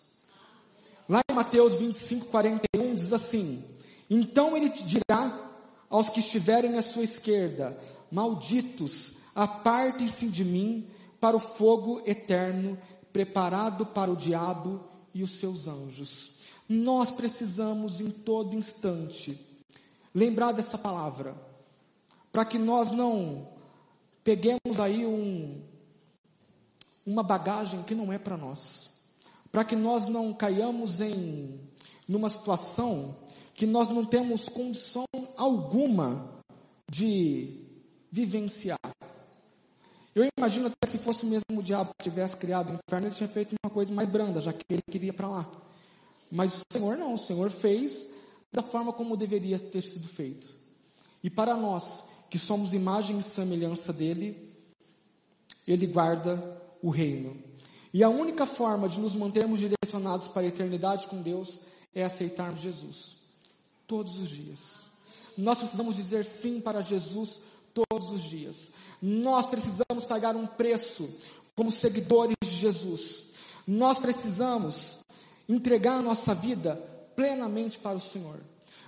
Lá 1.09 1.23
em 1.27 1.35
Mateus 1.35 1.77
25, 1.77 2.27
41 2.27 2.95
diz 2.95 3.15
assim: 3.15 3.65
Então 4.11 4.55
ele 4.55 4.69
te 4.69 4.85
dirá 4.85 5.53
aos 5.89 6.11
que 6.11 6.21
estiverem 6.21 6.77
à 6.77 6.83
sua 6.83 7.05
esquerda: 7.05 7.79
Malditos, 8.13 9.13
apartem-se 9.35 10.29
de 10.29 10.45
mim 10.45 10.87
para 11.19 11.35
o 11.35 11.41
fogo 11.41 12.03
eterno, 12.05 12.77
preparado 13.11 13.87
para 13.87 14.13
o 14.13 14.17
diabo 14.17 14.85
e 15.15 15.23
os 15.23 15.39
seus 15.39 15.69
anjos. 15.69 16.33
Nós 16.69 17.11
precisamos 17.11 18.01
em 18.01 18.11
todo 18.11 18.57
instante 18.57 19.39
lembrar 20.15 20.53
dessa 20.53 20.77
palavra 20.77 21.35
para 22.33 22.45
que 22.45 22.59
nós 22.59 22.91
não 22.91 23.49
peguemos 24.25 24.81
aí 24.81 25.07
um, 25.07 25.63
uma 27.07 27.23
bagagem 27.23 27.83
que 27.83 27.95
não 27.95 28.13
é 28.13 28.19
para 28.19 28.37
nós, 28.37 28.91
para 29.53 29.65
que 29.65 29.77
nós 29.77 30.09
não 30.09 30.33
caiamos 30.33 31.01
em 31.01 31.61
numa 32.07 32.29
situação 32.29 33.17
que 33.55 33.67
nós 33.67 33.89
não 33.89 34.05
temos 34.05 34.49
condição 34.49 35.05
alguma 35.37 36.43
de 36.91 37.63
vivenciar. 38.11 38.79
Eu 40.15 40.29
imagino 40.39 40.69
até 40.69 40.87
se 40.87 40.99
fosse 40.99 41.27
mesmo 41.27 41.59
o 41.59 41.63
diabo 41.63 41.91
que 41.99 42.05
tivesse 42.05 42.37
criado 42.37 42.71
o 42.71 42.75
inferno, 42.75 43.09
ele 43.09 43.15
tinha 43.15 43.29
feito 43.29 43.55
uma 43.65 43.73
coisa 43.73 43.93
mais 43.93 44.09
branda, 44.09 44.41
já 44.41 44.53
que 44.53 44.65
ele 44.71 44.83
queria 44.89 45.13
para 45.13 45.29
lá. 45.29 45.51
Mas 46.31 46.61
o 46.61 46.63
Senhor 46.73 46.97
não, 46.97 47.15
o 47.15 47.19
Senhor 47.19 47.51
fez 47.51 48.11
da 48.53 48.63
forma 48.63 48.93
como 48.93 49.17
deveria 49.17 49.59
ter 49.59 49.83
sido 49.83 50.09
feito. 50.09 50.57
E 51.23 51.29
para 51.29 51.57
nós 51.57 52.05
que 52.31 52.39
somos 52.39 52.73
imagem 52.73 53.19
e 53.19 53.23
semelhança 53.23 53.93
dele, 53.93 54.53
ele 55.67 55.87
guarda 55.87 56.63
o 56.83 56.91
reino. 56.91 57.37
E 57.93 58.03
a 58.03 58.09
única 58.09 58.47
forma 58.47 58.89
de 58.89 59.01
nos 59.01 59.15
mantermos 59.15 59.59
direcionados 59.59 60.29
para 60.29 60.43
a 60.43 60.47
eternidade 60.47 61.07
com 61.07 61.23
Deus 61.23 61.61
é 61.95 62.05
aceitarmos 62.05 62.61
Jesus 62.61 63.17
todos 63.87 64.17
os 64.19 64.29
dias. 64.29 64.87
Nós 65.37 65.59
precisamos 65.59 65.97
dizer 65.97 66.25
sim 66.25 66.61
para 66.61 66.81
Jesus 66.81 67.41
todos 67.73 68.11
os 68.11 68.23
dias. 68.23 68.73
Nós 69.07 69.47
precisamos 69.47 70.03
pagar 70.09 70.35
um 70.35 70.47
preço 70.47 71.15
como 71.55 71.71
seguidores 71.71 72.37
de 72.43 72.49
Jesus. 72.49 73.25
Nós 73.67 73.99
precisamos 73.99 75.01
entregar 75.47 75.99
a 75.99 76.03
nossa 76.03 76.35
vida 76.35 76.77
plenamente 77.15 77.77
para 77.77 77.99
o 77.99 78.01
Senhor. 78.01 78.41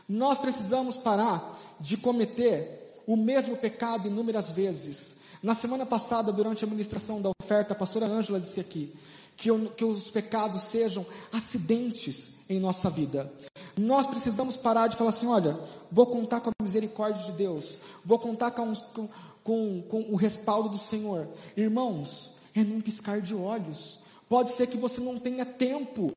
Nós 0.08 0.38
precisamos 0.38 0.96
parar 0.96 1.52
de 1.78 1.98
cometer 1.98 2.94
o 3.06 3.14
mesmo 3.14 3.58
pecado 3.58 4.08
inúmeras 4.08 4.50
vezes. 4.50 5.18
Na 5.42 5.52
semana 5.52 5.84
passada, 5.84 6.32
durante 6.32 6.64
a 6.64 6.66
ministração 6.66 7.20
da 7.20 7.30
oferta, 7.38 7.74
a 7.74 7.76
pastora 7.76 8.06
Ângela 8.06 8.40
disse 8.40 8.58
aqui 8.58 8.94
que, 9.36 9.50
que 9.76 9.84
os 9.84 10.10
pecados 10.10 10.62
sejam 10.62 11.04
acidentes 11.30 12.30
em 12.48 12.58
nossa 12.58 12.88
vida. 12.88 13.30
Nós 13.76 14.06
precisamos 14.06 14.56
parar 14.56 14.86
de 14.86 14.96
falar 14.96 15.10
assim: 15.10 15.26
olha, 15.26 15.60
vou 15.92 16.06
contar 16.06 16.40
com 16.40 16.48
a 16.48 16.62
misericórdia 16.62 17.22
de 17.24 17.32
Deus, 17.32 17.78
vou 18.02 18.18
contar 18.18 18.50
com, 18.52 18.72
com, 18.74 19.08
com, 19.46 19.80
com 19.82 20.00
o 20.10 20.16
respaldo 20.16 20.68
do 20.68 20.76
Senhor. 20.76 21.28
Irmãos, 21.56 22.32
é 22.52 22.64
num 22.64 22.80
piscar 22.80 23.20
de 23.20 23.32
olhos. 23.32 24.00
Pode 24.28 24.50
ser 24.50 24.66
que 24.66 24.76
você 24.76 25.00
não 25.00 25.16
tenha 25.16 25.46
tempo 25.46 26.10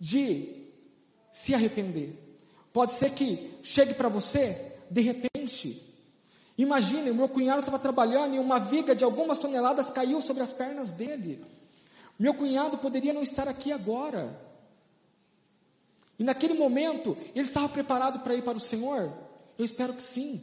de 0.00 0.66
se 1.30 1.54
arrepender. 1.54 2.18
Pode 2.72 2.94
ser 2.94 3.10
que 3.12 3.54
chegue 3.62 3.94
para 3.94 4.08
você 4.08 4.74
de 4.90 5.00
repente. 5.02 5.84
Imagine, 6.58 7.12
meu 7.12 7.28
cunhado 7.28 7.60
estava 7.60 7.78
trabalhando 7.78 8.34
e 8.34 8.40
uma 8.40 8.58
viga 8.58 8.92
de 8.92 9.04
algumas 9.04 9.38
toneladas 9.38 9.88
caiu 9.88 10.20
sobre 10.20 10.42
as 10.42 10.52
pernas 10.52 10.92
dele. 10.92 11.44
Meu 12.18 12.34
cunhado 12.34 12.78
poderia 12.78 13.14
não 13.14 13.22
estar 13.22 13.46
aqui 13.46 13.70
agora. 13.70 14.36
E 16.18 16.24
naquele 16.24 16.54
momento, 16.54 17.16
ele 17.32 17.46
estava 17.46 17.68
preparado 17.68 18.24
para 18.24 18.34
ir 18.34 18.42
para 18.42 18.58
o 18.58 18.60
Senhor? 18.60 19.12
Eu 19.56 19.64
espero 19.64 19.94
que 19.94 20.02
sim. 20.02 20.42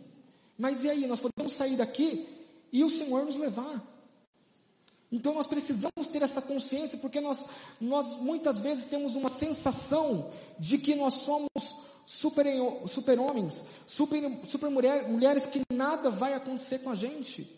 Mas 0.58 0.86
e 0.86 0.90
aí, 0.90 1.06
nós 1.06 1.20
podemos 1.20 1.35
sair 1.56 1.76
daqui 1.76 2.28
e 2.72 2.84
o 2.84 2.90
Senhor 2.90 3.26
nos 3.26 3.36
levar. 3.36 3.82
Então 5.12 5.34
nós 5.34 5.48
precisamos 5.48 6.08
ter 6.12 6.22
essa 6.22 6.42
consciência, 6.42 6.98
porque 6.98 7.22
nós, 7.22 7.46
nós 7.80 8.18
muitas 8.18 8.60
vezes 8.60 8.86
temos 8.86 9.16
uma 9.16 9.30
sensação 9.30 10.30
de 10.60 10.78
que 10.78 10.96
nós 10.96 11.14
somos 11.14 11.50
super, 12.06 12.46
super 12.88 13.20
homens, 13.20 13.64
super, 13.86 14.22
super 14.46 14.70
mulher, 14.70 15.08
mulheres 15.10 15.46
que 15.46 15.62
nada 15.74 16.10
vai 16.10 16.34
acontecer 16.34 16.80
com 16.80 16.90
a 16.90 16.96
gente, 16.96 17.50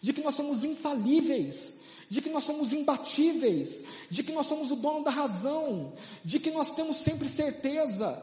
de 0.00 0.12
que 0.12 0.22
nós 0.22 0.34
somos 0.34 0.64
infalíveis, 0.64 1.76
de 2.08 2.20
que 2.20 2.28
nós 2.28 2.44
somos 2.44 2.72
imbatíveis, 2.72 3.84
de 4.10 4.22
que 4.22 4.32
nós 4.32 4.46
somos 4.46 4.70
o 4.70 4.76
dono 4.76 5.04
da 5.04 5.10
razão, 5.10 5.92
de 6.24 6.38
que 6.38 6.50
nós 6.50 6.70
temos 6.70 6.96
sempre 6.96 7.28
certeza, 7.28 8.22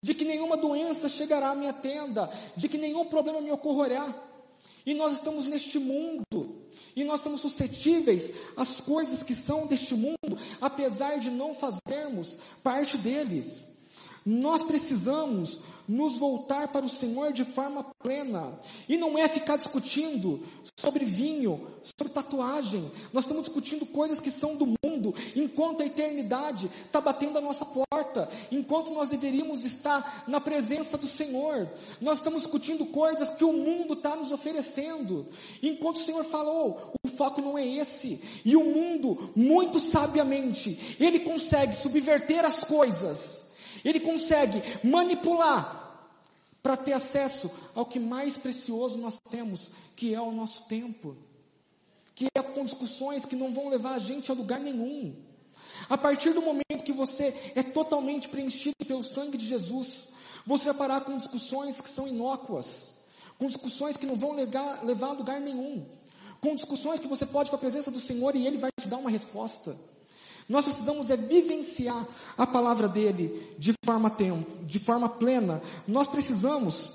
de 0.00 0.14
que 0.14 0.24
nenhuma 0.24 0.56
doença 0.56 1.08
chegará 1.08 1.50
à 1.50 1.54
minha 1.54 1.72
tenda, 1.72 2.30
de 2.56 2.68
que 2.68 2.78
nenhum 2.78 3.06
problema 3.06 3.40
me 3.40 3.50
ocorrerá. 3.50 4.14
E 4.88 4.94
nós 4.94 5.12
estamos 5.12 5.44
neste 5.44 5.78
mundo, 5.78 6.62
e 6.96 7.04
nós 7.04 7.20
estamos 7.20 7.42
suscetíveis 7.42 8.32
às 8.56 8.80
coisas 8.80 9.22
que 9.22 9.34
são 9.34 9.66
deste 9.66 9.94
mundo, 9.94 10.38
apesar 10.62 11.18
de 11.18 11.28
não 11.28 11.52
fazermos 11.52 12.38
parte 12.62 12.96
deles. 12.96 13.62
Nós 14.30 14.62
precisamos 14.62 15.58
nos 15.88 16.18
voltar 16.18 16.68
para 16.68 16.84
o 16.84 16.88
Senhor 16.88 17.32
de 17.32 17.46
forma 17.46 17.82
plena. 17.98 18.60
E 18.86 18.98
não 18.98 19.16
é 19.16 19.26
ficar 19.26 19.56
discutindo 19.56 20.42
sobre 20.78 21.06
vinho, 21.06 21.66
sobre 21.82 22.12
tatuagem. 22.12 22.92
Nós 23.10 23.24
estamos 23.24 23.44
discutindo 23.44 23.86
coisas 23.86 24.20
que 24.20 24.30
são 24.30 24.54
do 24.54 24.66
mundo, 24.84 25.14
enquanto 25.34 25.82
a 25.82 25.86
eternidade 25.86 26.70
está 26.84 27.00
batendo 27.00 27.38
a 27.38 27.40
nossa 27.40 27.64
porta, 27.64 28.28
enquanto 28.52 28.92
nós 28.92 29.08
deveríamos 29.08 29.64
estar 29.64 30.24
na 30.28 30.42
presença 30.42 30.98
do 30.98 31.06
Senhor. 31.06 31.66
Nós 31.98 32.18
estamos 32.18 32.42
discutindo 32.42 32.84
coisas 32.84 33.30
que 33.30 33.44
o 33.44 33.52
mundo 33.54 33.94
está 33.94 34.14
nos 34.14 34.30
oferecendo. 34.30 35.26
Enquanto 35.62 35.96
o 35.96 36.04
Senhor 36.04 36.26
falou, 36.26 36.92
o 37.02 37.08
foco 37.08 37.40
não 37.40 37.56
é 37.56 37.66
esse. 37.66 38.20
E 38.44 38.54
o 38.58 38.64
mundo, 38.64 39.32
muito 39.34 39.80
sabiamente, 39.80 40.96
ele 41.00 41.20
consegue 41.20 41.74
subverter 41.74 42.44
as 42.44 42.62
coisas, 42.62 43.47
ele 43.84 44.00
consegue 44.00 44.62
manipular 44.82 45.78
para 46.62 46.76
ter 46.76 46.92
acesso 46.92 47.50
ao 47.74 47.86
que 47.86 47.98
mais 47.98 48.36
precioso 48.36 48.98
nós 48.98 49.18
temos, 49.30 49.70
que 49.96 50.14
é 50.14 50.20
o 50.20 50.32
nosso 50.32 50.64
tempo, 50.64 51.16
que 52.14 52.26
é 52.36 52.42
com 52.42 52.64
discussões 52.64 53.24
que 53.24 53.36
não 53.36 53.54
vão 53.54 53.68
levar 53.68 53.94
a 53.94 53.98
gente 53.98 54.30
a 54.30 54.34
lugar 54.34 54.60
nenhum. 54.60 55.14
A 55.88 55.96
partir 55.96 56.32
do 56.32 56.42
momento 56.42 56.84
que 56.84 56.92
você 56.92 57.52
é 57.54 57.62
totalmente 57.62 58.28
preenchido 58.28 58.84
pelo 58.86 59.04
sangue 59.04 59.36
de 59.36 59.46
Jesus, 59.46 60.08
você 60.44 60.66
vai 60.66 60.74
parar 60.74 61.00
com 61.02 61.16
discussões 61.16 61.80
que 61.80 61.88
são 61.88 62.08
inócuas, 62.08 62.94
com 63.38 63.46
discussões 63.46 63.96
que 63.96 64.06
não 64.06 64.16
vão 64.16 64.32
levar, 64.32 64.80
a 64.80 65.12
lugar 65.12 65.40
nenhum, 65.40 65.86
com 66.40 66.54
discussões 66.54 66.98
que 66.98 67.06
você 67.06 67.24
pode 67.24 67.48
ir 67.48 67.50
para 67.50 67.58
a 67.58 67.60
presença 67.60 67.90
do 67.90 68.00
Senhor 68.00 68.34
e 68.34 68.46
Ele 68.46 68.58
vai 68.58 68.70
te 68.78 68.88
dar 68.88 68.98
uma 68.98 69.10
resposta. 69.10 69.76
Nós 70.48 70.64
precisamos 70.64 71.10
é 71.10 71.16
vivenciar 71.16 72.06
a 72.36 72.46
palavra 72.46 72.88
dele 72.88 73.54
de 73.58 73.74
forma 73.84 74.08
tempo, 74.08 74.64
de 74.64 74.78
forma 74.78 75.08
plena. 75.08 75.60
Nós 75.86 76.08
precisamos 76.08 76.90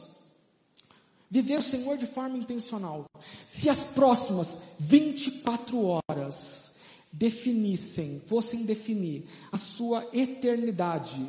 viver 1.30 1.60
o 1.60 1.64
Senhor 1.64 1.98
de 1.98 2.08
forma 2.08 2.38
intencional. 2.38 3.06
Se 3.48 3.70
as 3.70 3.86
próximas 3.86 4.58
24 4.80 5.84
horas 5.86 6.74
definissem, 7.12 8.22
fossem 8.26 8.64
definir 8.64 9.26
a 9.52 9.58
sua 9.58 10.08
eternidade, 10.12 11.24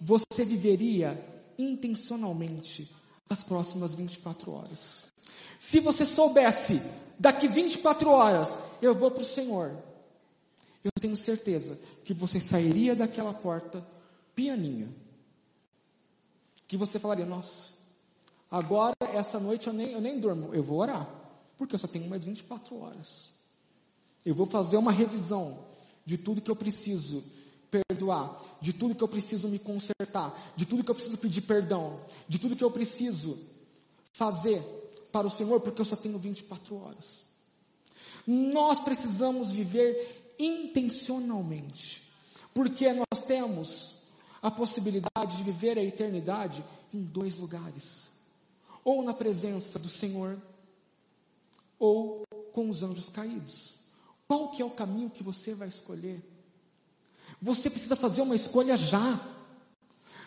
você 0.00 0.44
viveria 0.44 1.22
intencionalmente 1.58 2.90
as 3.28 3.42
próximas 3.42 3.94
24 3.94 4.52
horas. 4.52 5.04
Se 5.58 5.80
você 5.80 6.06
soubesse, 6.06 6.80
daqui 7.18 7.46
24 7.46 8.08
horas 8.08 8.58
eu 8.80 8.94
vou 8.94 9.10
para 9.10 9.22
o 9.22 9.26
Senhor, 9.26 9.76
eu 10.84 10.92
tenho 11.00 11.16
certeza 11.16 11.78
que 12.04 12.14
você 12.14 12.40
sairia 12.40 12.94
daquela 12.94 13.34
porta 13.34 13.86
pianinha. 14.34 14.88
Que 16.66 16.76
você 16.76 16.98
falaria, 16.98 17.26
nossa, 17.26 17.72
agora 18.50 18.94
essa 19.12 19.40
noite 19.40 19.66
eu 19.66 19.72
nem, 19.72 19.92
eu 19.92 20.00
nem 20.00 20.20
durmo, 20.20 20.54
eu 20.54 20.62
vou 20.62 20.78
orar, 20.78 21.08
porque 21.56 21.74
eu 21.74 21.78
só 21.78 21.86
tenho 21.86 22.08
mais 22.08 22.24
24 22.24 22.78
horas. 22.78 23.32
Eu 24.24 24.34
vou 24.34 24.46
fazer 24.46 24.76
uma 24.76 24.92
revisão 24.92 25.64
de 26.04 26.16
tudo 26.18 26.40
que 26.40 26.50
eu 26.50 26.56
preciso 26.56 27.24
perdoar, 27.70 28.40
de 28.60 28.72
tudo 28.72 28.94
que 28.94 29.02
eu 29.02 29.08
preciso 29.08 29.48
me 29.48 29.58
consertar, 29.58 30.52
de 30.56 30.64
tudo 30.64 30.84
que 30.84 30.90
eu 30.90 30.94
preciso 30.94 31.18
pedir 31.18 31.42
perdão, 31.42 32.00
de 32.28 32.38
tudo 32.38 32.56
que 32.56 32.64
eu 32.64 32.70
preciso 32.70 33.38
fazer 34.12 34.62
para 35.12 35.26
o 35.26 35.30
Senhor, 35.30 35.60
porque 35.60 35.80
eu 35.80 35.84
só 35.84 35.96
tenho 35.96 36.18
24 36.18 36.76
horas. 36.76 37.22
Nós 38.26 38.80
precisamos 38.80 39.52
viver 39.52 40.27
intencionalmente, 40.38 42.02
porque 42.54 42.92
nós 42.92 43.20
temos 43.26 43.96
a 44.40 44.50
possibilidade 44.50 45.36
de 45.36 45.42
viver 45.42 45.78
a 45.78 45.82
eternidade 45.82 46.64
em 46.92 47.02
dois 47.02 47.36
lugares: 47.36 48.10
ou 48.84 49.02
na 49.02 49.12
presença 49.12 49.78
do 49.78 49.88
Senhor, 49.88 50.40
ou 51.78 52.22
com 52.52 52.68
os 52.68 52.82
anjos 52.82 53.08
caídos. 53.08 53.76
Qual 54.26 54.50
que 54.50 54.60
é 54.60 54.64
o 54.64 54.70
caminho 54.70 55.10
que 55.10 55.22
você 55.22 55.54
vai 55.54 55.68
escolher? 55.68 56.22
Você 57.40 57.70
precisa 57.70 57.96
fazer 57.96 58.20
uma 58.20 58.36
escolha 58.36 58.76
já. 58.76 59.20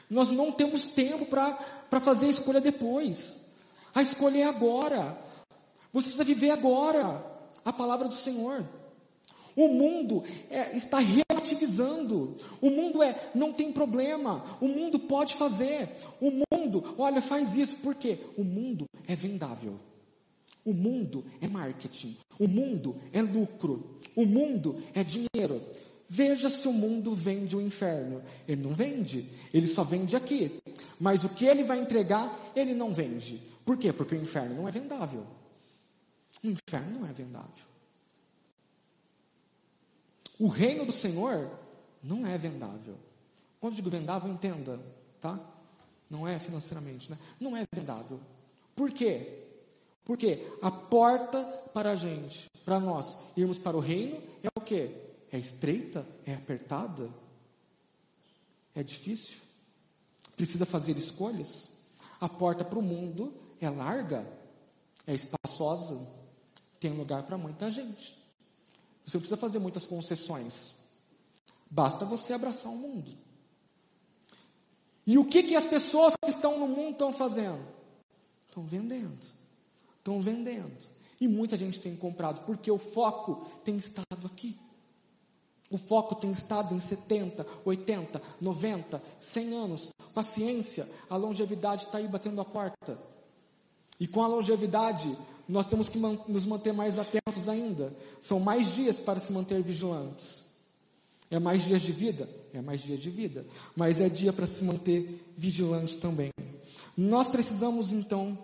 Nós 0.09 0.29
não 0.29 0.51
temos 0.51 0.85
tempo 0.85 1.25
para 1.25 2.01
fazer 2.01 2.27
a 2.27 2.29
escolha 2.29 2.59
depois. 2.59 3.47
A 3.93 4.01
escolha 4.01 4.39
é 4.39 4.43
agora. 4.43 5.17
Você 5.93 6.05
precisa 6.05 6.23
viver 6.23 6.51
agora 6.51 7.25
a 7.63 7.71
palavra 7.71 8.07
do 8.07 8.15
Senhor. 8.15 8.65
O 9.55 9.67
mundo 9.67 10.23
é, 10.49 10.75
está 10.75 10.99
relativizando. 10.99 12.35
O 12.59 12.69
mundo 12.69 13.03
é, 13.03 13.31
não 13.35 13.51
tem 13.51 13.71
problema. 13.71 14.43
O 14.59 14.67
mundo 14.67 14.99
pode 14.99 15.35
fazer. 15.35 15.89
O 16.19 16.31
mundo, 16.31 16.95
olha, 16.97 17.21
faz 17.21 17.55
isso. 17.55 17.77
Por 17.77 17.95
quê? 17.95 18.19
O 18.37 18.43
mundo 18.43 18.85
é 19.07 19.15
vendável. 19.15 19.79
O 20.63 20.73
mundo 20.73 21.25
é 21.41 21.47
marketing. 21.47 22.17
O 22.39 22.47
mundo 22.47 22.95
é 23.11 23.21
lucro. 23.21 23.99
O 24.15 24.25
mundo 24.25 24.81
é 24.93 25.03
dinheiro. 25.03 25.61
Veja 26.07 26.49
se 26.49 26.67
o 26.67 26.73
mundo 26.73 27.15
vende 27.15 27.55
o 27.55 27.61
inferno. 27.61 28.21
Ele 28.47 28.61
não 28.61 28.73
vende. 28.73 29.25
Ele 29.53 29.65
só 29.65 29.83
vende 29.83 30.15
aqui. 30.15 30.59
Mas 30.99 31.23
o 31.23 31.29
que 31.29 31.45
ele 31.45 31.63
vai 31.63 31.79
entregar, 31.79 32.51
ele 32.55 32.73
não 32.73 32.93
vende. 32.93 33.41
Por 33.65 33.77
quê? 33.77 33.93
Porque 33.93 34.15
o 34.15 34.21
inferno 34.21 34.55
não 34.55 34.67
é 34.67 34.71
vendável. 34.71 35.25
O 36.43 36.47
inferno 36.47 36.99
não 36.99 37.07
é 37.07 37.13
vendável. 37.13 37.70
O 40.41 40.47
reino 40.47 40.83
do 40.83 40.91
Senhor 40.91 41.51
não 42.01 42.25
é 42.25 42.35
vendável. 42.35 42.97
Quando 43.59 43.75
digo 43.75 43.91
vendável, 43.91 44.27
entenda, 44.27 44.79
tá? 45.19 45.39
Não 46.09 46.27
é 46.27 46.39
financeiramente, 46.39 47.11
né? 47.11 47.19
Não 47.39 47.55
é 47.55 47.63
vendável. 47.71 48.19
Por 48.75 48.91
quê? 48.91 49.43
Porque 50.03 50.51
a 50.59 50.71
porta 50.71 51.43
para 51.71 51.91
a 51.91 51.95
gente, 51.95 52.49
para 52.65 52.79
nós 52.79 53.19
irmos 53.37 53.59
para 53.59 53.77
o 53.77 53.79
reino, 53.79 54.15
é 54.41 54.47
o 54.57 54.61
quê? 54.61 55.11
É 55.31 55.37
estreita? 55.37 56.03
É 56.25 56.33
apertada? 56.33 57.07
É 58.73 58.81
difícil? 58.81 59.37
Precisa 60.35 60.65
fazer 60.65 60.97
escolhas? 60.97 61.71
A 62.19 62.27
porta 62.27 62.65
para 62.65 62.79
o 62.79 62.81
mundo 62.81 63.31
é 63.59 63.69
larga, 63.69 64.25
é 65.05 65.13
espaçosa, 65.13 66.03
tem 66.79 66.97
lugar 66.97 67.27
para 67.27 67.37
muita 67.37 67.69
gente. 67.69 68.20
Você 69.05 69.17
não 69.17 69.21
precisa 69.21 69.37
fazer 69.37 69.59
muitas 69.59 69.85
concessões. 69.85 70.75
Basta 71.69 72.05
você 72.05 72.33
abraçar 72.33 72.71
o 72.71 72.75
mundo. 72.75 73.11
E 75.05 75.17
o 75.17 75.25
que, 75.25 75.43
que 75.43 75.55
as 75.55 75.65
pessoas 75.65 76.15
que 76.15 76.29
estão 76.29 76.59
no 76.59 76.67
mundo 76.67 76.91
estão 76.91 77.11
fazendo? 77.11 77.65
Estão 78.47 78.63
vendendo. 78.63 79.25
Estão 79.97 80.21
vendendo. 80.21 80.77
E 81.19 81.27
muita 81.27 81.55
gente 81.57 81.79
tem 81.79 81.95
comprado, 81.95 82.45
porque 82.45 82.71
o 82.71 82.77
foco 82.77 83.45
tem 83.63 83.77
estado 83.77 84.25
aqui. 84.25 84.59
O 85.69 85.77
foco 85.77 86.15
tem 86.15 86.31
estado 86.31 86.75
em 86.75 86.79
70, 86.79 87.45
80, 87.63 88.21
90, 88.41 89.01
100 89.19 89.53
anos. 89.53 89.89
Paciência, 90.13 90.89
a 91.09 91.15
longevidade 91.15 91.85
está 91.85 91.97
aí 91.97 92.07
batendo 92.07 92.41
a 92.41 92.45
porta. 92.45 92.99
E 93.97 94.07
com 94.07 94.21
a 94.21 94.27
longevidade, 94.27 95.17
nós 95.47 95.67
temos 95.67 95.89
que 95.89 95.97
nos 95.97 96.45
manter 96.45 96.73
mais 96.73 96.97
atentos 96.97 97.47
ainda. 97.47 97.93
São 98.19 98.39
mais 98.39 98.73
dias 98.73 98.99
para 98.99 99.19
se 99.19 99.31
manter 99.31 99.61
vigilantes. 99.61 100.47
É 101.29 101.39
mais 101.39 101.63
dias 101.63 101.81
de 101.81 101.91
vida? 101.91 102.29
É 102.53 102.61
mais 102.61 102.81
dias 102.81 102.99
de 102.99 103.09
vida. 103.09 103.45
Mas 103.75 104.01
é 104.01 104.09
dia 104.09 104.33
para 104.33 104.45
se 104.45 104.63
manter 104.63 105.25
vigilante 105.37 105.97
também. 105.97 106.31
Nós 106.95 107.27
precisamos 107.27 107.91
então 107.91 108.37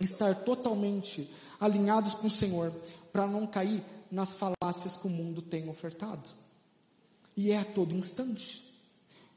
estar 0.00 0.34
totalmente 0.36 1.30
alinhados 1.60 2.14
com 2.14 2.26
o 2.26 2.30
Senhor 2.30 2.72
para 3.12 3.26
não 3.26 3.46
cair 3.46 3.82
nas 4.10 4.34
falácias 4.34 4.96
que 4.96 5.06
o 5.06 5.10
mundo 5.10 5.40
tem 5.40 5.68
ofertado. 5.68 6.28
E 7.36 7.52
é 7.52 7.58
a 7.58 7.64
todo 7.64 7.94
instante. 7.94 8.70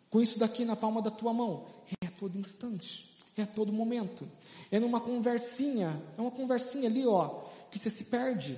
Com 0.09 0.21
isso 0.21 0.39
daqui 0.39 0.65
na 0.65 0.75
palma 0.75 1.01
da 1.01 1.11
tua 1.11 1.33
mão, 1.33 1.65
é 2.01 2.07
a 2.07 2.11
todo 2.11 2.37
instante. 2.37 3.14
É 3.37 3.43
a 3.43 3.47
todo 3.47 3.73
momento. 3.73 4.27
É 4.71 4.79
numa 4.79 5.01
conversinha, 5.01 6.01
é 6.17 6.21
uma 6.21 6.31
conversinha 6.31 6.87
ali, 6.87 7.05
ó, 7.05 7.43
que 7.69 7.77
você 7.77 7.89
se 7.89 8.05
perde. 8.05 8.57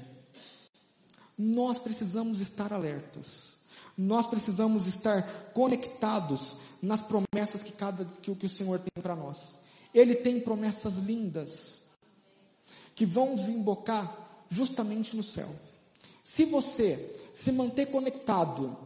Nós 1.37 1.79
precisamos 1.79 2.39
estar 2.39 2.71
alertas. 2.71 3.57
Nós 3.97 4.27
precisamos 4.27 4.85
estar 4.85 5.51
conectados 5.53 6.55
nas 6.81 7.01
promessas 7.01 7.63
que, 7.63 7.71
cada, 7.71 8.05
que, 8.21 8.33
que 8.35 8.45
o 8.45 8.49
Senhor 8.49 8.79
tem 8.79 9.01
para 9.01 9.15
nós. 9.15 9.57
Ele 9.93 10.13
tem 10.13 10.39
promessas 10.39 10.97
lindas 10.97 11.81
que 12.93 13.05
vão 13.05 13.33
desembocar 13.33 14.45
justamente 14.49 15.15
no 15.15 15.23
céu. 15.23 15.49
Se 16.23 16.45
você 16.45 17.15
se 17.33 17.51
manter 17.51 17.87
conectado 17.87 18.77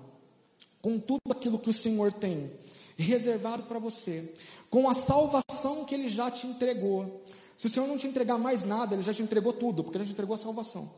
com 0.82 1.00
tudo 1.00 1.32
aquilo 1.32 1.60
que 1.60 1.70
o 1.70 1.74
Senhor 1.74 2.14
tem 2.14 2.52
reservado 2.98 3.64
para 3.64 3.80
você, 3.80 4.34
com 4.72 4.90
a 4.90 4.96
salvação 4.96 5.86
que 5.86 5.94
Ele 5.94 6.08
já 6.08 6.32
te 6.32 6.48
entregou. 6.48 7.24
Se 7.58 7.68
o 7.68 7.70
Senhor 7.70 7.86
não 7.86 7.98
te 7.98 8.08
entregar 8.08 8.40
mais 8.40 8.64
nada, 8.64 8.96
Ele 8.96 9.04
já 9.04 9.14
te 9.14 9.22
entregou 9.22 9.54
tudo, 9.54 9.84
porque 9.84 9.98
Ele 9.98 10.06
te 10.06 10.14
entregou 10.14 10.34
a 10.34 10.38
salvação. 10.38 10.90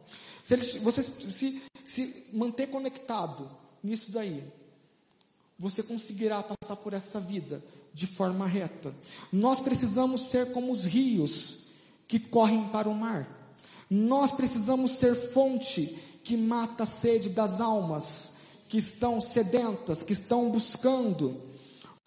Se 0.43 0.53
ele, 0.53 0.79
você 0.79 1.01
se, 1.01 1.61
se 1.83 2.27
manter 2.31 2.67
conectado 2.67 3.49
nisso 3.83 4.11
daí, 4.11 4.43
você 5.57 5.81
conseguirá 5.81 6.43
passar 6.43 6.75
por 6.75 6.93
essa 6.93 7.19
vida 7.19 7.63
de 7.93 8.05
forma 8.05 8.45
reta. 8.45 8.93
Nós 9.31 9.59
precisamos 9.59 10.21
ser 10.21 10.51
como 10.51 10.71
os 10.71 10.83
rios 10.85 11.67
que 12.07 12.19
correm 12.19 12.67
para 12.69 12.87
o 12.87 12.93
mar. 12.93 13.27
Nós 13.89 14.31
precisamos 14.31 14.91
ser 14.91 15.15
fonte 15.15 15.97
que 16.23 16.37
mata 16.37 16.83
a 16.83 16.87
sede 16.87 17.29
das 17.29 17.59
almas 17.59 18.33
que 18.67 18.77
estão 18.77 19.19
sedentas, 19.19 20.03
que 20.03 20.13
estão 20.13 20.49
buscando 20.49 21.52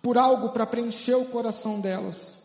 por 0.07 0.17
algo 0.19 0.51
para 0.51 0.65
preencher 0.65 1.17
o 1.17 1.27
coração 1.27 1.81
delas. 1.81 2.41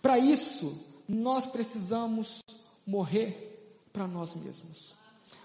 Para 0.00 0.20
isso, 0.20 0.80
nós 1.08 1.44
precisamos 1.44 2.44
morrer 2.86 3.82
para 3.92 4.06
nós 4.06 4.36
mesmos. 4.36 4.94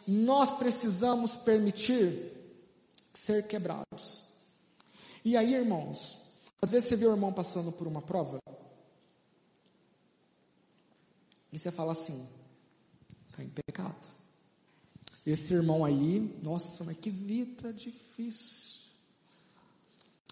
nós 0.08 0.52
precisamos 0.52 1.36
permitir 1.36 2.32
ser 3.12 3.48
quebrados. 3.48 4.22
E 5.24 5.36
aí, 5.36 5.56
irmãos, 5.56 6.16
às 6.62 6.70
vezes 6.70 6.90
você 6.90 6.96
vê 6.96 7.08
o 7.08 7.14
irmão 7.14 7.34
passando 7.34 7.72
por 7.72 7.88
uma 7.88 8.04
prova 8.04 8.38
e 11.52 11.58
você 11.58 11.72
fala 11.72 11.94
assim: 11.94 12.24
está 13.32 13.44
em 13.44 13.50
pecado. 13.50 14.16
Esse 15.26 15.56
irmão 15.56 15.84
aí, 15.84 16.38
nossa, 16.44 16.84
mas 16.84 16.98
que 16.98 17.10
vida 17.10 17.74
difícil. 17.74 18.75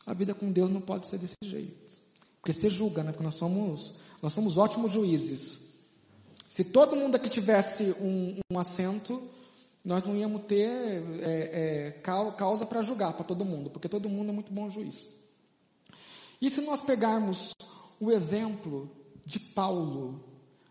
A 0.05 0.13
vida 0.13 0.33
com 0.33 0.51
Deus 0.51 0.69
não 0.69 0.81
pode 0.81 1.07
ser 1.07 1.17
desse 1.17 1.35
jeito. 1.43 2.01
Porque 2.41 2.51
você 2.51 2.69
julga, 2.69 3.03
né? 3.03 3.11
Porque 3.11 3.23
nós 3.23 3.35
somos, 3.35 3.95
nós 4.21 4.33
somos 4.33 4.57
ótimos 4.57 4.91
juízes. 4.91 5.73
Se 6.49 6.63
todo 6.63 6.95
mundo 6.95 7.15
aqui 7.15 7.29
tivesse 7.29 7.95
um, 7.99 8.37
um 8.51 8.59
assento, 8.59 9.21
nós 9.83 10.03
não 10.03 10.15
íamos 10.15 10.43
ter 10.43 10.69
é, 11.21 11.87
é, 11.87 11.91
causa 12.37 12.65
para 12.65 12.81
julgar 12.81 13.13
para 13.13 13.23
todo 13.23 13.43
mundo, 13.43 13.69
porque 13.69 13.89
todo 13.89 14.09
mundo 14.09 14.29
é 14.29 14.33
muito 14.33 14.51
bom 14.51 14.69
juiz. 14.69 15.09
E 16.41 16.49
se 16.49 16.61
nós 16.61 16.81
pegarmos 16.81 17.53
o 17.99 18.11
exemplo 18.11 18.91
de 19.25 19.39
Paulo, 19.39 20.23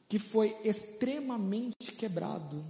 que 0.09 0.19
foi 0.19 0.57
extremamente 0.63 1.93
quebrado, 1.93 2.65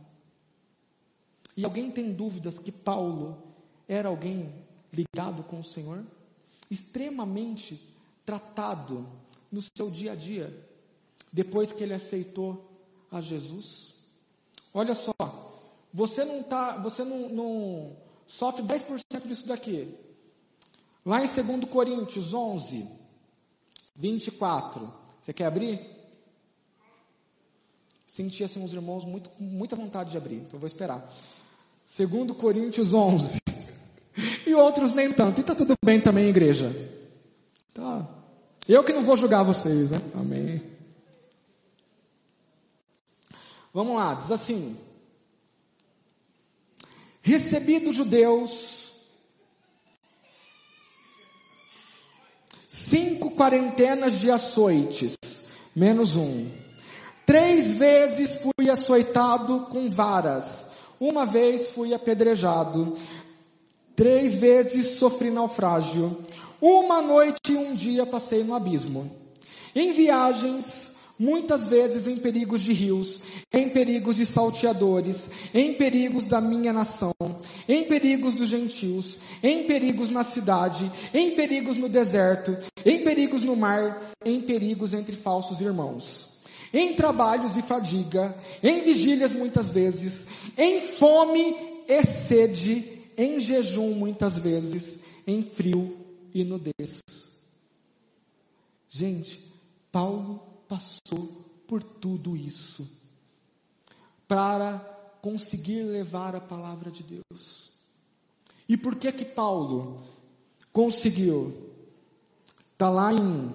e 1.57 1.65
alguém 1.65 1.91
tem 1.91 2.13
dúvidas 2.13 2.59
que 2.59 2.73
Paulo 2.73 3.43
era 3.89 4.09
alguém 4.09 4.55
ligado 4.93 5.43
com 5.43 5.59
o 5.59 5.65
Senhor? 5.65 6.05
Extremamente 6.73 7.87
tratado 8.25 9.07
no 9.51 9.61
seu 9.61 9.91
dia 9.91 10.13
a 10.13 10.15
dia, 10.15 10.67
depois 11.31 11.71
que 11.71 11.85
ele 11.85 11.93
aceitou 11.93 12.67
a 13.11 13.21
Jesus? 13.21 13.95
Olha 14.73 14.95
só, 14.95 15.13
você 15.93 16.25
não 16.25 16.43
tá, 16.43 16.79
você 16.79 17.05
não, 17.05 17.29
não 17.29 17.97
sofre 18.27 18.63
10% 18.63 19.27
disso 19.27 19.47
daqui. 19.47 19.95
Lá 21.05 21.23
em 21.23 21.29
2 21.29 21.71
Coríntios 21.71 22.33
11, 22.33 22.89
24. 23.95 24.91
Você 25.21 25.35
quer 25.35 25.45
abrir? 25.45 25.79
Senti 28.07 28.45
assim 28.45 28.65
os 28.65 28.73
irmãos 28.73 29.05
muito, 29.05 29.31
muita 29.39 29.77
vontade 29.77 30.13
de 30.13 30.17
abrir, 30.17 30.37
então 30.37 30.59
vou 30.59 30.67
esperar. 30.67 31.13
Segundo 31.85 32.35
Coríntios 32.35 32.95
11. 32.95 33.42
E 34.47 34.55
outros 34.55 34.93
nem 34.93 35.13
tanto. 35.13 35.41
E 35.41 35.45
tá 35.45 35.55
tudo 35.55 35.75
bem 35.85 36.01
também, 36.01 36.29
igreja. 36.29 36.75
Tá. 37.73 38.07
Eu 38.69 38.85
que 38.85 38.93
não 38.93 39.05
vou 39.05 39.17
julgar 39.17 39.43
vocês, 39.43 39.91
né? 39.91 39.99
Amém. 40.15 40.63
Vamos 43.73 43.97
lá, 43.97 44.15
diz 44.15 44.31
assim: 44.31 44.77
Recebi 47.23 47.81
dos 47.81 47.95
judeus 47.95 48.93
cinco 52.69 53.31
quarentenas 53.31 54.19
de 54.19 54.31
açoites, 54.31 55.17
menos 55.75 56.17
um. 56.17 56.51
Três 57.25 57.75
vezes 57.75 58.39
fui 58.39 58.69
açoitado 58.69 59.67
com 59.71 59.89
varas 59.89 60.67
uma 61.03 61.27
vez 61.27 61.71
fui 61.71 61.93
apedrejado, 61.93 62.97
três 63.95 64.37
vezes 64.37 64.93
sofri 64.93 65.31
naufrágio, 65.31 66.19
uma 66.61 67.03
noite 67.03 67.53
e 67.53 67.57
um 67.57 67.75
dia 67.75 68.07
passei 68.07 68.45
no 68.45 68.55
abismo. 68.55 69.11
Em 69.75 69.93
viagens, 69.93 70.95
muitas 71.19 71.67
vezes 71.67 72.07
em 72.07 72.17
perigos 72.17 72.61
de 72.61 72.73
rios, 72.73 73.21
em 73.53 73.69
perigos 73.69 74.17
de 74.17 74.27
salteadores, 74.27 75.31
em 75.55 75.75
perigos 75.75 76.25
da 76.25 76.41
minha 76.41 76.73
nação, 76.73 77.15
em 77.69 77.85
perigos 77.85 78.35
dos 78.35 78.49
gentios, 78.49 79.19
em 79.43 79.65
perigos 79.65 80.11
na 80.11 80.25
cidade, 80.25 80.91
em 81.13 81.35
perigos 81.35 81.77
no 81.77 81.89
deserto, 81.89 82.57
em 82.85 83.03
perigos 83.03 83.43
no 83.43 83.57
mar, 83.57 84.13
em 84.25 84.41
perigos 84.41 84.95
entre 84.95 85.17
falsos 85.17 85.61
irmãos 85.61 86.33
em 86.73 86.95
trabalhos 86.95 87.57
e 87.57 87.63
fadiga, 87.63 88.35
em 88.63 88.81
vigílias 88.81 89.33
muitas 89.33 89.69
vezes, 89.69 90.27
em 90.57 90.81
fome 90.81 91.55
e 91.87 92.03
sede, 92.03 93.02
em 93.23 93.39
jejum 93.39 93.95
muitas 93.95 94.39
vezes, 94.39 95.01
em 95.27 95.43
frio 95.43 95.97
e 96.35 96.43
nudez. 96.43 97.01
Gente, 98.89 99.41
Paulo 99.93 100.43
passou 100.67 101.29
por 101.69 101.83
tudo 101.83 102.37
isso 102.37 102.91
para 104.27 104.79
conseguir 105.23 105.85
levar 105.85 106.35
a 106.35 106.41
palavra 106.41 106.91
de 106.91 107.05
Deus. 107.05 107.71
E 108.69 108.77
por 108.77 108.97
que 108.97 109.13
que 109.13 109.25
Paulo 109.25 110.03
conseguiu? 110.73 111.71
Está 112.73 112.91
lá 112.91 113.13
em 113.13 113.55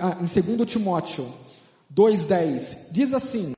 ah, 0.00 0.16
em 0.20 0.56
2 0.56 0.70
Timóteo 0.70 1.28
2,10, 1.92 2.92
diz 2.92 3.12
assim: 3.12 3.52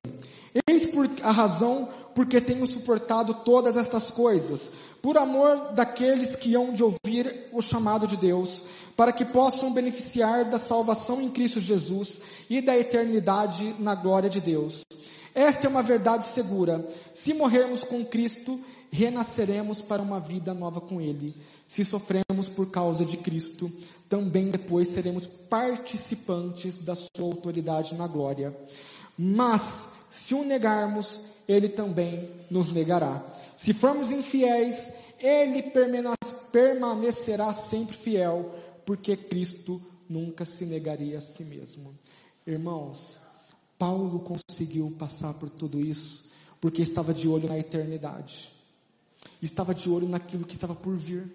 Eis 0.66 0.86
por 0.86 1.09
a 1.22 1.30
razão 1.30 1.90
porque 2.15 2.41
tenho 2.41 2.67
suportado 2.67 3.35
todas 3.45 3.77
estas 3.77 4.11
coisas, 4.11 4.73
por 5.01 5.17
amor 5.19 5.73
daqueles 5.73 6.37
que 6.37 6.55
hão 6.55 6.73
de 6.73 6.83
ouvir 6.83 7.49
o 7.53 7.61
chamado 7.61 8.07
de 8.07 8.17
Deus, 8.17 8.65
para 8.97 9.13
que 9.13 9.25
possam 9.25 9.73
beneficiar 9.73 10.45
da 10.45 10.59
salvação 10.59 11.21
em 11.21 11.31
Cristo 11.31 11.61
Jesus 11.61 12.21
e 12.49 12.61
da 12.61 12.77
eternidade 12.77 13.75
na 13.79 13.95
glória 13.95 14.29
de 14.29 14.41
Deus. 14.41 14.85
Esta 15.35 15.67
é 15.67 15.71
uma 15.71 15.83
verdade 15.83 16.27
segura. 16.27 16.87
Se 17.15 17.33
morrermos 17.33 17.83
com 17.83 18.05
Cristo, 18.05 18.61
renasceremos 18.91 19.81
para 19.81 20.03
uma 20.03 20.21
vida 20.21 20.53
nova 20.53 20.81
com 20.81 21.01
Ele. 21.01 21.35
Se 21.67 21.85
sofremos 21.85 22.51
por 22.55 22.71
causa 22.71 23.05
de 23.05 23.17
Cristo, 23.17 23.73
também 24.09 24.51
depois 24.51 24.89
seremos 24.89 25.27
participantes 25.27 26.79
da 26.79 26.95
Sua 26.95 27.25
autoridade 27.25 27.95
na 27.95 28.07
glória. 28.07 28.55
Mas, 29.17 29.85
se 30.11 30.35
o 30.35 30.45
negarmos, 30.45 31.19
Ele 31.49 31.68
também 31.68 32.30
nos 32.51 32.70
negará. 32.72 33.24
Se 33.57 33.72
formos 33.72 34.11
infiéis, 34.11 34.93
Ele 35.18 35.72
permanecerá 36.53 37.53
sempre 37.53 37.97
fiel, 37.97 38.55
porque 38.84 39.16
Cristo 39.16 39.80
nunca 40.09 40.45
se 40.45 40.64
negaria 40.64 41.18
a 41.18 41.20
si 41.20 41.45
mesmo. 41.45 41.95
Irmãos, 42.47 43.20
Paulo 43.78 44.20
conseguiu 44.20 44.90
passar 44.99 45.34
por 45.34 45.49
tudo 45.49 45.80
isso 45.80 46.30
porque 46.61 46.82
estava 46.82 47.12
de 47.12 47.28
olho 47.28 47.49
na 47.49 47.59
eternidade 47.59 48.53
estava 49.43 49.74
de 49.74 49.90
olho 49.90 50.09
naquilo 50.09 50.45
que 50.45 50.55
estava 50.55 50.74
por 50.74 50.97
vir. 50.97 51.30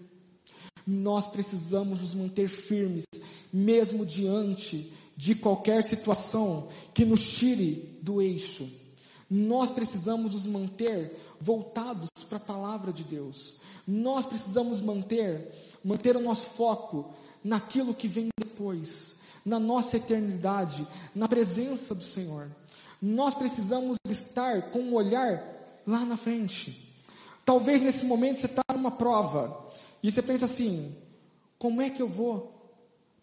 Nós 0.86 1.28
precisamos 1.28 2.00
nos 2.00 2.14
manter 2.14 2.48
firmes, 2.48 3.04
mesmo 3.52 4.06
diante 4.06 4.92
de 5.16 5.36
qualquer 5.36 5.84
situação 5.84 6.70
que 6.94 7.04
nos 7.04 7.28
tire 7.30 7.98
do 8.02 8.22
eixo. 8.22 8.70
Nós 9.30 9.70
precisamos 9.70 10.34
nos 10.34 10.46
manter 10.46 11.20
voltados 11.40 12.10
para 12.30 12.38
a 12.38 12.42
palavra 12.42 12.94
de 12.94 13.04
Deus. 13.04 13.58
Nós 13.86 14.26
precisamos 14.26 14.82
manter, 14.82 15.80
manter 15.84 16.16
o 16.16 16.22
nosso 16.22 16.50
foco 16.50 17.14
naquilo 17.44 17.94
que 17.94 18.08
vem 18.08 18.30
depois, 18.40 19.18
na 19.46 19.60
nossa 19.60 19.98
eternidade, 19.98 20.88
na 21.14 21.28
presença 21.28 21.94
do 21.94 22.04
Senhor. 22.04 22.50
Nós 23.02 23.36
precisamos 23.36 23.98
estar 24.10 24.72
com 24.72 24.80
um 24.80 24.94
olhar 24.94 25.44
lá 25.86 26.04
na 26.06 26.18
frente. 26.18 26.86
Talvez 27.46 27.82
nesse 27.82 28.06
momento 28.06 28.40
você 28.40 28.48
está 28.48 28.64
numa 28.74 28.92
prova 28.92 29.72
e 30.02 30.12
você 30.12 30.22
pensa 30.22 30.46
assim: 30.46 30.96
como 31.58 31.82
é 31.82 31.90
que 31.90 32.02
eu 32.02 32.08
vou 32.10 32.54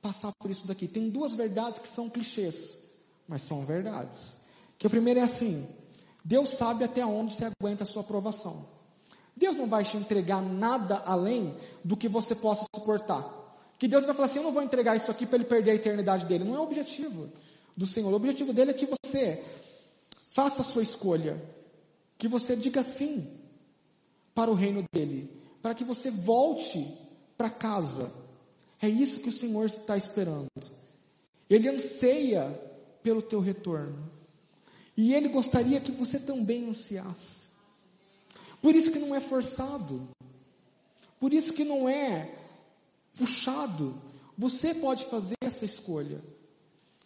passar 0.01 0.33
por 0.39 0.51
isso 0.51 0.67
daqui? 0.67 0.89
Tem 0.89 1.11
duas 1.11 1.33
verdades 1.33 1.81
que 1.81 1.89
são 1.89 2.09
clichês, 2.09 2.79
mas 3.29 3.43
são 3.43 3.65
verdades. 3.65 4.37
Que 4.79 4.87
o 4.87 4.91
primeiro 4.91 5.21
é 5.21 5.25
assim: 5.25 5.67
Deus 6.25 6.51
sabe 6.51 6.85
até 6.85 7.05
onde 7.05 7.35
você 7.35 7.45
aguenta 7.45 7.85
a 7.85 7.87
sua 7.87 8.03
aprovação. 8.03 8.67
Deus 9.37 9.57
não 9.57 9.67
vai 9.67 9.85
te 9.85 9.97
entregar 9.97 10.41
nada 10.41 11.03
além 11.05 11.57
do 11.85 11.97
que 11.97 12.09
você 12.09 12.35
possa 12.35 12.65
suportar. 12.75 13.43
Que 13.79 13.89
Deus 13.89 14.07
vai 14.07 14.15
falar 14.15 14.27
assim: 14.27 14.39
eu 14.39 14.45
não 14.45 14.53
vou 14.53 14.63
entregar 14.63 14.97
isso 14.97 15.11
aqui 15.11 15.27
para 15.27 15.37
ele 15.37 15.45
perder 15.45 15.73
a 15.73 15.75
eternidade 15.75 16.25
dele. 16.25 16.45
Não 16.45 16.55
é 16.55 16.59
o 16.59 16.63
objetivo 16.63 17.29
do 17.77 17.85
Senhor. 17.85 18.13
O 18.13 18.17
objetivo 18.17 18.53
dele 18.53 18.71
é 18.71 18.75
que 18.75 18.87
você 18.87 19.45
faça 20.31 20.63
a 20.63 20.65
sua 20.65 20.83
escolha. 20.83 21.43
Que 22.17 22.29
você 22.29 22.55
diga 22.55 22.83
sim 22.83 23.29
para 24.35 24.51
o 24.51 24.55
reino 24.55 24.85
dele, 24.93 25.31
para 25.61 25.75
que 25.75 25.85
você 25.85 26.11
volte 26.11 26.97
para 27.37 27.51
casa. 27.51 28.13
É 28.81 28.89
isso 28.89 29.21
que 29.21 29.29
o 29.29 29.33
Senhor 29.33 29.67
está 29.67 29.97
esperando. 29.97 30.49
Ele 31.51 31.69
anseia 31.69 32.51
pelo 33.03 33.21
teu 33.21 33.41
retorno. 33.41 34.11
E 34.97 35.13
ele 35.13 35.29
gostaria 35.29 35.81
que 35.81 35.93
você 35.93 36.19
também 36.19 36.69
ansiasse. 36.69 37.49
Por 38.63 38.75
isso 38.75 38.91
que 38.91 38.99
não 38.99 39.15
é 39.15 39.21
forçado. 39.21 40.09
Por 41.19 41.33
isso 41.33 41.53
que 41.53 41.65
não 41.65 41.89
é 41.89 42.35
puxado. 43.19 44.01
Você 44.37 44.75
pode 44.75 45.05
fazer 45.07 45.35
essa 45.43 45.65
escolha. 45.65 46.23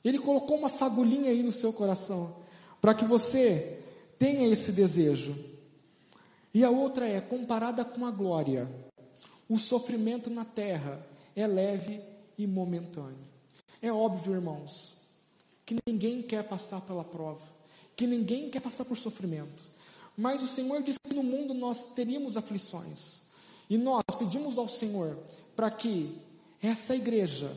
Ele 0.04 0.18
colocou 0.18 0.56
uma 0.56 0.68
fagulhinha 0.68 1.30
aí 1.30 1.42
no 1.42 1.52
seu 1.52 1.72
coração 1.72 2.36
para 2.80 2.94
que 2.94 3.04
você 3.04 3.82
tenha 4.18 4.46
esse 4.48 4.72
desejo. 4.72 5.36
E 6.52 6.64
a 6.64 6.70
outra 6.70 7.06
é, 7.06 7.20
comparada 7.20 7.84
com 7.84 8.06
a 8.06 8.10
glória, 8.10 8.68
o 9.48 9.56
sofrimento 9.56 10.30
na 10.30 10.44
terra 10.44 11.04
é 11.36 11.46
leve 11.46 12.00
e 12.36 12.46
momentâneo. 12.46 13.26
É 13.80 13.92
óbvio, 13.92 14.34
irmãos, 14.34 14.96
que 15.64 15.76
ninguém 15.86 16.22
quer 16.22 16.42
passar 16.44 16.80
pela 16.80 17.04
prova, 17.04 17.46
que 17.98 18.06
ninguém 18.06 18.48
quer 18.48 18.60
passar 18.60 18.84
por 18.84 18.96
sofrimento. 18.96 19.60
Mas 20.16 20.40
o 20.40 20.46
Senhor 20.46 20.80
disse 20.84 21.00
que 21.02 21.12
no 21.12 21.22
mundo 21.24 21.52
nós 21.52 21.88
teríamos 21.94 22.36
aflições. 22.36 23.22
E 23.68 23.76
nós 23.76 24.04
pedimos 24.16 24.56
ao 24.56 24.68
Senhor 24.68 25.18
para 25.56 25.68
que 25.68 26.16
essa 26.62 26.94
igreja, 26.94 27.50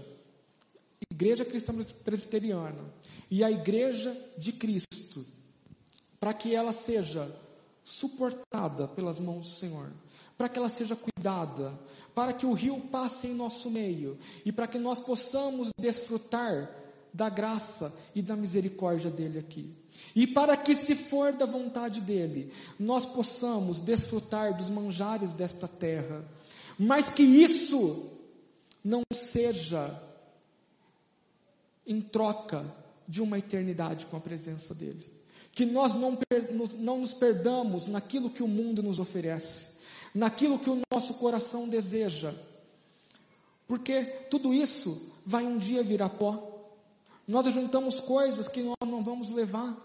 Igreja 1.12 1.46
Cristã 1.46 1.76
Presbiteriana, 2.04 2.92
e 3.30 3.44
a 3.44 3.52
Igreja 3.52 4.20
de 4.36 4.52
Cristo, 4.52 5.24
para 6.20 6.34
que 6.34 6.56
ela 6.56 6.74
seja 6.74 7.32
suportada 7.84 8.88
pelas 8.88 9.20
mãos 9.20 9.48
do 9.48 9.54
Senhor, 9.54 9.92
para 10.36 10.50
que 10.50 10.58
ela 10.58 10.70
seja 10.70 10.96
cuidada, 10.96 11.80
para 12.16 12.34
que 12.34 12.48
o 12.48 12.54
rio 12.54 12.80
passe 12.92 13.28
em 13.28 13.36
nosso 13.36 13.70
meio 13.70 14.18
e 14.44 14.52
para 14.52 14.66
que 14.66 14.80
nós 14.80 15.00
possamos 15.00 15.70
desfrutar 15.80 16.81
da 17.14 17.30
graça 17.30 17.94
e 18.16 18.22
da 18.22 18.36
misericórdia 18.36 19.10
dele 19.10 19.40
aqui. 19.40 19.74
E 20.16 20.26
para 20.26 20.56
que, 20.58 20.76
se 20.76 20.96
for 20.96 21.34
da 21.34 21.46
vontade 21.46 22.02
dele, 22.02 22.52
nós 22.80 23.06
possamos 23.06 23.80
desfrutar 23.80 24.56
dos 24.56 24.70
manjares 24.70 25.34
desta 25.34 25.68
terra, 25.68 26.26
mas 26.78 27.10
que 27.10 27.24
isso 27.24 28.10
não 28.84 29.02
seja 29.14 30.02
em 31.86 32.02
troca 32.02 32.66
de 33.08 33.22
uma 33.22 33.38
eternidade 33.38 34.06
com 34.06 34.18
a 34.18 34.22
presença 34.22 34.74
dele. 34.74 35.06
Que 35.52 35.66
nós 35.66 35.94
não, 35.94 36.18
não 36.78 37.00
nos 37.00 37.14
perdamos 37.14 37.86
naquilo 37.86 38.30
que 38.30 38.42
o 38.42 38.48
mundo 38.48 38.82
nos 38.82 39.00
oferece, 39.00 39.68
naquilo 40.16 40.58
que 40.58 40.70
o 40.70 40.82
nosso 40.92 41.14
coração 41.16 41.68
deseja, 41.68 42.34
porque 43.68 44.04
tudo 44.30 44.54
isso 44.54 45.12
vai 45.26 45.46
um 45.46 45.58
dia 45.58 45.82
virar 45.82 46.10
pó. 46.10 46.51
Nós 47.28 47.46
juntamos 47.54 48.00
coisas 48.00 48.48
que 48.48 48.62
nós 48.62 48.76
não 48.86 49.04
vamos 49.04 49.30
levar. 49.30 49.76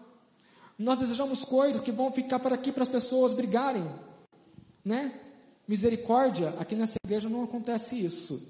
Nós 0.79 0.99
desejamos 0.99 1.43
coisas 1.43 1.81
que 1.81 1.91
vão 1.91 2.11
ficar 2.13 2.39
para 2.39 2.55
aqui 2.55 2.71
para 2.71 2.83
as 2.83 2.89
pessoas 2.89 3.33
brigarem, 3.33 3.89
né? 4.85 5.21
Misericórdia, 5.67 6.55
aqui 6.59 6.75
nessa 6.75 6.97
igreja 7.05 7.29
não 7.29 7.45
acontece 7.45 7.99
isso, 7.99 8.47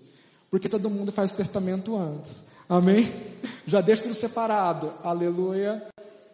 porque 0.51 0.68
todo 0.68 0.91
mundo 0.91 1.12
faz 1.12 1.30
o 1.30 1.37
testamento 1.37 1.97
antes. 1.97 2.45
Amém? 2.68 3.11
Já 3.66 3.80
deixa 3.80 4.03
tudo 4.03 4.14
separado. 4.14 4.93
Aleluia, 5.03 5.87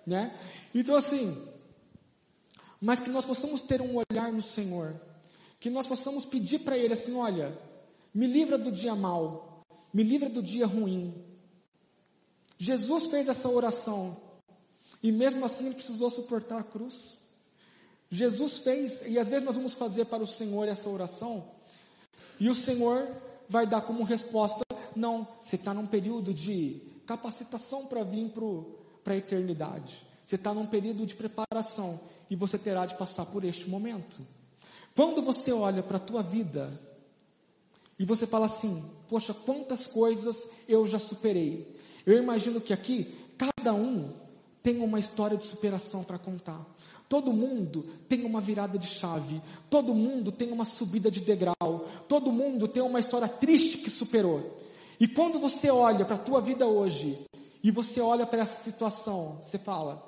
né? 0.06 0.34
Então 0.74 0.96
assim, 0.96 1.36
mas 2.80 2.98
que 2.98 3.10
nós 3.10 3.26
possamos 3.26 3.60
ter 3.60 3.80
um 3.80 3.96
olhar 3.96 4.32
no 4.32 4.42
Senhor, 4.42 4.94
que 5.60 5.70
nós 5.70 5.86
possamos 5.86 6.24
pedir 6.24 6.60
para 6.60 6.76
Ele 6.76 6.94
assim, 6.94 7.14
olha, 7.14 7.56
me 8.14 8.26
livra 8.26 8.58
do 8.58 8.72
dia 8.72 8.94
mal, 8.94 9.62
me 9.92 10.02
livra 10.02 10.28
do 10.28 10.42
dia 10.42 10.66
ruim, 10.66 11.14
Jesus 12.62 13.08
fez 13.08 13.28
essa 13.28 13.48
oração 13.48 14.16
e 15.02 15.10
mesmo 15.10 15.44
assim 15.44 15.66
ele 15.66 15.74
precisou 15.74 16.08
suportar 16.08 16.60
a 16.60 16.62
cruz. 16.62 17.18
Jesus 18.08 18.58
fez, 18.58 19.02
e 19.04 19.18
às 19.18 19.28
vezes 19.28 19.44
nós 19.44 19.56
vamos 19.56 19.74
fazer 19.74 20.04
para 20.04 20.22
o 20.22 20.26
Senhor 20.28 20.68
essa 20.68 20.88
oração, 20.88 21.44
e 22.38 22.48
o 22.48 22.54
Senhor 22.54 23.08
vai 23.48 23.66
dar 23.66 23.80
como 23.80 24.04
resposta: 24.04 24.64
não, 24.94 25.26
você 25.40 25.56
está 25.56 25.74
num 25.74 25.88
período 25.88 26.32
de 26.32 26.80
capacitação 27.04 27.84
para 27.84 28.04
vir 28.04 28.32
para 29.02 29.14
a 29.14 29.16
eternidade. 29.16 30.06
Você 30.24 30.36
está 30.36 30.54
num 30.54 30.66
período 30.66 31.04
de 31.04 31.16
preparação 31.16 31.98
e 32.30 32.36
você 32.36 32.56
terá 32.56 32.86
de 32.86 32.94
passar 32.94 33.26
por 33.26 33.42
este 33.42 33.68
momento. 33.68 34.24
Quando 34.94 35.20
você 35.20 35.50
olha 35.50 35.82
para 35.82 35.96
a 35.96 36.00
tua 36.00 36.22
vida 36.22 36.80
e 37.98 38.04
você 38.04 38.24
fala 38.24 38.46
assim: 38.46 38.88
Poxa, 39.08 39.34
quantas 39.34 39.84
coisas 39.84 40.46
eu 40.68 40.86
já 40.86 41.00
superei. 41.00 41.81
Eu 42.06 42.18
imagino 42.18 42.60
que 42.60 42.72
aqui, 42.72 43.14
cada 43.36 43.74
um 43.74 44.10
tem 44.62 44.80
uma 44.80 44.98
história 44.98 45.36
de 45.36 45.44
superação 45.44 46.04
para 46.04 46.18
contar. 46.18 46.64
Todo 47.08 47.32
mundo 47.32 47.84
tem 48.08 48.24
uma 48.24 48.40
virada 48.40 48.78
de 48.78 48.86
chave. 48.86 49.42
Todo 49.68 49.94
mundo 49.94 50.32
tem 50.32 50.50
uma 50.50 50.64
subida 50.64 51.10
de 51.10 51.20
degrau. 51.20 51.88
Todo 52.08 52.32
mundo 52.32 52.66
tem 52.66 52.82
uma 52.82 53.00
história 53.00 53.28
triste 53.28 53.78
que 53.78 53.90
superou. 53.90 54.58
E 54.98 55.08
quando 55.08 55.38
você 55.38 55.70
olha 55.70 56.04
para 56.04 56.16
a 56.16 56.18
tua 56.18 56.40
vida 56.40 56.66
hoje, 56.66 57.18
e 57.62 57.70
você 57.70 58.00
olha 58.00 58.26
para 58.26 58.42
essa 58.42 58.62
situação, 58.62 59.38
você 59.42 59.58
fala: 59.58 60.02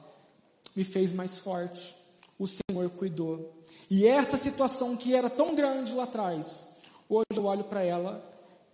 me 0.75 0.83
fez 0.83 1.13
mais 1.13 1.39
forte. 1.39 1.95
O 2.39 2.47
Senhor 2.47 2.91
cuidou. 2.91 3.63
E 3.89 4.07
essa 4.07 4.37
situação 4.37 4.97
que 4.97 5.15
era 5.15 5.31
tão 5.31 5.55
grande 5.55 5.93
lá 5.93 6.05
atrás, 6.05 6.67
hoje 7.09 7.27
eu 7.37 7.45
olho 7.45 7.65
para 7.65 7.83
ela 7.83 8.25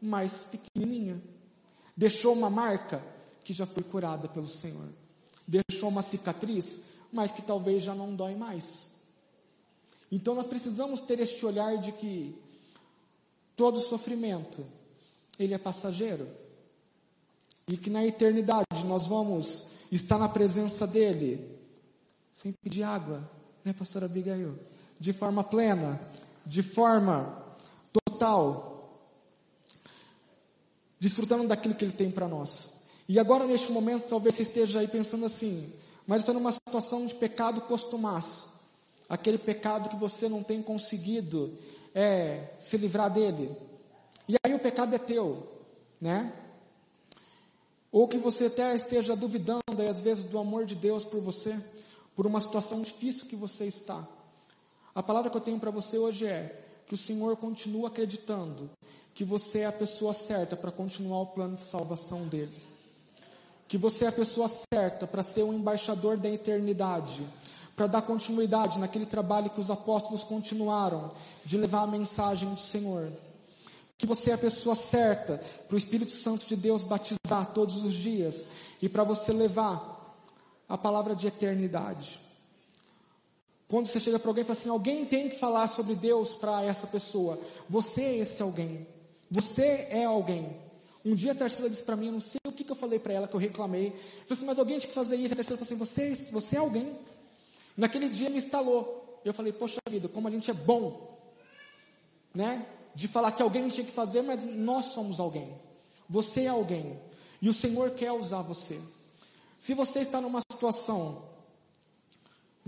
mais 0.01 0.45
pequenininha. 0.45 1.21
Deixou 2.01 2.33
uma 2.33 2.49
marca 2.49 3.05
que 3.45 3.53
já 3.53 3.67
foi 3.67 3.83
curada 3.83 4.27
pelo 4.27 4.49
Senhor. 4.49 4.89
Deixou 5.47 5.91
uma 5.91 6.01
cicatriz, 6.01 6.81
mas 7.13 7.31
que 7.31 7.43
talvez 7.43 7.83
já 7.83 7.95
não 7.95 8.17
dói 8.17 8.35
mais. 8.35 8.89
Então 10.11 10.35
nós 10.35 10.47
precisamos 10.47 11.03
ter 11.03 11.21
este 11.21 11.45
olhar 11.45 11.77
de 11.77 11.93
que 11.93 12.35
todo 13.55 13.83
sofrimento 13.83 14.67
ele 15.39 15.53
é 15.53 15.59
passageiro. 15.59 16.27
E 17.69 17.77
que 17.77 17.91
na 17.91 18.03
eternidade 18.03 18.83
nós 18.87 19.07
vamos 19.07 19.67
estar 19.93 20.17
na 20.17 20.27
presença 20.27 20.87
dele 20.87 21.55
sem 22.33 22.51
pedir 22.51 22.83
água, 22.83 23.31
né, 23.63 23.75
pastora 23.75 24.07
Abigail? 24.07 24.59
De 24.99 25.13
forma 25.13 25.45
plena, 25.45 26.01
de 26.47 26.63
forma 26.63 27.45
total, 27.93 28.70
desfrutando 31.01 31.49
daquilo 31.49 31.75
que 31.75 31.85
Ele 31.85 31.93
tem 31.93 32.11
para 32.11 32.29
nós. 32.29 32.75
E 33.09 33.19
agora, 33.19 33.47
neste 33.47 33.73
momento, 33.73 34.07
talvez 34.09 34.37
você 34.37 34.43
esteja 34.43 34.81
aí 34.81 34.87
pensando 34.87 35.25
assim, 35.25 35.73
mas 36.07 36.21
estou 36.21 36.35
numa 36.35 36.53
situação 36.53 37.07
de 37.07 37.15
pecado 37.15 37.63
costumaz, 37.63 38.49
aquele 39.09 39.39
pecado 39.39 39.89
que 39.89 39.97
você 39.97 40.29
não 40.29 40.43
tem 40.43 40.63
conseguido 40.63 41.59
é, 41.95 42.51
se 42.61 42.77
livrar 42.77 43.11
dele. 43.11 43.51
E 44.29 44.37
aí 44.45 44.55
o 44.55 44.61
pecado 44.61 44.95
é 44.95 44.99
teu, 44.99 45.49
né? 46.01 46.33
Ou 47.91 48.07
que 48.07 48.19
você 48.19 48.47
até 48.47 48.77
esteja 48.77 49.17
duvidando, 49.17 49.63
aí, 49.77 49.89
às 49.89 49.99
vezes, 49.99 50.25
do 50.25 50.39
amor 50.39 50.65
de 50.65 50.77
Deus 50.77 51.05
por 51.05 51.21
você, 51.21 51.59
por 52.15 52.27
uma 52.27 52.41
situação 52.41 52.83
difícil 52.83 53.27
que 53.27 53.35
você 53.35 53.65
está. 53.65 54.07
A 54.95 55.03
palavra 55.03 55.31
que 55.31 55.37
eu 55.37 55.41
tenho 55.41 55.59
para 55.59 55.73
você 55.73 55.99
hoje 55.99 56.27
é 56.27 56.65
que 56.87 56.95
o 56.95 56.97
Senhor 56.97 57.37
continua 57.37 57.89
acreditando 57.89 58.71
que 59.21 59.25
você 59.25 59.59
é 59.59 59.67
a 59.67 59.73
pessoa 59.73 60.15
certa 60.15 60.57
para 60.57 60.73
continuar 60.73 61.21
o 61.21 61.27
plano 61.27 61.55
de 61.55 61.61
salvação 61.61 62.27
dele. 62.27 62.57
Que 63.69 63.77
você 63.77 64.07
é 64.07 64.09
a 64.09 64.13
pessoa 64.13 64.49
certa 64.49 65.07
para 65.07 65.23
ser 65.23 65.43
o 65.43 65.53
embaixador 65.53 66.17
da 66.17 66.27
eternidade, 66.27 67.23
para 67.77 67.87
dar 67.87 68.01
continuidade 68.01 68.79
naquele 68.79 69.05
trabalho 69.05 69.51
que 69.51 69.61
os 69.61 69.71
apóstolos 69.71 70.25
continuaram 70.25 71.11
de 71.45 71.59
levar 71.59 71.83
a 71.83 71.87
mensagem 71.87 72.49
do 72.55 72.61
Senhor. 72.61 73.13
Que 73.99 74.07
você 74.07 74.31
é 74.31 74.33
a 74.33 74.39
pessoa 74.39 74.75
certa 74.75 75.39
para 75.69 75.75
o 75.75 75.79
Espírito 75.79 76.13
Santo 76.13 76.47
de 76.47 76.57
Deus 76.57 76.83
batizar 76.83 77.53
todos 77.53 77.85
os 77.85 77.93
dias 77.93 78.49
e 78.81 78.89
para 78.89 79.05
você 79.05 79.35
levar 79.35 80.17
a 80.67 80.79
palavra 80.79 81.15
de 81.15 81.27
eternidade. 81.27 82.19
Quando 83.69 83.87
você 83.87 84.01
chega 84.01 84.19
para 84.19 84.31
alguém 84.31 84.45
e 84.45 84.47
fala 84.47 84.59
assim: 84.59 84.71
alguém 84.71 85.05
tem 85.05 85.29
que 85.29 85.39
falar 85.39 85.67
sobre 85.67 85.95
Deus 85.95 86.33
para 86.33 86.65
essa 86.65 86.87
pessoa. 86.87 87.39
Você 87.69 88.01
é 88.01 88.17
esse 88.17 88.41
alguém. 88.41 88.87
Você 89.31 89.87
é 89.91 90.05
alguém. 90.05 90.57
Um 91.05 91.15
dia 91.15 91.33
a 91.33 91.35
Tarsila 91.35 91.71
disse 91.71 91.85
para 91.85 91.97
mim, 91.97 92.07
eu 92.07 92.13
não 92.13 92.21
sei 92.21 92.41
o 92.47 92.53
que, 92.53 92.65
que 92.65 92.73
eu 92.73 92.77
falei 92.77 92.99
para 92.99 93.13
ela, 93.13 93.29
que 93.29 93.35
eu 93.35 93.41
reclamei. 93.41 93.87
Eu 93.87 93.93
falei 93.93 94.27
assim, 94.31 94.45
mas 94.45 94.59
alguém 94.59 94.79
tinha 94.79 94.89
que 94.89 94.95
fazer 94.95 95.17
isso. 95.17 95.33
A 95.33 95.37
Tarsila 95.37 95.57
falou 95.57 95.67
assim, 95.67 95.77
você, 95.77 96.31
você 96.33 96.57
é 96.57 96.59
alguém. 96.59 96.99
Naquele 97.77 98.09
dia 98.09 98.29
me 98.29 98.39
instalou. 98.39 99.21
Eu 99.25 99.33
falei, 99.33 99.53
poxa 99.53 99.79
vida, 99.89 100.09
como 100.09 100.27
a 100.27 100.31
gente 100.31 100.51
é 100.51 100.55
bom, 100.55 101.17
né? 102.35 102.67
De 102.95 103.07
falar 103.07 103.33
que 103.33 103.43
alguém 103.43 103.69
tinha 103.69 103.87
que 103.87 103.93
fazer, 103.93 104.23
mas 104.23 104.45
nós 104.45 104.87
somos 104.87 105.21
alguém. 105.21 105.55
Você 106.09 106.43
é 106.43 106.49
alguém. 106.49 106.99
E 107.41 107.49
o 107.49 107.53
Senhor 107.53 107.91
quer 107.91 108.13
usar 108.13 108.43
você. 108.43 108.81
Se 109.59 109.75
você 109.75 110.01
está 110.01 110.21
numa 110.21 110.41
situação 110.41 111.25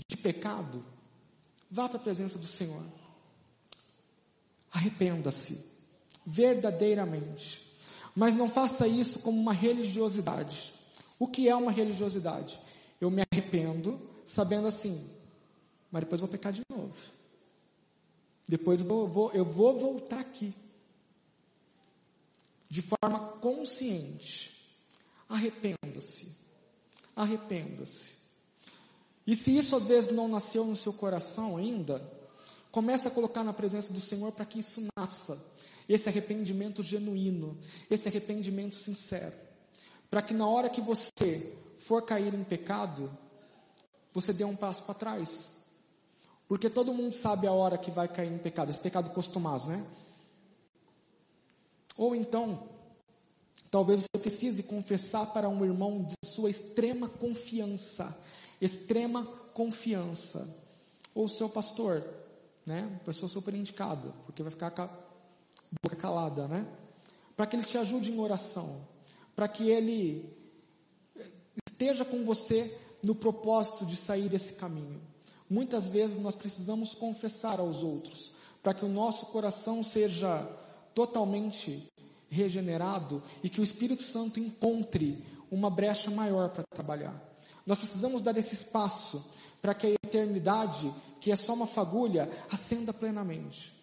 de 0.07 0.17
pecado, 0.17 0.85
vá 1.71 1.89
para 1.89 1.99
a 1.99 2.03
presença 2.03 2.39
do 2.39 2.47
Senhor. 2.47 2.83
Arrependa-se 4.71 5.72
verdadeiramente. 6.25 7.63
Mas 8.15 8.35
não 8.35 8.49
faça 8.49 8.87
isso 8.87 9.21
como 9.21 9.41
uma 9.41 9.53
religiosidade. 9.53 10.75
O 11.19 11.27
que 11.27 11.49
é 11.49 11.55
uma 11.55 11.73
religiosidade? 11.73 12.61
Eu 13.01 13.11
me 13.11 13.23
arrependo, 13.31 14.01
sabendo 14.25 14.67
assim, 14.67 15.09
mas 15.91 16.03
depois 16.03 16.21
vou 16.21 16.29
pecar 16.29 16.53
de 16.53 16.63
novo. 16.71 16.95
Depois 18.47 18.81
eu 18.81 18.87
vou, 18.87 19.09
vou, 19.09 19.31
eu 19.33 19.45
vou 19.45 19.79
voltar 19.79 20.21
aqui. 20.21 20.55
De 22.69 22.83
forma 22.83 23.19
consciente. 23.41 24.75
Arrependa-se. 25.29 26.37
Arrependa-se. 27.15 28.19
E 29.27 29.37
se 29.37 29.57
isso 29.57 29.77
às 29.77 29.85
vezes 29.85 30.11
não 30.11 30.27
nasceu 30.27 30.65
no 30.65 30.75
seu 30.75 30.93
coração 30.93 31.57
ainda, 31.57 32.03
comece 32.71 33.07
a 33.07 33.11
colocar 33.11 33.45
na 33.45 33.53
presença 33.53 33.93
do 33.93 34.01
Senhor 34.01 34.33
para 34.33 34.45
que 34.45 34.59
isso 34.59 34.83
nasça. 34.97 35.39
Esse 35.93 36.09
arrependimento 36.09 36.83
genuíno, 36.83 37.59
esse 37.91 38.09
arrependimento 38.09 38.75
sincero. 38.75 39.35
Para 40.09 40.23
que 40.23 40.33
na 40.33 40.49
hora 40.49 40.71
que 40.71 40.81
você 40.81 41.55
for 41.81 42.01
cair 42.01 42.33
em 42.33 42.43
pecado, 42.43 43.15
você 44.11 44.33
dê 44.33 44.43
um 44.43 44.57
passo 44.57 44.85
para 44.85 44.95
trás. 44.95 45.51
Porque 46.49 46.71
todo 46.71 46.95
mundo 46.95 47.13
sabe 47.13 47.47
a 47.47 47.53
hora 47.53 47.77
que 47.77 47.91
vai 47.91 48.09
cair 48.09 48.33
em 48.33 48.39
pecado, 48.39 48.71
esse 48.71 48.81
pecado 48.81 49.11
costumaz, 49.11 49.67
né? 49.67 49.85
Ou 51.99 52.15
então, 52.15 52.71
talvez 53.71 54.01
você 54.01 54.19
precise 54.19 54.63
confessar 54.63 55.27
para 55.27 55.47
um 55.47 55.63
irmão 55.63 56.05
de 56.05 56.15
sua 56.27 56.49
extrema 56.49 57.07
confiança, 57.07 58.19
extrema 58.63 59.27
confiança, 59.53 60.49
ou 61.15 61.29
seu 61.29 61.51
pastor, 61.51 62.03
né? 62.65 62.99
Pessoa 63.05 63.29
super 63.29 63.55
indicada, 63.55 64.11
porque 64.25 64.43
vai 64.43 64.51
ficar 64.51 64.71
boca 65.83 65.97
calada, 65.97 66.49
né? 66.49 66.67
Para 67.37 67.47
que 67.47 67.57
ele 67.57 67.65
te 67.65 67.79
ajude 67.79 68.13
em 68.13 68.19
oração, 68.19 68.87
para 69.35 69.49
que 69.49 69.69
ele 69.71 70.37
esteja 71.67 72.05
com 72.05 72.25
você 72.25 72.77
no 73.03 73.15
propósito 73.15 73.87
de 73.87 73.97
sair 73.97 74.29
desse 74.29 74.55
caminho. 74.55 75.01
Muitas 75.49 75.89
vezes 75.89 76.19
nós 76.19 76.37
precisamos 76.37 76.95
confessar 76.95 77.61
aos 77.61 77.83
outros, 77.83 78.33
para 78.63 78.75
que 78.75 78.85
o 78.85 78.89
nosso 78.89 79.27
coração 79.27 79.83
seja 79.83 80.49
totalmente 80.95 81.89
regenerado 82.29 83.23
e 83.43 83.49
que 83.49 83.61
o 83.61 83.65
Espírito 83.65 84.03
Santo 84.03 84.41
encontre 84.41 85.25
uma 85.51 85.69
brecha 85.69 86.11
maior 86.11 86.49
para 86.49 86.65
trabalhar. 86.73 87.15
Nós 87.67 87.79
precisamos 87.79 88.23
dar 88.23 88.37
esse 88.37 88.55
espaço 88.55 89.23
para 89.61 89.75
que 89.75 89.87
a 89.87 89.91
eternidade, 89.91 90.93
que 91.21 91.31
é 91.31 91.37
só 91.37 91.55
uma 91.55 91.67
fagulha, 91.67 92.31
acenda 92.51 92.93
plenamente. 92.93 93.82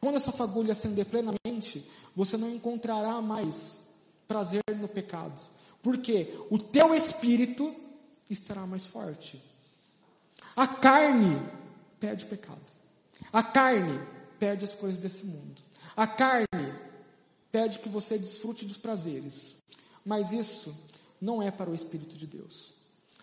Quando 0.00 0.16
essa 0.16 0.32
fagulha 0.32 0.72
acender 0.72 1.06
plenamente, 1.06 1.86
você 2.16 2.36
não 2.36 2.50
encontrará 2.50 3.20
mais 3.20 3.82
prazer 4.26 4.62
no 4.76 4.88
pecado, 4.88 5.40
porque 5.82 6.38
o 6.50 6.58
teu 6.58 6.94
espírito 6.94 7.74
estará 8.28 8.66
mais 8.66 8.86
forte. 8.86 9.42
A 10.56 10.66
carne 10.66 11.36
pede 11.98 12.24
pecado. 12.26 12.60
A 13.32 13.42
carne 13.42 14.00
pede 14.38 14.64
as 14.64 14.74
coisas 14.74 14.98
desse 14.98 15.26
mundo. 15.26 15.62
A 15.96 16.06
carne 16.06 16.46
pede 17.52 17.78
que 17.78 17.88
você 17.88 18.18
desfrute 18.18 18.64
dos 18.64 18.78
prazeres. 18.78 19.56
Mas 20.04 20.32
isso 20.32 20.74
não 21.20 21.42
é 21.42 21.50
para 21.50 21.70
o 21.70 21.74
Espírito 21.74 22.16
de 22.16 22.26
Deus. 22.26 22.72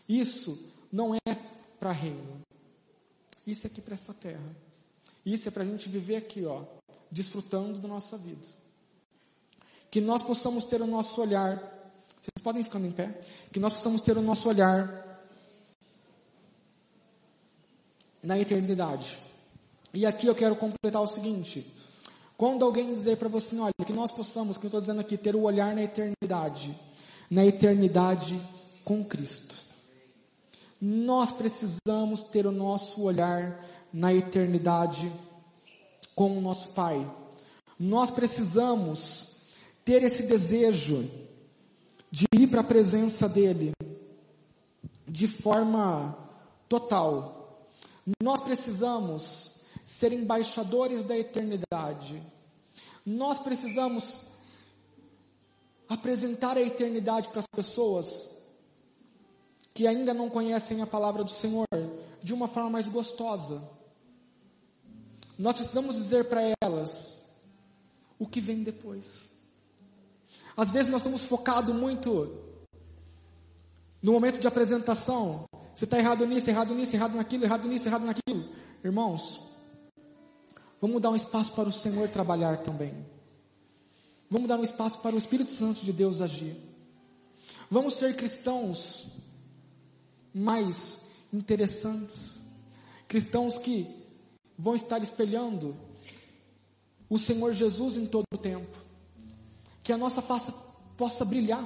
Isso 0.07 0.71
não 0.91 1.15
é 1.15 1.35
para 1.79 1.91
reino. 1.91 2.41
Isso 3.45 3.65
é 3.65 3.69
aqui 3.69 3.81
para 3.81 3.95
essa 3.95 4.13
terra. 4.13 4.55
Isso 5.27 5.49
é 5.49 5.51
para 5.51 5.63
a 5.63 5.65
gente 5.65 5.89
viver 5.89 6.15
aqui, 6.15 6.45
ó, 6.45 6.61
desfrutando 7.11 7.79
da 7.79 7.87
nossa 7.89 8.17
vida. 8.17 8.47
Que 9.91 9.99
nós 9.99 10.23
possamos 10.23 10.63
ter 10.63 10.81
o 10.81 10.87
nosso 10.87 11.19
olhar. 11.19 11.57
Vocês 12.21 12.41
podem 12.41 12.63
ficando 12.63 12.87
em 12.87 12.93
pé? 12.93 13.19
Que 13.51 13.59
nós 13.59 13.73
possamos 13.73 13.99
ter 13.99 14.17
o 14.17 14.21
nosso 14.21 14.47
olhar 14.47 15.21
na 18.23 18.39
eternidade. 18.39 19.19
E 19.93 20.05
aqui 20.05 20.27
eu 20.27 20.35
quero 20.35 20.55
completar 20.55 21.01
o 21.01 21.07
seguinte: 21.07 21.75
quando 22.37 22.63
alguém 22.63 22.93
dizer 22.93 23.17
para 23.17 23.27
você, 23.27 23.59
olha, 23.59 23.73
que 23.85 23.91
nós 23.91 24.13
possamos, 24.13 24.57
que 24.57 24.65
eu 24.65 24.69
estou 24.69 24.79
dizendo 24.79 25.01
aqui, 25.01 25.17
ter 25.17 25.35
o 25.35 25.41
olhar 25.41 25.75
na 25.75 25.83
eternidade, 25.83 26.73
na 27.29 27.45
eternidade 27.45 28.41
com 28.85 29.03
Cristo. 29.03 29.55
Nós 30.79 31.33
precisamos 31.33 32.23
ter 32.23 32.47
o 32.47 32.51
nosso 32.51 33.01
olhar 33.01 33.61
na 33.91 34.13
eternidade 34.13 35.11
com 36.15 36.37
o 36.37 36.41
nosso 36.41 36.69
Pai. 36.69 37.09
Nós 37.79 38.11
precisamos 38.11 39.37
ter 39.85 40.03
esse 40.03 40.23
desejo 40.23 41.09
de 42.11 42.25
ir 42.33 42.47
para 42.47 42.61
a 42.61 42.63
presença 42.63 43.29
dEle 43.29 43.71
de 45.07 45.27
forma 45.27 46.17
total. 46.67 47.67
Nós 48.21 48.41
precisamos 48.41 49.51
ser 49.85 50.11
embaixadores 50.11 51.03
da 51.03 51.17
eternidade. 51.17 52.21
Nós 53.05 53.39
precisamos 53.39 54.25
apresentar 55.87 56.57
a 56.57 56.61
eternidade 56.61 57.29
para 57.29 57.39
as 57.39 57.47
pessoas 57.47 58.29
que 59.73 59.87
ainda 59.87 60.13
não 60.13 60.29
conhecem 60.29 60.81
a 60.81 60.87
palavra 60.87 61.23
do 61.23 61.31
Senhor 61.31 61.67
de 62.21 62.33
uma 62.33 62.47
forma 62.47 62.71
mais 62.71 62.89
gostosa. 62.89 63.76
Nós 65.37 65.57
precisamos 65.57 65.95
dizer 65.95 66.25
para 66.25 66.41
elas 66.61 67.23
o 68.17 68.27
que 68.27 68.41
vem 68.41 68.63
depois. 68.63 69.35
Às 70.55 70.71
vezes 70.71 70.91
nós 70.91 71.01
estamos 71.01 71.23
focados 71.23 71.75
muito 71.75 72.35
no 74.01 74.11
momento 74.11 74.39
de 74.39 74.47
apresentação. 74.47 75.45
Você 75.75 75.85
está 75.85 75.99
errado 75.99 76.25
nisso, 76.25 76.49
errado 76.49 76.73
nisso, 76.73 76.95
errado 76.95 77.15
naquilo, 77.15 77.43
errado 77.43 77.67
nisso, 77.67 77.87
errado 77.87 78.05
naquilo. 78.05 78.49
Irmãos, 78.83 79.47
Vamos 80.79 81.01
dar 81.01 81.09
um 81.09 81.15
espaço 81.15 81.53
para 81.53 81.69
o 81.69 81.71
Senhor 81.71 82.07
trabalhar 82.09 82.57
também. 82.57 82.93
Vamos 84.29 84.47
dar 84.47 84.59
um 84.59 84.63
espaço 84.63 84.99
para 84.99 85.15
o 85.15 85.17
Espírito 85.17 85.51
Santo 85.51 85.81
de 85.83 85.91
Deus 85.91 86.21
agir. 86.21 86.55
Vamos 87.69 87.95
ser 87.95 88.15
cristãos 88.15 89.07
mais 90.33 91.01
interessantes. 91.33 92.41
Cristãos 93.07 93.57
que 93.57 93.96
vão 94.57 94.75
estar 94.75 95.01
espelhando 95.01 95.75
o 97.09 97.17
Senhor 97.17 97.53
Jesus 97.53 97.95
em 97.97 98.05
todo 98.05 98.25
o 98.33 98.37
tempo. 98.37 98.77
Que 99.83 99.93
a 99.93 99.97
nossa 99.97 100.21
face 100.21 100.53
possa 100.97 101.23
brilhar 101.23 101.63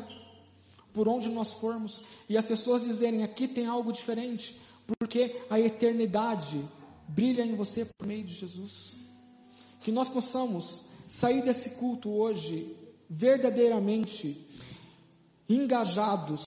por 0.93 1.07
onde 1.07 1.29
nós 1.29 1.53
formos 1.53 2.03
e 2.27 2.37
as 2.37 2.45
pessoas 2.45 2.83
dizerem: 2.83 3.23
aqui 3.23 3.47
tem 3.47 3.65
algo 3.65 3.91
diferente, 3.91 4.59
porque 4.85 5.41
a 5.49 5.59
eternidade 5.59 6.63
brilha 7.07 7.43
em 7.43 7.55
você 7.55 7.85
por 7.85 8.07
meio 8.07 8.23
de 8.23 8.33
Jesus. 8.33 8.97
Que 9.79 9.91
nós 9.91 10.09
possamos 10.09 10.81
sair 11.07 11.41
desse 11.41 11.71
culto 11.71 12.09
hoje 12.09 12.75
verdadeiramente 13.09 14.47
engajados 15.49 16.45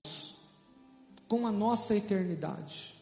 com 1.28 1.46
a 1.46 1.52
nossa 1.52 1.94
eternidade. 1.94 2.94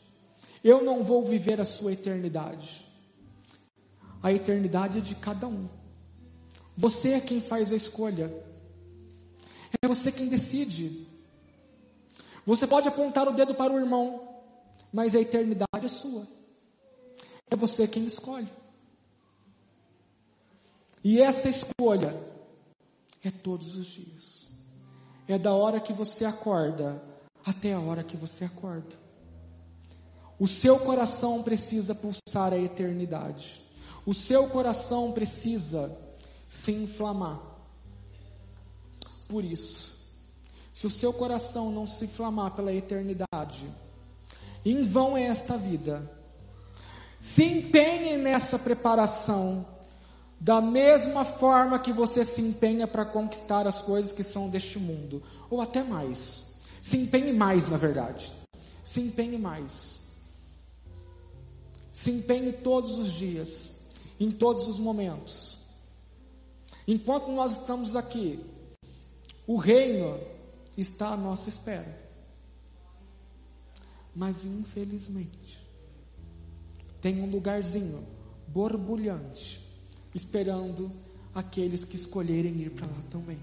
Eu 0.65 0.83
não 0.83 1.03
vou 1.03 1.23
viver 1.23 1.61
a 1.61 1.65
sua 1.65 1.93
eternidade. 1.93 2.87
A 4.23 4.33
eternidade 4.33 4.99
é 4.99 5.01
de 5.01 5.15
cada 5.15 5.47
um. 5.47 5.69
Você 6.77 7.13
é 7.13 7.21
quem 7.21 7.41
faz 7.41 7.73
a 7.73 7.77
escolha. 7.77 8.33
É 9.83 9.89
você 9.89 10.13
quem 10.13 10.29
decide. 10.29 11.07
Você 12.47 12.67
pode 12.67 12.89
apontar 12.89 13.29
o 13.29 13.33
dedo 13.33 13.55
para 13.55 13.73
o 13.73 13.79
irmão, 13.79 14.29
mas 14.93 15.15
a 15.15 15.21
eternidade 15.21 15.85
é 15.85 15.89
sua. 15.89 16.27
É 17.51 17.57
você 17.57 17.87
quem 17.87 18.05
escolhe. 18.05 18.49
E 21.05 21.21
essa 21.21 21.49
escolha 21.49 22.17
é 23.25 23.31
todos 23.31 23.77
os 23.77 23.87
dias. 23.87 24.47
É 25.27 25.39
da 25.39 25.53
hora 25.53 25.81
que 25.81 25.93
você 25.93 26.25
acorda 26.25 27.03
até 27.45 27.73
a 27.73 27.81
hora 27.81 28.03
que 28.05 28.17
você 28.17 28.45
acorda. 28.45 29.03
O 30.39 30.47
seu 30.47 30.79
coração 30.79 31.43
precisa 31.43 31.95
pulsar 31.95 32.53
a 32.53 32.59
eternidade. 32.59 33.63
O 34.05 34.13
seu 34.13 34.49
coração 34.49 35.13
precisa 35.13 35.97
se 36.49 36.73
inflamar. 36.73 37.41
Por 39.29 39.45
isso, 39.45 39.97
se 40.75 40.87
o 40.87 40.91
seu 40.91 41.13
coração 41.13 41.71
não 41.71 41.87
se 41.87 42.05
inflamar 42.05 42.53
pela 42.53 42.73
eternidade, 42.73 43.67
em 44.65 44.83
vão 44.83 45.17
é 45.17 45.25
esta 45.25 45.57
vida 45.57 46.11
se 47.23 47.45
empenhe 47.45 48.17
nessa 48.17 48.59
preparação, 48.59 49.65
da 50.41 50.61
mesma 50.61 51.25
forma 51.25 51.79
que 51.79 51.93
você 51.93 52.25
se 52.25 52.43
empenha 52.43 52.85
para 52.85 53.05
conquistar 53.05 53.65
as 53.65 53.81
coisas 53.81 54.11
que 54.11 54.25
são 54.25 54.51
deste 54.51 54.77
mundo, 54.77 55.23
ou 55.49 55.61
até 55.61 55.85
mais. 55.85 56.47
Se 56.81 56.97
empenhe 56.97 57.33
mais, 57.33 57.69
na 57.69 57.77
verdade. 57.77 58.33
Se 58.83 59.01
empenhe 59.01 59.39
mais. 59.39 60.01
Se 61.93 62.11
empenhe 62.11 62.53
todos 62.55 62.99
os 62.99 63.13
dias, 63.13 63.72
em 64.23 64.31
todos 64.31 64.69
os 64.69 64.79
momentos. 64.79 65.59
Enquanto 66.87 67.29
nós 67.33 67.53
estamos 67.53 67.97
aqui, 67.97 68.39
o 69.47 69.57
reino 69.57 70.21
está 70.77 71.09
à 71.09 71.17
nossa 71.17 71.49
espera. 71.49 72.01
Mas 74.15 74.45
infelizmente, 74.45 75.59
tem 77.01 77.21
um 77.21 77.31
lugarzinho 77.31 78.07
borbulhante, 78.47 79.61
esperando 80.15 80.93
aqueles 81.35 81.85
que 81.85 81.97
escolherem 81.97 82.61
ir 82.61 82.71
para 82.71 82.87
lá 82.87 83.03
também. 83.11 83.41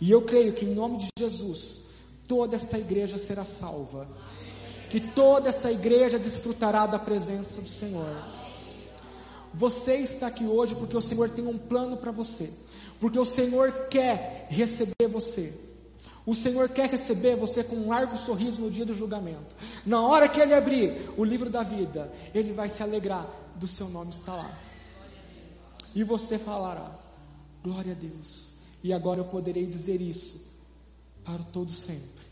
E 0.00 0.10
eu 0.10 0.22
creio 0.22 0.54
que 0.54 0.64
em 0.64 0.74
nome 0.74 0.96
de 0.96 1.08
Jesus, 1.18 1.82
toda 2.26 2.56
esta 2.56 2.78
igreja 2.78 3.18
será 3.18 3.44
salva. 3.44 4.08
que 4.88 4.98
toda 4.98 5.50
essa 5.50 5.70
igreja 5.70 6.18
desfrutará 6.18 6.84
da 6.84 6.98
presença 6.98 7.60
do 7.60 7.68
Senhor. 7.68 8.39
Você 9.52 9.96
está 9.96 10.28
aqui 10.28 10.44
hoje 10.44 10.74
porque 10.74 10.96
o 10.96 11.00
Senhor 11.00 11.28
tem 11.30 11.46
um 11.46 11.58
plano 11.58 11.96
para 11.96 12.12
você, 12.12 12.52
porque 13.00 13.18
o 13.18 13.24
Senhor 13.24 13.88
quer 13.88 14.46
receber 14.48 15.08
você. 15.10 15.52
O 16.24 16.34
Senhor 16.34 16.68
quer 16.68 16.88
receber 16.88 17.34
você 17.34 17.64
com 17.64 17.76
um 17.76 17.88
largo 17.88 18.16
sorriso 18.16 18.60
no 18.60 18.70
dia 18.70 18.84
do 18.84 18.94
julgamento. 18.94 19.56
Na 19.84 20.02
hora 20.02 20.28
que 20.28 20.40
Ele 20.40 20.54
abrir 20.54 21.10
o 21.16 21.24
livro 21.24 21.50
da 21.50 21.62
vida, 21.62 22.12
Ele 22.34 22.52
vai 22.52 22.68
se 22.68 22.82
alegrar 22.82 23.26
do 23.56 23.66
seu 23.66 23.88
nome 23.88 24.10
estar 24.10 24.36
lá. 24.36 24.58
E 25.94 26.04
você 26.04 26.38
falará: 26.38 26.98
Glória 27.62 27.92
a 27.92 27.96
Deus. 27.96 28.50
E 28.82 28.92
agora 28.92 29.20
eu 29.20 29.24
poderei 29.24 29.66
dizer 29.66 30.00
isso 30.00 30.40
para 31.24 31.42
todo 31.44 31.70
sempre, 31.72 32.24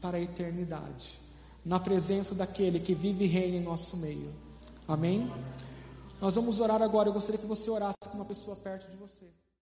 para 0.00 0.16
a 0.16 0.20
eternidade, 0.20 1.18
na 1.64 1.78
presença 1.78 2.34
daquele 2.34 2.80
que 2.80 2.94
vive 2.94 3.24
e 3.24 3.28
reina 3.28 3.56
em 3.56 3.62
nosso 3.62 3.96
meio. 3.96 4.32
Amém? 4.88 5.30
Nós 6.20 6.34
vamos 6.34 6.60
orar 6.60 6.82
agora. 6.82 7.08
Eu 7.08 7.12
gostaria 7.12 7.40
que 7.40 7.46
você 7.46 7.70
orasse 7.70 8.08
com 8.10 8.16
uma 8.16 8.24
pessoa 8.24 8.54
perto 8.54 8.90
de 8.90 8.96
você. 8.96 9.26